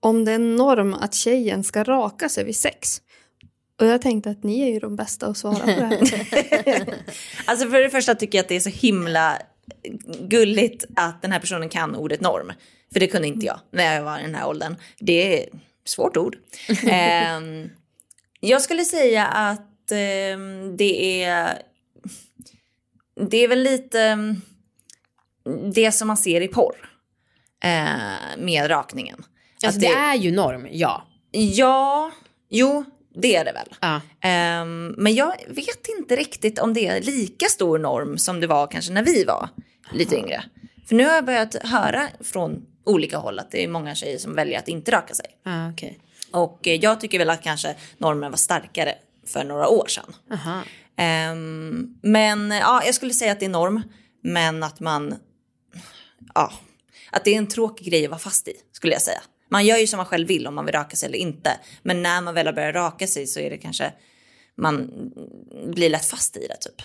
om 0.00 0.24
det 0.24 0.30
är 0.30 0.34
en 0.34 0.56
norm 0.56 0.94
att 0.94 1.14
tjejen 1.14 1.64
ska 1.64 1.84
raka 1.84 2.28
sig 2.28 2.44
vid 2.44 2.56
sex. 2.56 3.02
Och 3.80 3.86
jag 3.86 4.02
tänkte 4.02 4.30
att 4.30 4.42
ni 4.42 4.60
är 4.60 4.68
ju 4.68 4.78
de 4.78 4.96
bästa 4.96 5.26
att 5.26 5.36
svara 5.36 5.58
på 5.58 5.66
det 5.66 5.72
här. 5.72 6.94
Alltså 7.46 7.70
för 7.70 7.80
det 7.80 7.90
första 7.90 8.14
tycker 8.14 8.38
jag 8.38 8.42
att 8.42 8.48
det 8.48 8.56
är 8.56 8.60
så 8.60 8.68
himla 8.68 9.38
gulligt 10.20 10.84
att 10.96 11.22
den 11.22 11.32
här 11.32 11.40
personen 11.40 11.68
kan 11.68 11.94
ordet 11.94 12.20
norm. 12.20 12.52
För 12.92 13.00
det 13.00 13.06
kunde 13.06 13.28
inte 13.28 13.46
jag 13.46 13.60
när 13.70 13.94
jag 13.94 14.02
var 14.02 14.18
i 14.18 14.22
den 14.22 14.34
här 14.34 14.46
åldern. 14.48 14.76
Det 14.98 15.42
är 15.42 15.46
ett 15.46 15.52
svårt 15.84 16.16
ord. 16.16 16.36
Ehm, 16.86 17.70
jag 18.40 18.62
skulle 18.62 18.84
säga 18.84 19.26
att 19.26 19.90
ehm, 19.92 20.76
det 20.76 21.22
är... 21.24 21.62
Det 23.30 23.36
är 23.44 23.48
väl 23.48 23.62
lite 23.62 24.18
det 25.74 25.92
som 25.92 26.08
man 26.08 26.16
ser 26.16 26.40
i 26.40 26.48
porr. 26.48 26.90
eh, 27.64 28.38
med 28.38 28.70
rakningen. 28.70 29.24
Alltså 29.64 29.78
Att 29.78 29.80
det 29.80 29.92
är 29.92 30.14
ju 30.14 30.30
norm, 30.32 30.68
ja. 30.70 31.06
Ja, 31.30 32.10
jo, 32.50 32.84
det 33.14 33.36
är 33.36 33.44
det 33.44 33.52
väl. 33.52 33.74
Ja. 33.80 34.00
Ehm, 34.28 34.94
men 34.98 35.14
jag 35.14 35.32
vet 35.48 35.86
inte 35.98 36.16
riktigt 36.16 36.58
om 36.58 36.74
det 36.74 36.86
är 36.86 37.00
lika 37.00 37.46
stor 37.46 37.78
norm 37.78 38.18
som 38.18 38.40
det 38.40 38.46
var 38.46 38.66
kanske 38.66 38.92
när 38.92 39.02
vi 39.02 39.24
var 39.24 39.48
lite 39.92 40.16
yngre. 40.16 40.44
För 40.88 40.94
nu 40.94 41.04
har 41.04 41.14
jag 41.14 41.24
börjat 41.24 41.54
höra 41.62 42.08
från 42.20 42.66
olika 42.84 43.18
håll 43.18 43.38
att 43.38 43.50
det 43.50 43.64
är 43.64 43.68
många 43.68 43.94
tjejer 43.94 44.18
som 44.18 44.34
väljer 44.34 44.58
att 44.58 44.68
inte 44.68 44.90
raka 44.90 45.14
sig. 45.14 45.26
Ah, 45.44 45.70
okej. 45.70 45.98
Och 46.32 46.66
eh, 46.68 46.74
jag 46.74 47.00
tycker 47.00 47.18
väl 47.18 47.30
att 47.30 47.42
kanske 47.42 47.74
normen 47.98 48.30
var 48.30 48.38
starkare 48.38 48.94
för 49.26 49.44
några 49.44 49.68
år 49.68 49.86
sedan. 49.86 50.14
Ehm, 50.96 51.94
men 52.02 52.50
ja, 52.50 52.82
jag 52.84 52.94
skulle 52.94 53.14
säga 53.14 53.32
att 53.32 53.40
det 53.40 53.46
är 53.46 53.50
norm. 53.50 53.82
Men 54.22 54.62
att 54.62 54.80
man, 54.80 55.14
ja, 56.34 56.52
att 57.10 57.24
det 57.24 57.34
är 57.34 57.38
en 57.38 57.48
tråkig 57.48 57.86
grej 57.86 58.04
att 58.04 58.10
vara 58.10 58.18
fast 58.20 58.48
i 58.48 58.52
skulle 58.72 58.92
jag 58.92 59.02
säga. 59.02 59.20
Man 59.50 59.66
gör 59.66 59.76
ju 59.76 59.86
som 59.86 59.96
man 59.96 60.06
själv 60.06 60.28
vill 60.28 60.46
om 60.46 60.54
man 60.54 60.64
vill 60.64 60.74
raka 60.74 60.96
sig 60.96 61.08
eller 61.08 61.18
inte. 61.18 61.50
Men 61.82 62.02
när 62.02 62.20
man 62.20 62.34
väl 62.34 62.46
har 62.46 62.54
börjat 62.54 62.74
raka 62.74 63.06
sig 63.06 63.26
så 63.26 63.40
är 63.40 63.50
det 63.50 63.58
kanske, 63.58 63.92
man 64.56 64.90
blir 65.66 65.90
lätt 65.90 66.04
fast 66.04 66.36
i 66.36 66.46
det 66.48 66.56
typ. 66.56 66.82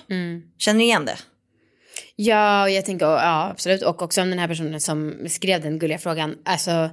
Känner 0.57 0.77
ni 0.77 0.83
igen 0.83 1.05
det? 1.05 1.17
Ja, 2.15 2.63
och 2.63 2.69
jag 2.69 2.85
tänker, 2.85 3.05
ja 3.05 3.49
absolut. 3.51 3.81
Och 3.81 4.01
också 4.01 4.21
om 4.21 4.29
den 4.29 4.39
här 4.39 4.47
personen 4.47 4.79
som 4.81 5.15
skrev 5.27 5.61
den 5.61 5.79
gulliga 5.79 5.97
frågan, 5.97 6.37
alltså 6.45 6.71
eh, 6.71 6.89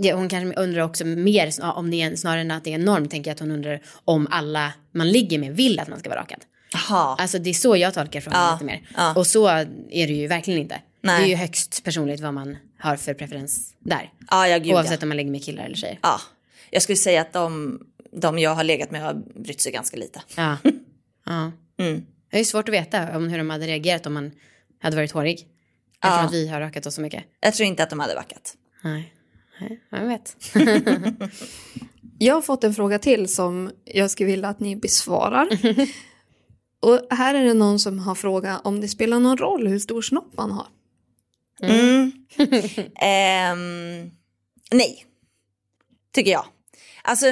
ja, 0.00 0.16
hon 0.16 0.28
kanske 0.28 0.60
undrar 0.60 0.82
också 0.82 1.04
mer 1.04 1.52
om 1.62 1.90
det 1.90 2.02
är 2.02 2.16
snarare 2.16 2.40
än 2.40 2.50
att 2.50 2.64
det 2.64 2.70
är 2.70 2.74
en 2.74 2.84
norm, 2.84 3.08
tänker 3.08 3.30
jag 3.30 3.34
att 3.34 3.40
hon 3.40 3.50
undrar 3.50 3.80
om 4.04 4.28
alla 4.30 4.72
man 4.94 5.08
ligger 5.08 5.38
med 5.38 5.56
vill 5.56 5.80
att 5.80 5.88
man 5.88 5.98
ska 5.98 6.08
vara 6.08 6.20
rakad. 6.20 6.38
Jaha. 6.72 7.16
Alltså 7.18 7.38
det 7.38 7.50
är 7.50 7.54
så 7.54 7.76
jag 7.76 7.94
tolkar 7.94 8.20
frågan 8.20 8.40
Ja, 8.40 8.52
lite 8.52 8.64
mer. 8.64 8.80
ja. 8.96 9.14
Och 9.14 9.26
så 9.26 9.46
är 9.48 9.66
det 10.06 10.12
ju 10.12 10.26
verkligen 10.26 10.60
inte. 10.60 10.80
Nej. 11.02 11.20
Det 11.20 11.26
är 11.26 11.28
ju 11.28 11.34
högst 11.34 11.84
personligt 11.84 12.20
vad 12.20 12.34
man 12.34 12.56
har 12.78 12.96
för 12.96 13.14
preferens 13.14 13.74
där. 13.78 14.12
Ja, 14.30 14.48
ja 14.48 14.58
gud 14.58 14.72
Oavsett 14.74 15.00
ja. 15.00 15.04
om 15.04 15.08
man 15.08 15.16
ligger 15.16 15.30
med 15.30 15.44
killar 15.44 15.64
eller 15.64 15.76
tjejer. 15.76 15.98
ja. 16.02 16.20
Jag 16.72 16.82
skulle 16.82 16.96
säga 16.96 17.20
att 17.20 17.32
de, 17.32 17.80
de 18.12 18.38
jag 18.38 18.54
har 18.54 18.64
legat 18.64 18.90
med 18.90 19.02
har 19.02 19.14
brytt 19.34 19.60
sig 19.60 19.72
ganska 19.72 19.96
lite. 19.96 20.22
Ja. 20.36 20.56
ja. 21.26 21.52
Mm. 21.78 22.06
Det 22.30 22.40
är 22.40 22.44
svårt 22.44 22.68
att 22.68 22.74
veta 22.74 23.16
om 23.16 23.28
hur 23.28 23.38
de 23.38 23.50
hade 23.50 23.66
reagerat 23.66 24.06
om 24.06 24.14
man 24.14 24.30
hade 24.82 24.96
varit 24.96 25.12
hårig. 25.12 25.34
Eftersom 26.02 26.18
Ja. 26.18 26.26
att 26.26 26.32
vi 26.32 26.48
har 26.48 26.60
rakat 26.60 26.86
oss 26.86 26.94
så 26.94 27.00
mycket. 27.00 27.24
Jag 27.40 27.54
tror 27.54 27.66
inte 27.66 27.82
att 27.82 27.90
de 27.90 28.00
hade 28.00 28.14
backat. 28.14 28.54
Nej, 28.82 29.14
Nej 29.60 29.80
jag 29.90 30.06
vet. 30.06 30.36
Jag 32.18 32.34
har 32.34 32.42
fått 32.42 32.64
en 32.64 32.74
fråga 32.74 32.98
till 32.98 33.28
som 33.34 33.70
jag 33.84 34.10
skulle 34.10 34.30
vilja 34.30 34.48
att 34.48 34.60
ni 34.60 34.76
besvarar. 34.76 35.48
Och 36.80 37.00
här 37.10 37.34
är 37.34 37.44
det 37.44 37.54
någon 37.54 37.78
som 37.78 37.98
har 37.98 38.14
frågat 38.14 38.66
om 38.66 38.80
det 38.80 38.88
spelar 38.88 39.20
någon 39.20 39.36
roll 39.36 39.66
hur 39.66 39.78
stor 39.78 40.02
snopp 40.02 40.36
man 40.36 40.50
har. 40.50 40.66
Mm. 41.62 42.12
Ehm, 43.00 44.10
nej, 44.72 45.06
tycker 46.12 46.30
jag. 46.30 46.44
Alltså, 47.02 47.26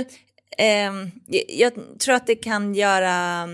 jag, 0.58 1.44
jag 1.48 1.98
tror 1.98 2.14
att 2.14 2.26
det 2.26 2.34
kan 2.34 2.74
göra... 2.74 3.48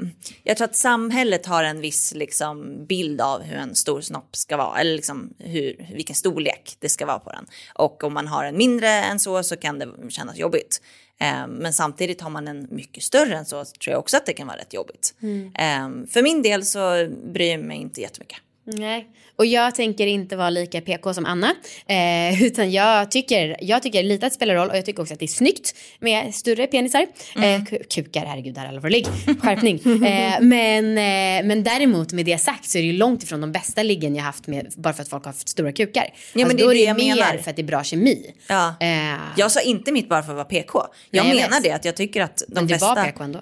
ehm, 0.00 0.10
jag 0.42 0.56
tror 0.56 0.64
att 0.64 0.76
samhället 0.76 1.46
har 1.46 1.64
en 1.64 1.80
viss 1.80 2.14
liksom, 2.14 2.86
bild 2.86 3.20
av 3.20 3.42
hur 3.42 3.56
en 3.56 3.74
stor 3.74 4.00
snopp 4.00 4.36
ska 4.36 4.56
vara, 4.56 4.80
eller 4.80 4.94
liksom 4.94 5.34
hur, 5.38 5.86
vilken 5.94 6.16
storlek 6.16 6.76
det 6.78 6.88
ska 6.88 7.06
vara 7.06 7.18
på 7.18 7.30
den. 7.30 7.46
Och 7.74 8.04
om 8.04 8.14
man 8.14 8.26
har 8.26 8.44
en 8.44 8.56
mindre 8.56 8.88
än 8.88 9.18
så 9.18 9.42
så 9.42 9.56
kan 9.56 9.78
det 9.78 9.88
kännas 10.08 10.36
jobbigt. 10.36 10.82
Eh, 11.20 11.46
men 11.48 11.72
samtidigt 11.72 12.20
har 12.20 12.30
man 12.30 12.48
en 12.48 12.66
mycket 12.70 13.02
större 13.02 13.36
än 13.36 13.44
så, 13.44 13.64
så 13.64 13.72
tror 13.72 13.92
jag 13.92 14.00
också 14.00 14.16
att 14.16 14.26
det 14.26 14.32
kan 14.32 14.46
vara 14.46 14.56
rätt 14.56 14.74
jobbigt. 14.74 15.14
Eh, 15.54 16.06
för 16.10 16.22
min 16.22 16.42
del 16.42 16.64
så 16.64 17.08
bryr 17.32 17.50
jag 17.50 17.60
mig 17.60 17.78
inte 17.78 18.00
jättemycket. 18.00 18.38
Nej, 18.64 19.08
och 19.38 19.46
jag 19.46 19.74
tänker 19.74 20.06
inte 20.06 20.36
vara 20.36 20.50
lika 20.50 20.80
PK 20.80 21.14
som 21.14 21.26
Anna. 21.26 21.54
Eh, 21.86 22.42
utan 22.46 22.70
jag 22.72 23.10
tycker, 23.10 23.56
jag 23.60 23.82
tycker 23.82 24.02
lite 24.02 24.26
att 24.26 24.32
det 24.32 24.34
spelar 24.36 24.54
roll 24.54 24.68
och 24.70 24.76
jag 24.76 24.84
tycker 24.86 25.02
också 25.02 25.14
att 25.14 25.20
det 25.20 25.24
är 25.24 25.26
snyggt 25.26 25.74
med 26.00 26.34
större 26.34 26.66
penisar. 26.66 27.06
Eh, 27.36 27.40
ku- 27.40 27.82
kukar, 27.94 28.26
herregud, 28.26 28.54
där 28.54 28.66
allvarlig. 28.66 29.06
Skärpning. 29.42 29.76
eh, 30.06 30.40
men, 30.40 30.84
eh, 30.98 31.46
men 31.46 31.62
däremot 31.64 32.12
med 32.12 32.26
det 32.26 32.38
sagt 32.38 32.68
så 32.70 32.78
är 32.78 32.82
det 32.82 32.86
ju 32.86 32.92
långt 32.92 33.22
ifrån 33.22 33.40
de 33.40 33.52
bästa 33.52 33.82
liggen 33.82 34.14
jag 34.16 34.22
haft 34.24 34.46
med 34.46 34.72
bara 34.76 34.94
för 34.94 35.02
att 35.02 35.08
folk 35.08 35.24
har 35.24 35.32
haft 35.32 35.48
stora 35.48 35.72
kukar. 35.72 36.06
men 36.34 36.42
alltså, 36.44 36.56
det 36.56 36.62
är 36.62 36.64
då 36.64 36.70
är 36.70 36.74
det 36.74 36.80
det 36.80 36.84
jag 36.86 36.96
mer 36.96 37.14
menar. 37.16 37.38
för 37.38 37.50
att 37.50 37.56
det 37.56 37.62
är 37.62 37.66
bra 37.66 37.84
kemi. 37.84 38.34
Ja. 38.48 38.74
Eh, 38.80 38.88
Jag 39.36 39.50
sa 39.52 39.60
inte 39.60 39.92
mitt 39.92 40.08
bara 40.08 40.22
för 40.22 40.30
att 40.32 40.36
vara 40.36 40.44
PK. 40.44 40.78
Jag 41.10 41.24
Nej, 41.26 41.36
jag 41.36 41.42
menar 41.42 41.56
vet. 41.56 41.62
det 41.64 41.70
att 41.72 41.84
jag 41.84 41.96
tycker 41.96 42.22
att 42.22 42.38
de 42.48 42.54
men 42.54 42.64
du 42.66 42.68
flesta... 42.68 42.94
var 42.94 43.04
PK 43.04 43.24
ändå. 43.24 43.40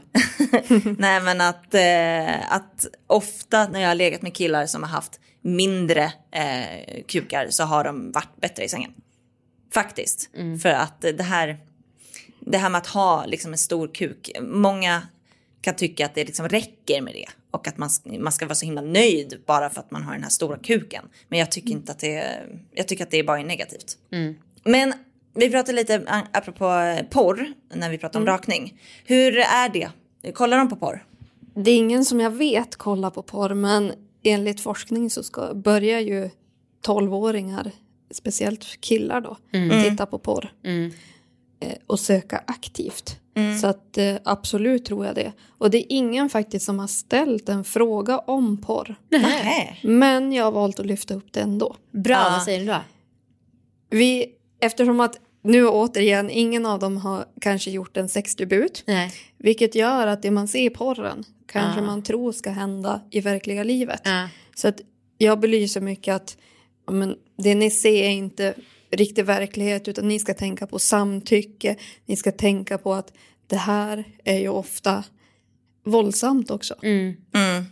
Nej 0.98 1.20
men 1.20 1.40
att, 1.40 1.74
eh, 1.74 2.52
att 2.52 2.86
ofta 3.06 3.68
när 3.68 3.80
jag 3.80 3.88
har 3.88 3.94
legat 3.94 4.22
med 4.22 4.34
killar 4.34 4.66
som 4.66 4.82
har 4.82 4.90
haft 4.90 5.20
mindre 5.46 6.12
eh, 6.30 7.02
kukar 7.06 7.46
så 7.50 7.64
har 7.64 7.84
de 7.84 8.12
varit 8.12 8.40
bättre 8.40 8.64
i 8.64 8.68
sängen. 8.68 8.92
Faktiskt. 9.74 10.30
För 10.62 10.68
att 10.68 11.00
det 11.00 11.22
här, 11.22 11.58
det 12.40 12.58
här 12.58 12.70
med 12.70 12.78
att 12.78 12.86
ha 12.86 13.26
liksom 13.26 13.52
en 13.52 13.58
stor 13.58 13.88
kuk, 13.94 14.30
många 14.40 15.02
kan 15.60 15.74
tycka 15.74 16.06
att 16.06 16.14
det 16.14 16.24
liksom 16.24 16.48
räcker 16.48 17.02
med 17.02 17.14
det. 17.14 17.26
Och 17.50 17.68
att 17.68 17.78
man, 17.78 17.90
man 18.18 18.32
ska 18.32 18.46
vara 18.46 18.54
så 18.54 18.64
himla 18.64 18.80
nöjd 18.80 19.42
bara 19.46 19.70
för 19.70 19.80
att 19.80 19.90
man 19.90 20.02
har 20.02 20.12
den 20.12 20.22
här 20.22 20.30
stora 20.30 20.58
kuken. 20.58 21.04
Men 21.28 21.38
jag 21.38 21.50
tycker 21.50 21.70
inte 21.70 21.92
att 21.92 21.98
det, 21.98 22.40
jag 22.72 22.88
tycker 22.88 23.04
att 23.04 23.10
det 23.10 23.22
bara 23.22 23.40
är 23.40 23.44
negativt. 23.44 23.98
Men 24.64 24.94
vi 25.34 25.50
pratade 25.50 25.72
lite 25.72 26.24
apropå 26.32 26.70
eh, 26.70 27.06
porr 27.06 27.52
när 27.74 27.90
vi 27.90 27.98
pratade 27.98 28.22
om 28.22 28.26
rakning. 28.26 28.80
Hur 29.04 29.38
är 29.38 29.68
det? 29.68 29.90
Kollar 30.32 30.58
de 30.58 30.68
på 30.68 30.76
porr? 30.76 31.04
Det 31.54 31.70
är 31.70 31.76
ingen 31.76 32.04
som 32.04 32.20
jag 32.20 32.30
vet 32.30 32.76
kollar 32.76 33.10
på 33.10 33.22
porr 33.22 33.54
men 33.54 33.92
enligt 34.30 34.60
forskning 34.60 35.10
så 35.10 35.22
ska, 35.22 35.54
börjar 35.54 36.00
ju 36.00 36.30
12-åringar, 36.86 37.70
speciellt 38.10 38.80
killar 38.80 39.20
då, 39.20 39.36
titta 39.84 40.06
på 40.06 40.18
porr. 40.18 40.52
Eh, 41.60 41.72
och 41.86 42.00
söka 42.00 42.42
aktivt. 42.46 43.20
Så 43.60 43.66
att 43.66 43.98
eh, 43.98 44.16
absolut 44.24 44.84
tror 44.84 45.06
jag 45.06 45.14
det. 45.14 45.32
Och 45.58 45.70
det 45.70 45.78
är 45.78 45.84
ingen 45.88 46.28
faktiskt 46.28 46.66
som 46.66 46.78
har 46.78 46.86
ställt 46.86 47.48
en 47.48 47.64
fråga 47.64 48.18
om 48.18 48.56
porr. 48.56 48.94
Nej. 49.10 49.80
Men 49.82 50.32
jag 50.32 50.44
har 50.44 50.52
valt 50.52 50.80
att 50.80 50.86
lyfta 50.86 51.14
upp 51.14 51.32
det 51.32 51.40
ändå. 51.40 51.76
Bra, 51.90 52.14
Ja. 52.14 52.28
vad 52.30 52.42
säger 52.42 52.60
du 52.60 52.66
då? 52.66 52.78
Vi, 53.90 54.26
eftersom 54.60 55.00
att 55.00 55.18
nu 55.42 55.66
återigen, 55.68 56.30
ingen 56.30 56.66
av 56.66 56.78
dem 56.78 56.96
har 56.96 57.24
kanske 57.40 57.70
gjort 57.70 57.96
en 57.96 58.08
sexdebut. 58.08 58.82
Nej. 58.86 59.12
Vilket 59.38 59.74
gör 59.74 60.06
att 60.06 60.22
det 60.22 60.30
man 60.30 60.48
ser 60.48 60.60
i 60.66 60.70
porren 60.70 61.24
kanske 61.46 61.82
man 61.82 62.02
tror 62.02 62.32
ska 62.32 62.50
hända 62.50 63.00
i 63.10 63.20
verkliga 63.20 63.64
livet. 63.64 64.00
Ja. 64.04 64.28
Så 64.54 64.68
att 64.68 64.80
jag 65.18 65.40
belyser 65.40 65.80
mycket 65.80 66.14
att 66.14 66.36
men, 66.90 67.16
det 67.38 67.54
ni 67.54 67.70
ser 67.70 68.02
är 68.02 68.10
inte 68.10 68.54
riktig 68.90 69.24
verklighet 69.24 69.88
utan 69.88 70.08
ni 70.08 70.18
ska 70.18 70.34
tänka 70.34 70.66
på 70.66 70.78
samtycke. 70.78 71.76
Ni 72.06 72.16
ska 72.16 72.32
tänka 72.32 72.78
på 72.78 72.94
att 72.94 73.12
det 73.46 73.56
här 73.56 74.04
är 74.24 74.38
ju 74.38 74.48
ofta 74.48 75.04
våldsamt 75.84 76.50
också. 76.50 76.74
Mm. 76.82 77.16
Mm. 77.34 77.64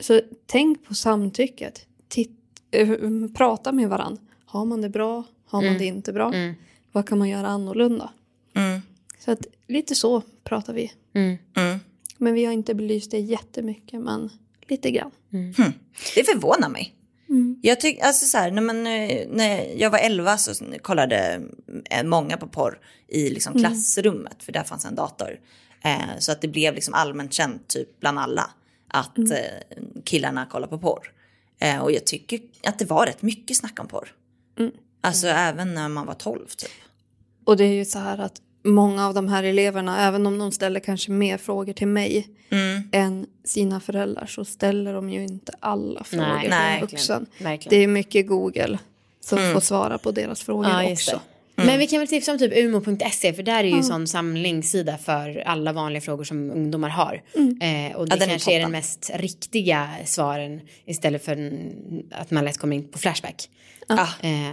Så 0.00 0.20
tänk 0.46 0.84
på 0.84 0.94
samtycket. 0.94 1.86
Titt, 2.08 2.38
eh, 2.70 2.88
prata 3.34 3.72
med 3.72 3.88
varandra. 3.88 4.22
Har 4.44 4.64
man 4.64 4.80
det 4.80 4.88
bra? 4.88 5.24
Har 5.46 5.62
man 5.62 5.78
det 5.78 5.84
inte 5.84 6.12
bra? 6.12 6.32
Mm. 6.32 6.54
Vad 6.92 7.08
kan 7.08 7.18
man 7.18 7.28
göra 7.28 7.46
annorlunda? 7.46 8.10
Mm. 8.54 8.80
Så 9.18 9.30
att 9.30 9.46
lite 9.68 9.94
så 9.94 10.22
pratar 10.44 10.72
vi. 10.72 10.92
Mm. 12.20 12.26
Mm. 12.26 12.32
Men 12.32 12.34
vi 12.34 12.44
har 12.44 12.52
inte 12.52 12.74
belyst 12.74 13.10
det 13.10 13.18
jättemycket, 13.18 14.00
men 14.00 14.30
lite 14.68 14.90
grann. 14.90 15.10
Det 16.14 16.24
förvånar 16.24 16.68
mig. 16.68 16.94
Mm. 17.28 17.58
Jag 17.62 17.80
tycker, 17.80 18.04
alltså 18.04 18.26
så 18.26 18.38
här, 18.38 18.50
när, 18.50 18.62
man, 18.62 18.86
eh, 18.86 19.26
när 19.28 19.74
jag 19.80 19.90
var 19.90 19.98
11 19.98 20.36
så 20.38 20.64
kollade 20.82 21.42
eh, 21.90 22.04
många 22.04 22.36
på 22.36 22.46
porr 22.46 22.78
i 23.08 23.30
liksom 23.30 23.52
Mm. 23.52 23.64
klassrummet, 23.64 24.42
för 24.42 24.52
där 24.52 24.62
fanns 24.64 24.84
en 24.84 24.94
dator. 24.94 25.40
Eh, 25.84 26.18
så 26.18 26.32
att 26.32 26.40
det 26.40 26.48
blev 26.48 26.74
liksom 26.74 26.94
allmänt 26.94 27.32
känt 27.32 27.68
typ 27.68 28.00
bland 28.00 28.18
alla 28.18 28.50
att 28.88 29.18
Mm. 29.18 29.32
eh, 29.32 29.82
killarna 30.04 30.46
kollar 30.46 30.68
på 30.68 30.78
porr. 30.78 31.12
Eh, 31.60 31.78
och 31.78 31.92
jag 31.92 32.06
tycker 32.06 32.40
att 32.64 32.78
det 32.78 32.84
var 32.84 33.06
rätt 33.06 33.22
mycket 33.22 33.56
snack 33.56 33.80
om 33.80 33.88
porr. 33.88 34.14
Mm. 34.58 34.72
Alltså 35.00 35.26
även 35.26 35.74
när 35.74 35.88
man 35.88 36.06
var 36.06 36.14
12 36.14 36.46
typ. 36.46 36.70
Och 37.44 37.56
det 37.56 37.64
är 37.64 37.72
ju 37.74 37.84
så 37.84 37.98
här 37.98 38.18
att 38.18 38.42
många 38.64 39.06
av 39.06 39.14
de 39.14 39.28
här 39.28 39.42
eleverna, 39.42 40.06
även 40.06 40.26
om 40.26 40.38
de 40.38 40.52
ställer 40.52 40.80
kanske 40.80 41.10
mer 41.10 41.38
frågor 41.38 41.72
till 41.72 41.88
mig 41.88 42.28
Mm. 42.52 42.82
än 42.92 43.26
sina 43.44 43.80
föräldrar 43.80 44.26
så 44.26 44.44
ställer 44.44 44.92
de 44.94 45.10
ju 45.10 45.22
inte 45.22 45.52
alla 45.60 46.04
frågor 46.04 46.26
Nej, 46.26 46.40
till 46.40 46.50
nej, 46.50 46.74
en 46.74 46.80
vuxen. 46.86 47.26
Verkligen. 47.38 47.70
Det 47.78 47.84
är 47.84 47.88
mycket 47.88 48.26
Google 48.28 48.78
som 49.20 49.38
får 49.52 49.60
svara 49.60 49.98
på 49.98 50.10
deras 50.10 50.42
frågor 50.42 50.66
Ja, 50.70 50.92
också. 50.92 51.20
det. 51.54 51.64
Men 51.64 51.78
vi 51.78 51.86
kan 51.86 51.98
väl 51.98 52.08
tipsa 52.08 52.32
om 52.32 52.38
typ 52.38 52.52
umo.se 52.56 53.32
för 53.34 53.42
där 53.42 53.58
är 53.64 53.68
ju 53.68 53.76
en 53.76 53.84
sån 53.84 54.06
samlingssida 54.08 54.98
för 54.98 55.42
alla 55.46 55.72
vanliga 55.72 56.00
frågor 56.00 56.24
som 56.24 56.50
ungdomar 56.50 56.88
har. 56.88 57.22
Eh, 57.34 57.96
och 57.96 58.08
det 58.08 58.14
Ja, 58.14 58.16
den 58.16 58.22
är 58.22 58.28
kanske 58.28 58.52
är, 58.56 58.60
den 58.60 58.70
mest 58.70 59.10
riktiga 59.14 59.88
svaren 60.04 60.60
istället 60.84 61.24
för 61.24 61.52
att 62.12 62.30
man 62.30 62.44
lätt 62.44 62.58
kommer 62.58 62.76
in 62.76 62.88
på 62.88 62.98
Flashback. 62.98 63.48
Ah. 63.88 64.06
Eh, 64.22 64.52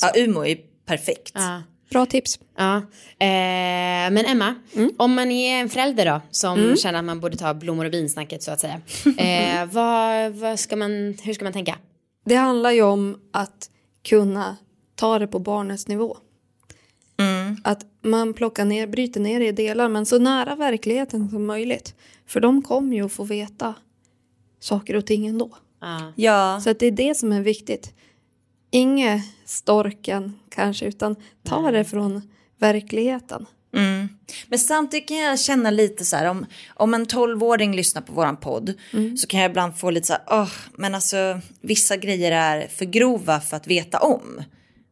Ja, 0.00 0.12
Umo 0.24 0.44
är 0.44 0.58
perfekt. 0.86 1.32
ja. 1.34 1.62
Bra 1.90 2.06
tips. 2.06 2.40
Ja, 2.56 2.76
eh, 3.18 4.10
men 4.10 4.18
Emma, 4.26 4.54
om 4.96 5.14
man 5.14 5.30
är 5.30 5.60
en 5.60 5.68
förälder 5.68 6.06
då 6.06 6.20
som 6.30 6.76
känner 6.76 6.98
att 6.98 7.04
man 7.04 7.20
borde 7.20 7.36
ta 7.36 7.54
blommor 7.54 7.84
och 7.84 7.90
binsnacket 7.90 8.42
så 8.42 8.50
att 8.50 8.60
säga. 8.60 8.80
Eh, 9.16 9.66
vad, 9.72 10.32
vad 10.32 10.60
ska 10.60 10.76
man, 10.76 10.90
hur 11.22 11.34
ska 11.34 11.44
man 11.44 11.52
tänka? 11.52 11.78
Det 12.24 12.34
handlar 12.34 12.70
ju 12.70 12.82
om 12.82 13.18
att 13.32 13.70
kunna 14.08 14.56
ta 14.94 15.18
det 15.18 15.26
på 15.26 15.38
barnets 15.38 15.88
nivå. 15.88 16.16
Att 17.64 17.80
man 18.02 18.34
plockar 18.34 18.64
ner, 18.64 18.86
bryter 18.86 19.20
ner 19.20 19.40
det 19.40 19.46
i 19.46 19.52
delar 19.52 19.88
men 19.88 20.06
så 20.06 20.18
nära 20.18 20.54
verkligheten 20.56 21.30
som 21.30 21.46
möjligt. 21.46 21.94
För 22.26 22.40
de 22.40 22.62
kommer 22.62 22.96
ju 22.96 23.04
att 23.06 23.12
få 23.12 23.24
veta 23.24 23.74
saker 24.60 24.96
och 24.96 25.06
ting 25.06 25.26
ändå. 25.26 25.50
Ja. 25.80 26.12
Ja, 26.16 26.60
Så 26.64 26.70
att 26.70 26.78
det 26.78 26.86
är 26.86 26.90
det 26.90 27.14
som 27.14 27.32
är 27.32 27.40
viktigt. 27.42 27.94
Inge 28.70 29.22
storken 29.44 30.38
kanske 30.48 30.86
utan 30.86 31.16
ta 31.44 31.70
det 31.70 31.84
från 31.84 32.22
verkligheten. 32.58 33.46
Mm. 33.74 34.08
Men 34.48 34.58
samtidigt 34.58 35.08
kan 35.08 35.16
jag 35.16 35.40
känna 35.40 35.70
lite 35.70 36.04
så 36.04 36.16
här 36.16 36.26
om, 36.26 36.46
om 36.74 36.94
en 36.94 37.06
12-åring 37.06 37.76
lyssnar 37.76 38.02
på 38.02 38.12
våran 38.12 38.36
podd 38.36 38.74
så 39.18 39.26
kan 39.26 39.40
jag 39.40 39.50
ibland 39.50 39.78
få 39.78 39.90
lite 39.90 40.06
så 40.06 40.12
här, 40.12 40.22
åh, 40.26 40.52
men 40.74 40.94
alltså 40.94 41.40
vissa 41.60 41.96
grejer 41.96 42.32
är 42.32 42.66
för 42.68 42.84
grova 42.84 43.40
för 43.40 43.56
att 43.56 43.66
veta 43.66 43.98
om 43.98 44.42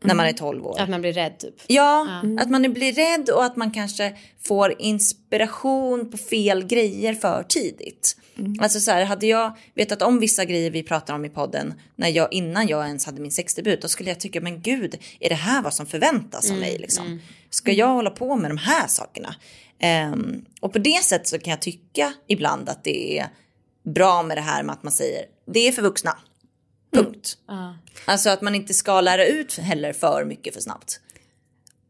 när 0.04 0.14
man 0.14 0.26
är 0.26 0.32
12 0.32 0.66
år. 0.66 0.80
Att 0.80 0.88
man 0.88 1.00
blir 1.00 1.12
rädd 1.12 1.38
typ. 1.38 1.54
Ja, 1.66 2.20
att 2.38 2.50
man 2.50 2.72
blir 2.72 2.92
rädd 2.92 3.30
och 3.30 3.44
att 3.44 3.56
man 3.56 3.70
kanske 3.70 4.16
får 4.42 4.74
inspiration 4.78 6.10
på 6.10 6.16
fel 6.16 6.66
grejer 6.66 7.14
för 7.14 7.42
tidigt. 7.42 8.16
Alltså 8.60 8.80
så 8.80 8.90
här, 8.90 9.04
hade 9.04 9.26
jag 9.26 9.56
vetat 9.74 10.02
om 10.02 10.20
vissa 10.20 10.44
grejer 10.44 10.70
vi 10.70 10.82
pratar 10.82 11.14
om 11.14 11.24
i 11.24 11.28
podden 11.28 11.74
när 11.96 12.08
jag, 12.08 12.32
innan 12.32 12.68
jag 12.68 12.86
ens 12.86 13.06
hade 13.06 13.20
min 13.20 13.30
sexdebut, 13.30 13.82
då 13.82 13.88
skulle 13.88 14.10
jag 14.10 14.20
tycka, 14.20 14.40
men 14.40 14.62
gud, 14.62 14.98
är 15.20 15.28
det 15.28 15.34
här 15.34 15.62
vad 15.62 15.74
som 15.74 15.86
förväntas 15.86 16.50
av 16.50 16.56
mig? 16.56 16.78
Liksom? 16.78 17.20
Ska 17.50 17.72
jag 17.72 17.88
hålla 17.88 18.10
på 18.10 18.36
med 18.36 18.50
de 18.50 18.58
här 18.58 18.86
sakerna? 18.86 19.34
Ehm, 19.78 20.44
och 20.60 20.72
på 20.72 20.78
det 20.78 21.04
sättet 21.04 21.28
så 21.28 21.38
kan 21.38 21.50
jag 21.50 21.62
tycka 21.62 22.12
ibland 22.26 22.68
att 22.68 22.84
det 22.84 23.18
är 23.18 23.28
bra 23.84 24.22
med 24.22 24.36
det 24.36 24.40
här 24.42 24.62
med 24.62 24.72
att 24.72 24.82
man 24.82 24.92
säger, 24.92 25.24
det 25.46 25.68
är 25.68 25.72
för 25.72 25.82
vuxna. 25.82 26.18
Punkt. 27.04 27.38
Ja. 27.46 27.76
Alltså 28.04 28.30
att 28.30 28.42
man 28.42 28.54
inte 28.54 28.74
ska 28.74 29.00
lära 29.00 29.26
ut 29.26 29.58
heller 29.58 29.92
för 29.92 30.24
mycket 30.24 30.54
för 30.54 30.60
snabbt. 30.60 31.00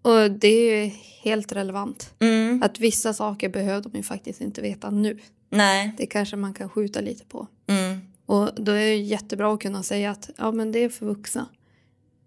Och 0.03 0.31
det 0.31 0.49
är 0.49 0.85
ju 0.85 0.91
helt 1.23 1.53
relevant. 1.53 2.15
Mm. 2.19 2.63
Att 2.63 2.81
vissa 2.81 3.13
saker 3.15 3.49
behöver 3.49 3.83
de 3.83 3.97
ju 3.97 4.03
faktiskt 4.03 4.41
inte 4.41 4.61
veta 4.61 4.91
nu. 4.91 5.19
Nej. 5.51 5.95
Det 5.97 6.07
kanske 6.07 6.37
man 6.37 6.55
kan 6.55 6.69
skjuta 6.69 7.01
lite 7.01 7.25
på. 7.25 7.47
Mm. 7.67 8.01
Och 8.27 8.51
då 8.57 8.73
är 8.73 8.87
det 8.87 8.97
jättebra 8.97 9.55
att 9.55 9.61
kunna 9.61 9.83
säga 9.83 10.11
att 10.11 10.31
ja, 10.37 10.53
men 10.53 10.73
det 10.73 10.79
är 10.79 10.89
för 10.89 11.07
vuxna. 11.07 11.49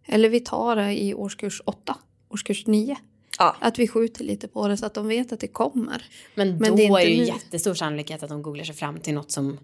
Eller 0.06 0.30
vi 0.30 0.40
tar 0.40 0.76
det 0.76 1.04
i 1.04 1.14
årskurs 1.14 1.62
8, 1.66 1.98
årskurs 2.30 2.68
9. 2.68 2.98
Ja. 3.40 3.56
Att 3.60 3.80
vi 3.80 3.88
skjuter 3.88 4.24
lite 4.24 4.48
på 4.48 4.68
det 4.68 4.78
så 4.78 4.86
att 4.86 4.94
de 4.94 5.08
vet 5.08 5.32
att 5.32 5.40
det 5.40 5.48
kommer. 5.48 6.04
Men, 6.36 6.58
Men 6.58 6.70
då 6.70 6.76
det 6.76 6.86
är 6.86 6.98
är, 6.98 7.00
inte 7.00 7.06
det 7.06 7.12
ju 7.12 7.18
nu. 7.22 7.26
jättestor 7.28 7.74
sannolikhet 7.74 8.24
att 8.24 8.30
de 8.30 8.42
googlar 8.42 8.64
sig 8.64 8.76
fram 8.76 9.00
till 9.00 9.14
något 9.14 9.32
som 9.32 9.60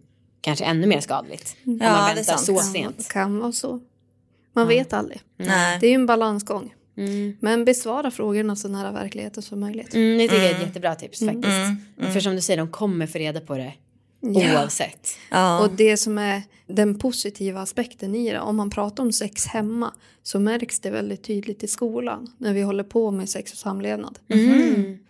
kanske 0.45 0.65
ännu 0.65 0.87
mer 0.87 0.99
skadligt. 1.01 1.55
Om 1.65 1.77
Ja, 1.81 1.91
man 1.91 2.09
det 2.09 2.15
väntar 2.15 2.37
så 2.37 2.55
Kan, 2.55 2.63
sent. 2.63 3.09
kan 3.09 3.39
vara 3.39 3.51
så. 3.51 3.79
Man 4.53 4.67
vet 4.67 4.93
aldrig. 4.93 5.21
Nej. 5.37 5.77
Det 5.81 5.87
är 5.87 5.89
ju 5.89 5.95
en 5.95 6.05
balansgång. 6.05 6.73
Mm. 6.97 7.37
Men 7.39 7.65
besvara 7.65 8.11
frågorna 8.11 8.55
så 8.55 8.67
nära 8.67 8.91
verkligheten 8.91 9.43
som 9.43 9.59
möjligt. 9.59 9.93
Mm, 9.95 10.17
det 10.17 10.23
tycker 10.23 10.35
jag 10.43 10.51
är 10.51 10.55
ett 10.55 10.61
jättebra 10.67 10.95
tips 10.95 11.19
faktiskt. 11.19 11.45
Mm. 11.99 12.13
För 12.13 12.19
som 12.19 12.35
du 12.35 12.41
säger, 12.41 12.57
de 12.57 12.67
kommer 12.71 13.07
få 13.07 13.17
reda 13.17 13.39
på 13.41 13.57
det 13.57 13.73
oavsett. 14.21 15.09
Ja. 15.31 15.59
Och 15.59 15.69
det 15.71 15.97
som 15.97 16.17
är 16.17 16.41
den 16.67 16.99
positiva 16.99 17.61
aspekten 17.61 18.15
i 18.15 18.31
det, 18.31 18.39
om 18.39 18.55
man 18.55 18.69
pratar 18.69 19.03
om 19.03 19.11
sex 19.11 19.45
hemma 19.45 19.93
så 20.23 20.39
märks 20.39 20.79
det 20.79 20.89
väldigt 20.89 21.23
tydligt 21.23 21.63
i 21.63 21.67
skolan 21.67 22.31
när 22.37 22.53
vi 22.53 22.61
håller 22.61 22.83
på 22.83 23.11
med 23.11 23.29
sex 23.29 23.51
och 23.51 23.57
samlevnad. 23.57 24.19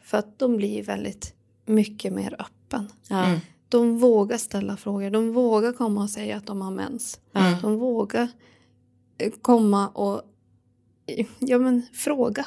För 0.03 0.17
att 0.17 0.39
de 0.39 0.57
blir 0.57 0.83
väldigt 0.83 1.33
mycket 1.65 2.13
mer 2.13 2.36
öppen. 2.39 2.88
Ja. 3.09 3.39
De 3.70 3.97
vågar 3.99 4.38
ställa 4.38 4.78
frågor, 4.78 5.09
de 5.09 5.34
vågar 5.34 5.74
komma 5.74 6.03
och 6.03 6.09
säga 6.09 6.38
att 6.38 6.45
de 6.47 6.61
har 6.61 6.72
mens. 6.72 7.20
De 7.61 7.78
vågar 7.78 8.28
eh, 9.18 9.32
komma 9.41 9.88
och 9.88 10.22
ja, 11.39 11.57
men, 11.57 11.86
fråga. 11.93 12.45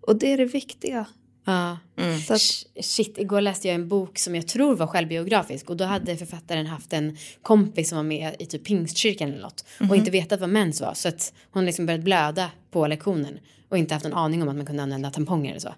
Och 0.00 0.16
det 0.16 0.32
är 0.32 0.36
det 0.36 0.44
viktiga. 0.44 1.06
Ja. 1.44 1.78
Så 2.26 2.34
att, 2.34 2.40
Sh- 2.40 2.82
Shit, 2.82 3.18
igår 3.18 3.40
läste 3.40 3.68
jag 3.68 3.74
en 3.74 3.88
bok 3.88 4.18
som 4.18 4.34
jag 4.34 4.48
tror 4.48 4.76
var 4.76 4.86
självbiografisk 4.86 5.70
och 5.70 5.76
då 5.76 5.84
hade 5.84 6.16
författaren 6.16 6.66
haft 6.66 6.92
en 6.92 7.16
kompis 7.42 7.88
som 7.88 7.96
var 7.96 8.02
med 8.02 8.36
i 8.38 8.46
typ 8.46 8.64
pingstkyrkan 8.64 9.28
eller 9.28 9.42
något 9.42 9.64
och 9.90 9.96
inte 9.96 10.10
vetat 10.10 10.40
vad 10.40 10.48
mens 10.48 10.80
var 10.80 10.94
så 10.94 11.08
att 11.08 11.32
hon 11.50 11.66
liksom 11.66 11.86
börjat 11.86 12.02
blöda 12.04 12.50
på 12.70 12.86
lektionen 12.86 13.38
och 13.68 13.78
inte 13.78 13.94
haft 13.94 14.06
en 14.06 14.14
aning 14.14 14.42
om 14.42 14.48
att 14.48 14.56
man 14.56 14.66
kunde 14.66 14.82
använda 14.82 15.10
tamponger 15.10 15.50
eller 15.50 15.60
så. 15.60 15.74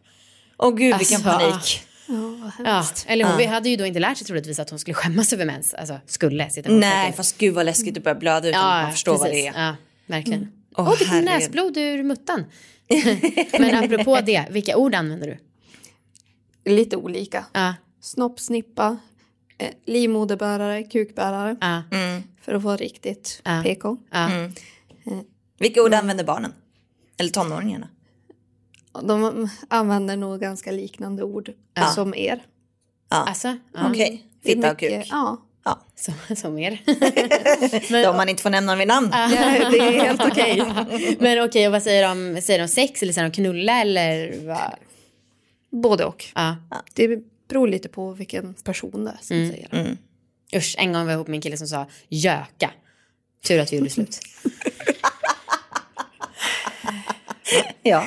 Åh 0.58 0.70
gud 0.74 0.98
vilken 0.98 1.26
Alltså, 1.26 1.30
panik. 1.50 1.82
Ja, 2.06 2.14
vad 2.56 2.66
Ja, 2.66 2.84
eller 3.06 3.24
hon 3.24 3.48
hade 3.48 3.68
ju 3.68 3.76
då 3.76 3.86
inte 3.86 4.00
lärt 4.00 4.18
sig 4.18 4.26
troligtvis 4.26 4.58
att 4.58 4.70
hon 4.70 4.78
skulle 4.78 4.94
skämmas 4.94 5.32
över 5.32 5.44
mens, 5.44 5.74
alltså 5.74 6.00
skulle 6.06 6.50
sitta 6.50 6.70
Nej 6.72 7.12
fast 7.12 7.38
gud 7.38 7.54
vad 7.54 7.66
läskigt 7.66 7.96
att 7.96 8.04
börja 8.04 8.14
blöda 8.14 8.48
utan 8.48 8.60
att 8.66 8.82
man 8.82 8.92
förstår 8.92 9.18
vad 9.18 9.30
det 9.30 9.46
är. 9.46 9.60
Ja, 9.66 9.76
verkligen. 10.06 10.52
Åh, 10.76 10.88
Åh, 10.88 10.96
fick 10.96 11.08
herregud. 11.08 11.24
näsblod 11.30 11.76
ur 11.76 12.02
muttan. 12.02 12.44
Men 13.58 13.84
apropå 13.84 14.20
det, 14.26 14.46
vilka 14.50 14.76
ord 14.76 14.94
använder 14.94 15.26
du? 15.26 15.38
Lite 16.72 16.96
olika. 16.96 17.44
Ja, 17.52 17.74
Snopp, 18.00 18.40
snippa, 18.40 18.96
eh, 19.58 19.68
livmoderbärare, 19.86 20.82
kukbärare. 20.82 21.56
ja, 21.60 21.82
För 22.40 22.54
att 22.54 22.62
vara 22.62 22.76
riktigt 22.76 23.40
Ja. 23.44 23.62
PK. 23.64 23.96
ja. 24.10 24.30
Vilka 25.58 25.82
ord 25.82 25.94
använder 25.94 26.24
barnen? 26.24 26.52
Eller 27.18 27.30
tonåringarna? 27.30 27.88
De 29.02 29.48
använder 29.68 30.16
nog 30.16 30.40
ganska 30.40 30.70
liknande 30.72 31.22
ord 31.22 31.52
som 31.94 32.14
er. 32.14 32.42
Alltså, 33.08 33.48
ja. 33.74 33.90
Okej, 33.90 34.24
Det 34.42 34.52
är 34.52 34.54
fitta 34.56 34.72
och 34.72 34.78
kuk. 34.78 35.06
Ja, 35.10 35.42
Ja. 35.64 35.80
som, 35.94 36.36
som 36.36 36.58
er. 36.58 36.82
De 38.02 38.16
man 38.16 38.28
inte 38.28 38.42
får 38.42 38.50
nämna 38.50 38.76
vid 38.76 38.88
namn. 38.88 39.08
Ja, 39.12 39.28
det 39.70 39.78
är 39.78 40.00
helt 40.04 40.20
okej. 40.30 40.62
Men 41.20 41.44
okej, 41.44 41.66
och 41.66 41.72
vad 41.72 41.82
säger 41.82 42.08
de? 42.08 42.42
Säger 42.42 42.58
de 42.60 42.68
sex 42.68 43.02
eller 43.02 43.12
säger 43.12 43.28
de 43.28 43.34
knulla 43.34 43.80
eller 43.80 44.46
vad? 44.46 44.74
Både 45.82 46.04
och. 46.04 46.24
Ja. 46.34 46.56
Det 46.94 47.18
beror 47.48 47.68
lite 47.68 47.88
på 47.88 48.12
vilken 48.12 48.54
person 48.54 49.04
det 49.04 49.10
är 49.10 49.16
som 49.20 49.26
säger 49.52 49.68
det. 49.70 49.96
Usch, 50.58 50.74
en 50.78 50.92
gång 50.92 51.02
var 51.04 51.10
jag 51.10 51.16
ihop 51.18 51.28
med 51.28 51.36
en 51.36 51.42
kille 51.42 51.56
som 51.56 51.66
sa 51.66 51.86
göka. 52.08 52.70
Tur 53.46 53.58
att 53.60 53.72
vi 53.72 53.76
gjorde 53.76 53.90
slut. 53.90 54.18
Ja. 57.82 58.06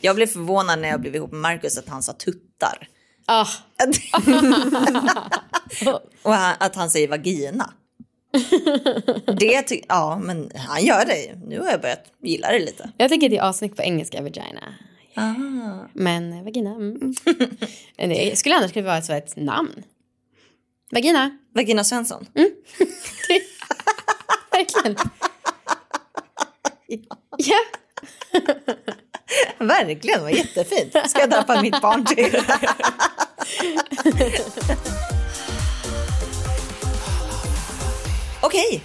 Jag 0.00 0.16
blev 0.16 0.26
förvånad 0.26 0.78
när 0.78 0.88
jag 0.88 1.00
blev 1.00 1.16
ihop 1.16 1.30
med 1.32 1.40
Marcus 1.40 1.78
att 1.78 1.88
han 1.88 2.02
sa 2.02 2.12
tuttar. 2.12 2.88
Ah, 3.26 3.46
Och 6.22 6.34
att 6.34 6.74
han 6.76 6.90
säger 6.90 7.08
vagina. 7.08 7.72
Det 9.38 9.62
ty- 9.62 9.82
ja, 9.88 10.18
men 10.22 10.50
han 10.54 10.84
gör 10.84 11.04
det. 11.06 11.34
Nu 11.46 11.60
har 11.60 11.70
jag 11.70 11.80
börjat 11.80 12.04
gilla 12.22 12.52
det 12.52 12.58
lite. 12.58 12.90
jag 12.96 13.10
tycker 13.10 13.28
det 13.28 13.36
är 13.36 13.42
avsnitt 13.42 13.76
på 13.76 13.82
engelska, 13.82 14.22
vagina. 14.22 14.74
Ah. 15.14 15.34
Men 15.92 16.32
eh, 16.32 16.44
vagina, 16.44 16.70
mm. 16.70 17.14
Det 17.96 18.38
skulle 18.38 18.56
annars 18.56 18.72
kunna 18.72 18.86
vara 18.86 18.98
ett, 18.98 19.10
ett 19.10 19.36
namn. 19.36 19.82
Vagina, 20.90 21.38
Vagina 21.54 21.84
Svensson. 21.84 22.26
verkligen. 24.52 24.96
Ja. 27.38 27.56
Verkligen, 29.58 30.22
vad 30.22 30.32
jättefint. 30.32 30.92
Ska 31.10 31.20
jag 31.20 31.30
döpa 31.30 31.62
mitt 31.62 31.80
barn 31.80 32.04
till? 32.04 32.36
Okej, 38.42 38.82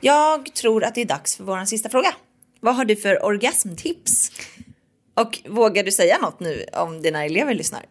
jag 0.00 0.54
tror 0.54 0.84
att 0.84 0.94
det 0.94 1.00
är 1.00 1.04
dags 1.04 1.36
för 1.36 1.44
vår 1.44 1.64
sista 1.64 1.88
fråga. 1.88 2.14
Vad 2.60 2.76
har 2.76 2.84
du 2.84 2.96
för 2.96 3.24
orgasmtips? 3.24 4.30
Och 5.14 5.38
vågar 5.48 5.84
du 5.84 5.92
säga 5.92 6.18
något 6.18 6.40
nu 6.40 6.64
om 6.72 7.02
dina 7.02 7.24
elever 7.24 7.54
lyssnar? 7.54 7.84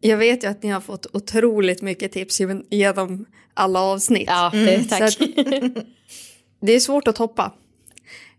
Jag 0.00 0.16
vet 0.16 0.44
ju 0.44 0.48
att 0.48 0.62
ni 0.62 0.70
har 0.70 0.80
fått 0.80 1.06
otroligt 1.12 1.82
mycket 1.82 2.12
tips 2.12 2.40
genom- 2.70 3.26
alla 3.54 3.80
avsnitt. 3.80 4.24
Ja, 4.26 4.50
det, 4.52 4.84
tack. 4.84 5.12
Så 5.12 5.24
att, 5.24 5.30
det 6.60 6.72
är 6.72 6.80
svårt 6.80 7.08
att 7.08 7.16
toppa. 7.16 7.52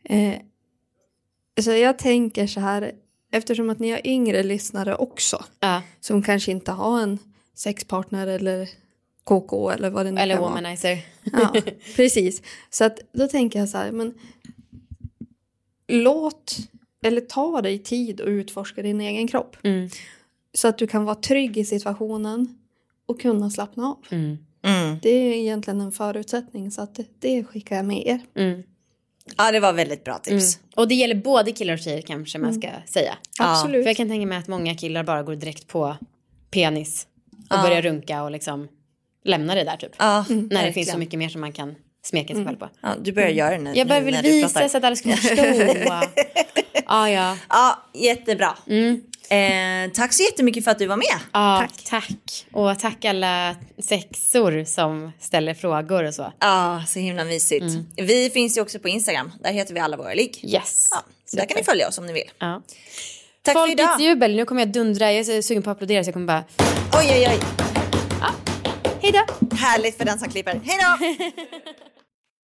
Eh, 0.10 0.34
så 1.62 1.72
jag 1.72 1.97
tänker 1.97 2.47
så 2.47 2.60
här, 2.60 2.91
eftersom 3.32 3.70
att 3.70 3.80
ni 3.80 3.91
har 3.91 4.08
yngre 4.08 4.43
lyssnare 4.43 4.95
också, 4.95 5.45
ja. 5.60 5.82
som 5.99 6.24
kanske 6.24 6.51
inte 6.51 6.72
har 6.72 7.01
en 7.01 7.20
sexpartner 7.56 8.28
eller 8.28 8.70
KK 9.24 9.70
eller 9.70 9.89
vad 9.89 10.06
det 10.06 10.12
nu 10.12 10.22
Eller 10.22 10.36
kan 10.36 10.41
vara. 10.41 10.51
womanizer. 10.51 11.06
Ja, 11.24 11.53
precis. 11.95 12.41
Så 12.70 12.84
att 12.84 12.99
då 13.12 13.28
tänker 13.28 13.60
jag 13.60 13.70
så 13.70 13.78
här, 13.78 13.91
men 13.91 14.14
låt 15.88 16.58
eller 17.03 17.22
ta 17.22 17.62
dig 17.62 17.80
tid 17.80 18.22
och 18.22 18.28
utforska 18.28 18.82
din 18.82 19.01
egen 19.01 19.28
kropp. 19.28 19.58
Mm. 19.64 19.89
Så 20.53 20.68
att 20.68 20.78
du 20.78 20.88
kan 20.88 21.06
vara 21.06 21.16
trygg 21.16 21.58
i 21.58 21.66
situationen 21.66 22.58
och 23.06 23.22
kunna 23.22 23.49
slappna 23.49 23.88
av. 23.88 23.97
Mm. 24.10 24.38
Mm. 24.62 24.97
Det 25.01 25.10
är 25.10 25.34
egentligen 25.34 25.82
en 25.82 25.91
förutsättning 25.91 26.72
så 26.72 26.82
att 26.82 26.95
det, 26.95 27.06
det 27.20 27.43
skickar 27.43 27.76
jag 27.76 27.86
med 27.86 28.08
er. 28.08 28.22
Mm. 29.28 29.36
Ja, 29.38 29.51
det 29.51 29.59
var 29.59 29.73
väldigt 29.73 30.03
bra 30.03 30.17
tips. 30.17 30.59
Och 30.76 30.88
det 30.88 30.95
gäller 30.95 31.15
både 31.15 31.51
killar 31.51 31.73
och 31.73 31.80
tjejer 31.80 32.01
kanske 32.01 32.38
man 32.39 32.53
ska 32.53 32.69
säga. 32.86 33.17
Absolut. 33.39 33.84
För 33.84 33.89
jag 33.89 33.97
kan 33.97 34.09
tänka 34.09 34.28
mig 34.28 34.38
att 34.38 34.47
många 34.47 34.76
killar 34.76 35.03
bara 35.03 35.23
går 35.23 35.36
direkt 35.36 35.67
på 35.67 35.97
penis 36.51 37.07
och 37.49 37.59
börjar 37.61 37.82
runka 37.82 38.23
och 38.23 38.32
liksom 38.32 38.67
lämnar 39.23 39.55
det 39.55 39.63
där 39.63 39.78
typ. 39.78 39.91
Ja, 39.97 40.26
När 40.30 40.65
det 40.65 40.73
finns 40.73 40.91
så 40.91 40.97
mycket 40.97 41.19
mer 41.19 41.30
som 41.30 41.41
man 41.41 41.51
kan 41.51 41.76
smeka 42.05 42.34
sig 42.34 42.45
själv 42.45 42.57
på. 42.57 42.69
Ja, 42.82 42.89
du 43.01 43.11
börjar 43.11 43.30
göra 43.30 43.51
det 43.57 43.61
nu. 43.63 43.73
Jag 43.76 43.88
nu 43.88 43.99
vill 44.01 44.13
när 44.13 44.23
du 44.23 44.32
visa 44.32 44.69
så 44.69 44.78
att 44.78 44.84
alla 44.84 44.95
ska 44.95 45.09
förstå. 45.15 45.43
ja, 46.88 47.09
ja. 47.09 47.38
Ja, 47.49 47.83
jättebra. 47.93 48.57
Eh, 49.29 49.91
tack 49.93 50.13
så 50.13 50.23
jättemycket 50.23 50.63
för 50.63 50.71
att 50.71 50.79
du 50.79 50.88
var 50.88 50.97
med. 50.97 51.19
ja 51.33 51.67
tack. 51.86 52.45
Och 52.51 52.79
tack 52.79 53.05
alla 53.05 53.55
sexor 53.79 54.63
som 54.63 55.11
ställer 55.19 55.53
frågor 55.53 56.03
och 56.03 56.13
så. 56.13 56.33
Ja, 56.39 56.83
så 56.88 56.99
himla 56.99 57.23
mysigt. 57.23 57.65
Vi 57.97 58.29
finns 58.29 58.57
ju 58.57 58.61
också 58.61 58.79
på 58.79 58.89
Instagram. 58.89 59.31
Där 59.43 59.51
heter 59.51 59.73
vi 59.73 59.79
alla 59.79 59.97
våra 59.97 60.13
ligg. 60.13 60.39
Yes. 60.43 60.88
Ja, 60.91 61.03
så 61.25 61.38
där 61.38 61.45
kan 61.45 61.57
ni 61.57 61.63
följa 61.63 61.88
oss 61.88 61.97
om 61.97 62.05
ni 62.05 62.13
vill. 62.13 62.31
Ja. 62.39 62.61
Tack 63.41 63.53
för 63.53 63.61
Folkets 63.61 63.81
idag. 63.81 64.01
jubel, 64.01 64.36
nu 64.36 64.45
kommer 64.45 64.61
jag 64.61 64.71
dundra. 64.71 65.11
Jag 65.11 65.19
är 65.19 65.23
så 65.41 65.47
sugen 65.47 65.63
på 65.63 65.69
att 65.69 65.77
applådera 65.77 66.03
så 66.03 66.07
jag 66.07 66.13
kommer 66.13 66.27
bara... 66.27 66.43
Oj, 66.93 67.11
oj, 67.11 67.27
oj. 67.31 67.39
Hej 69.01 69.11
då! 69.11 69.55
Härligt 69.55 69.97
för 69.97 70.05
den 70.05 70.19
som 70.19 70.29
klipper. 70.29 70.61
Hej 70.63 70.77
då! 70.81 71.05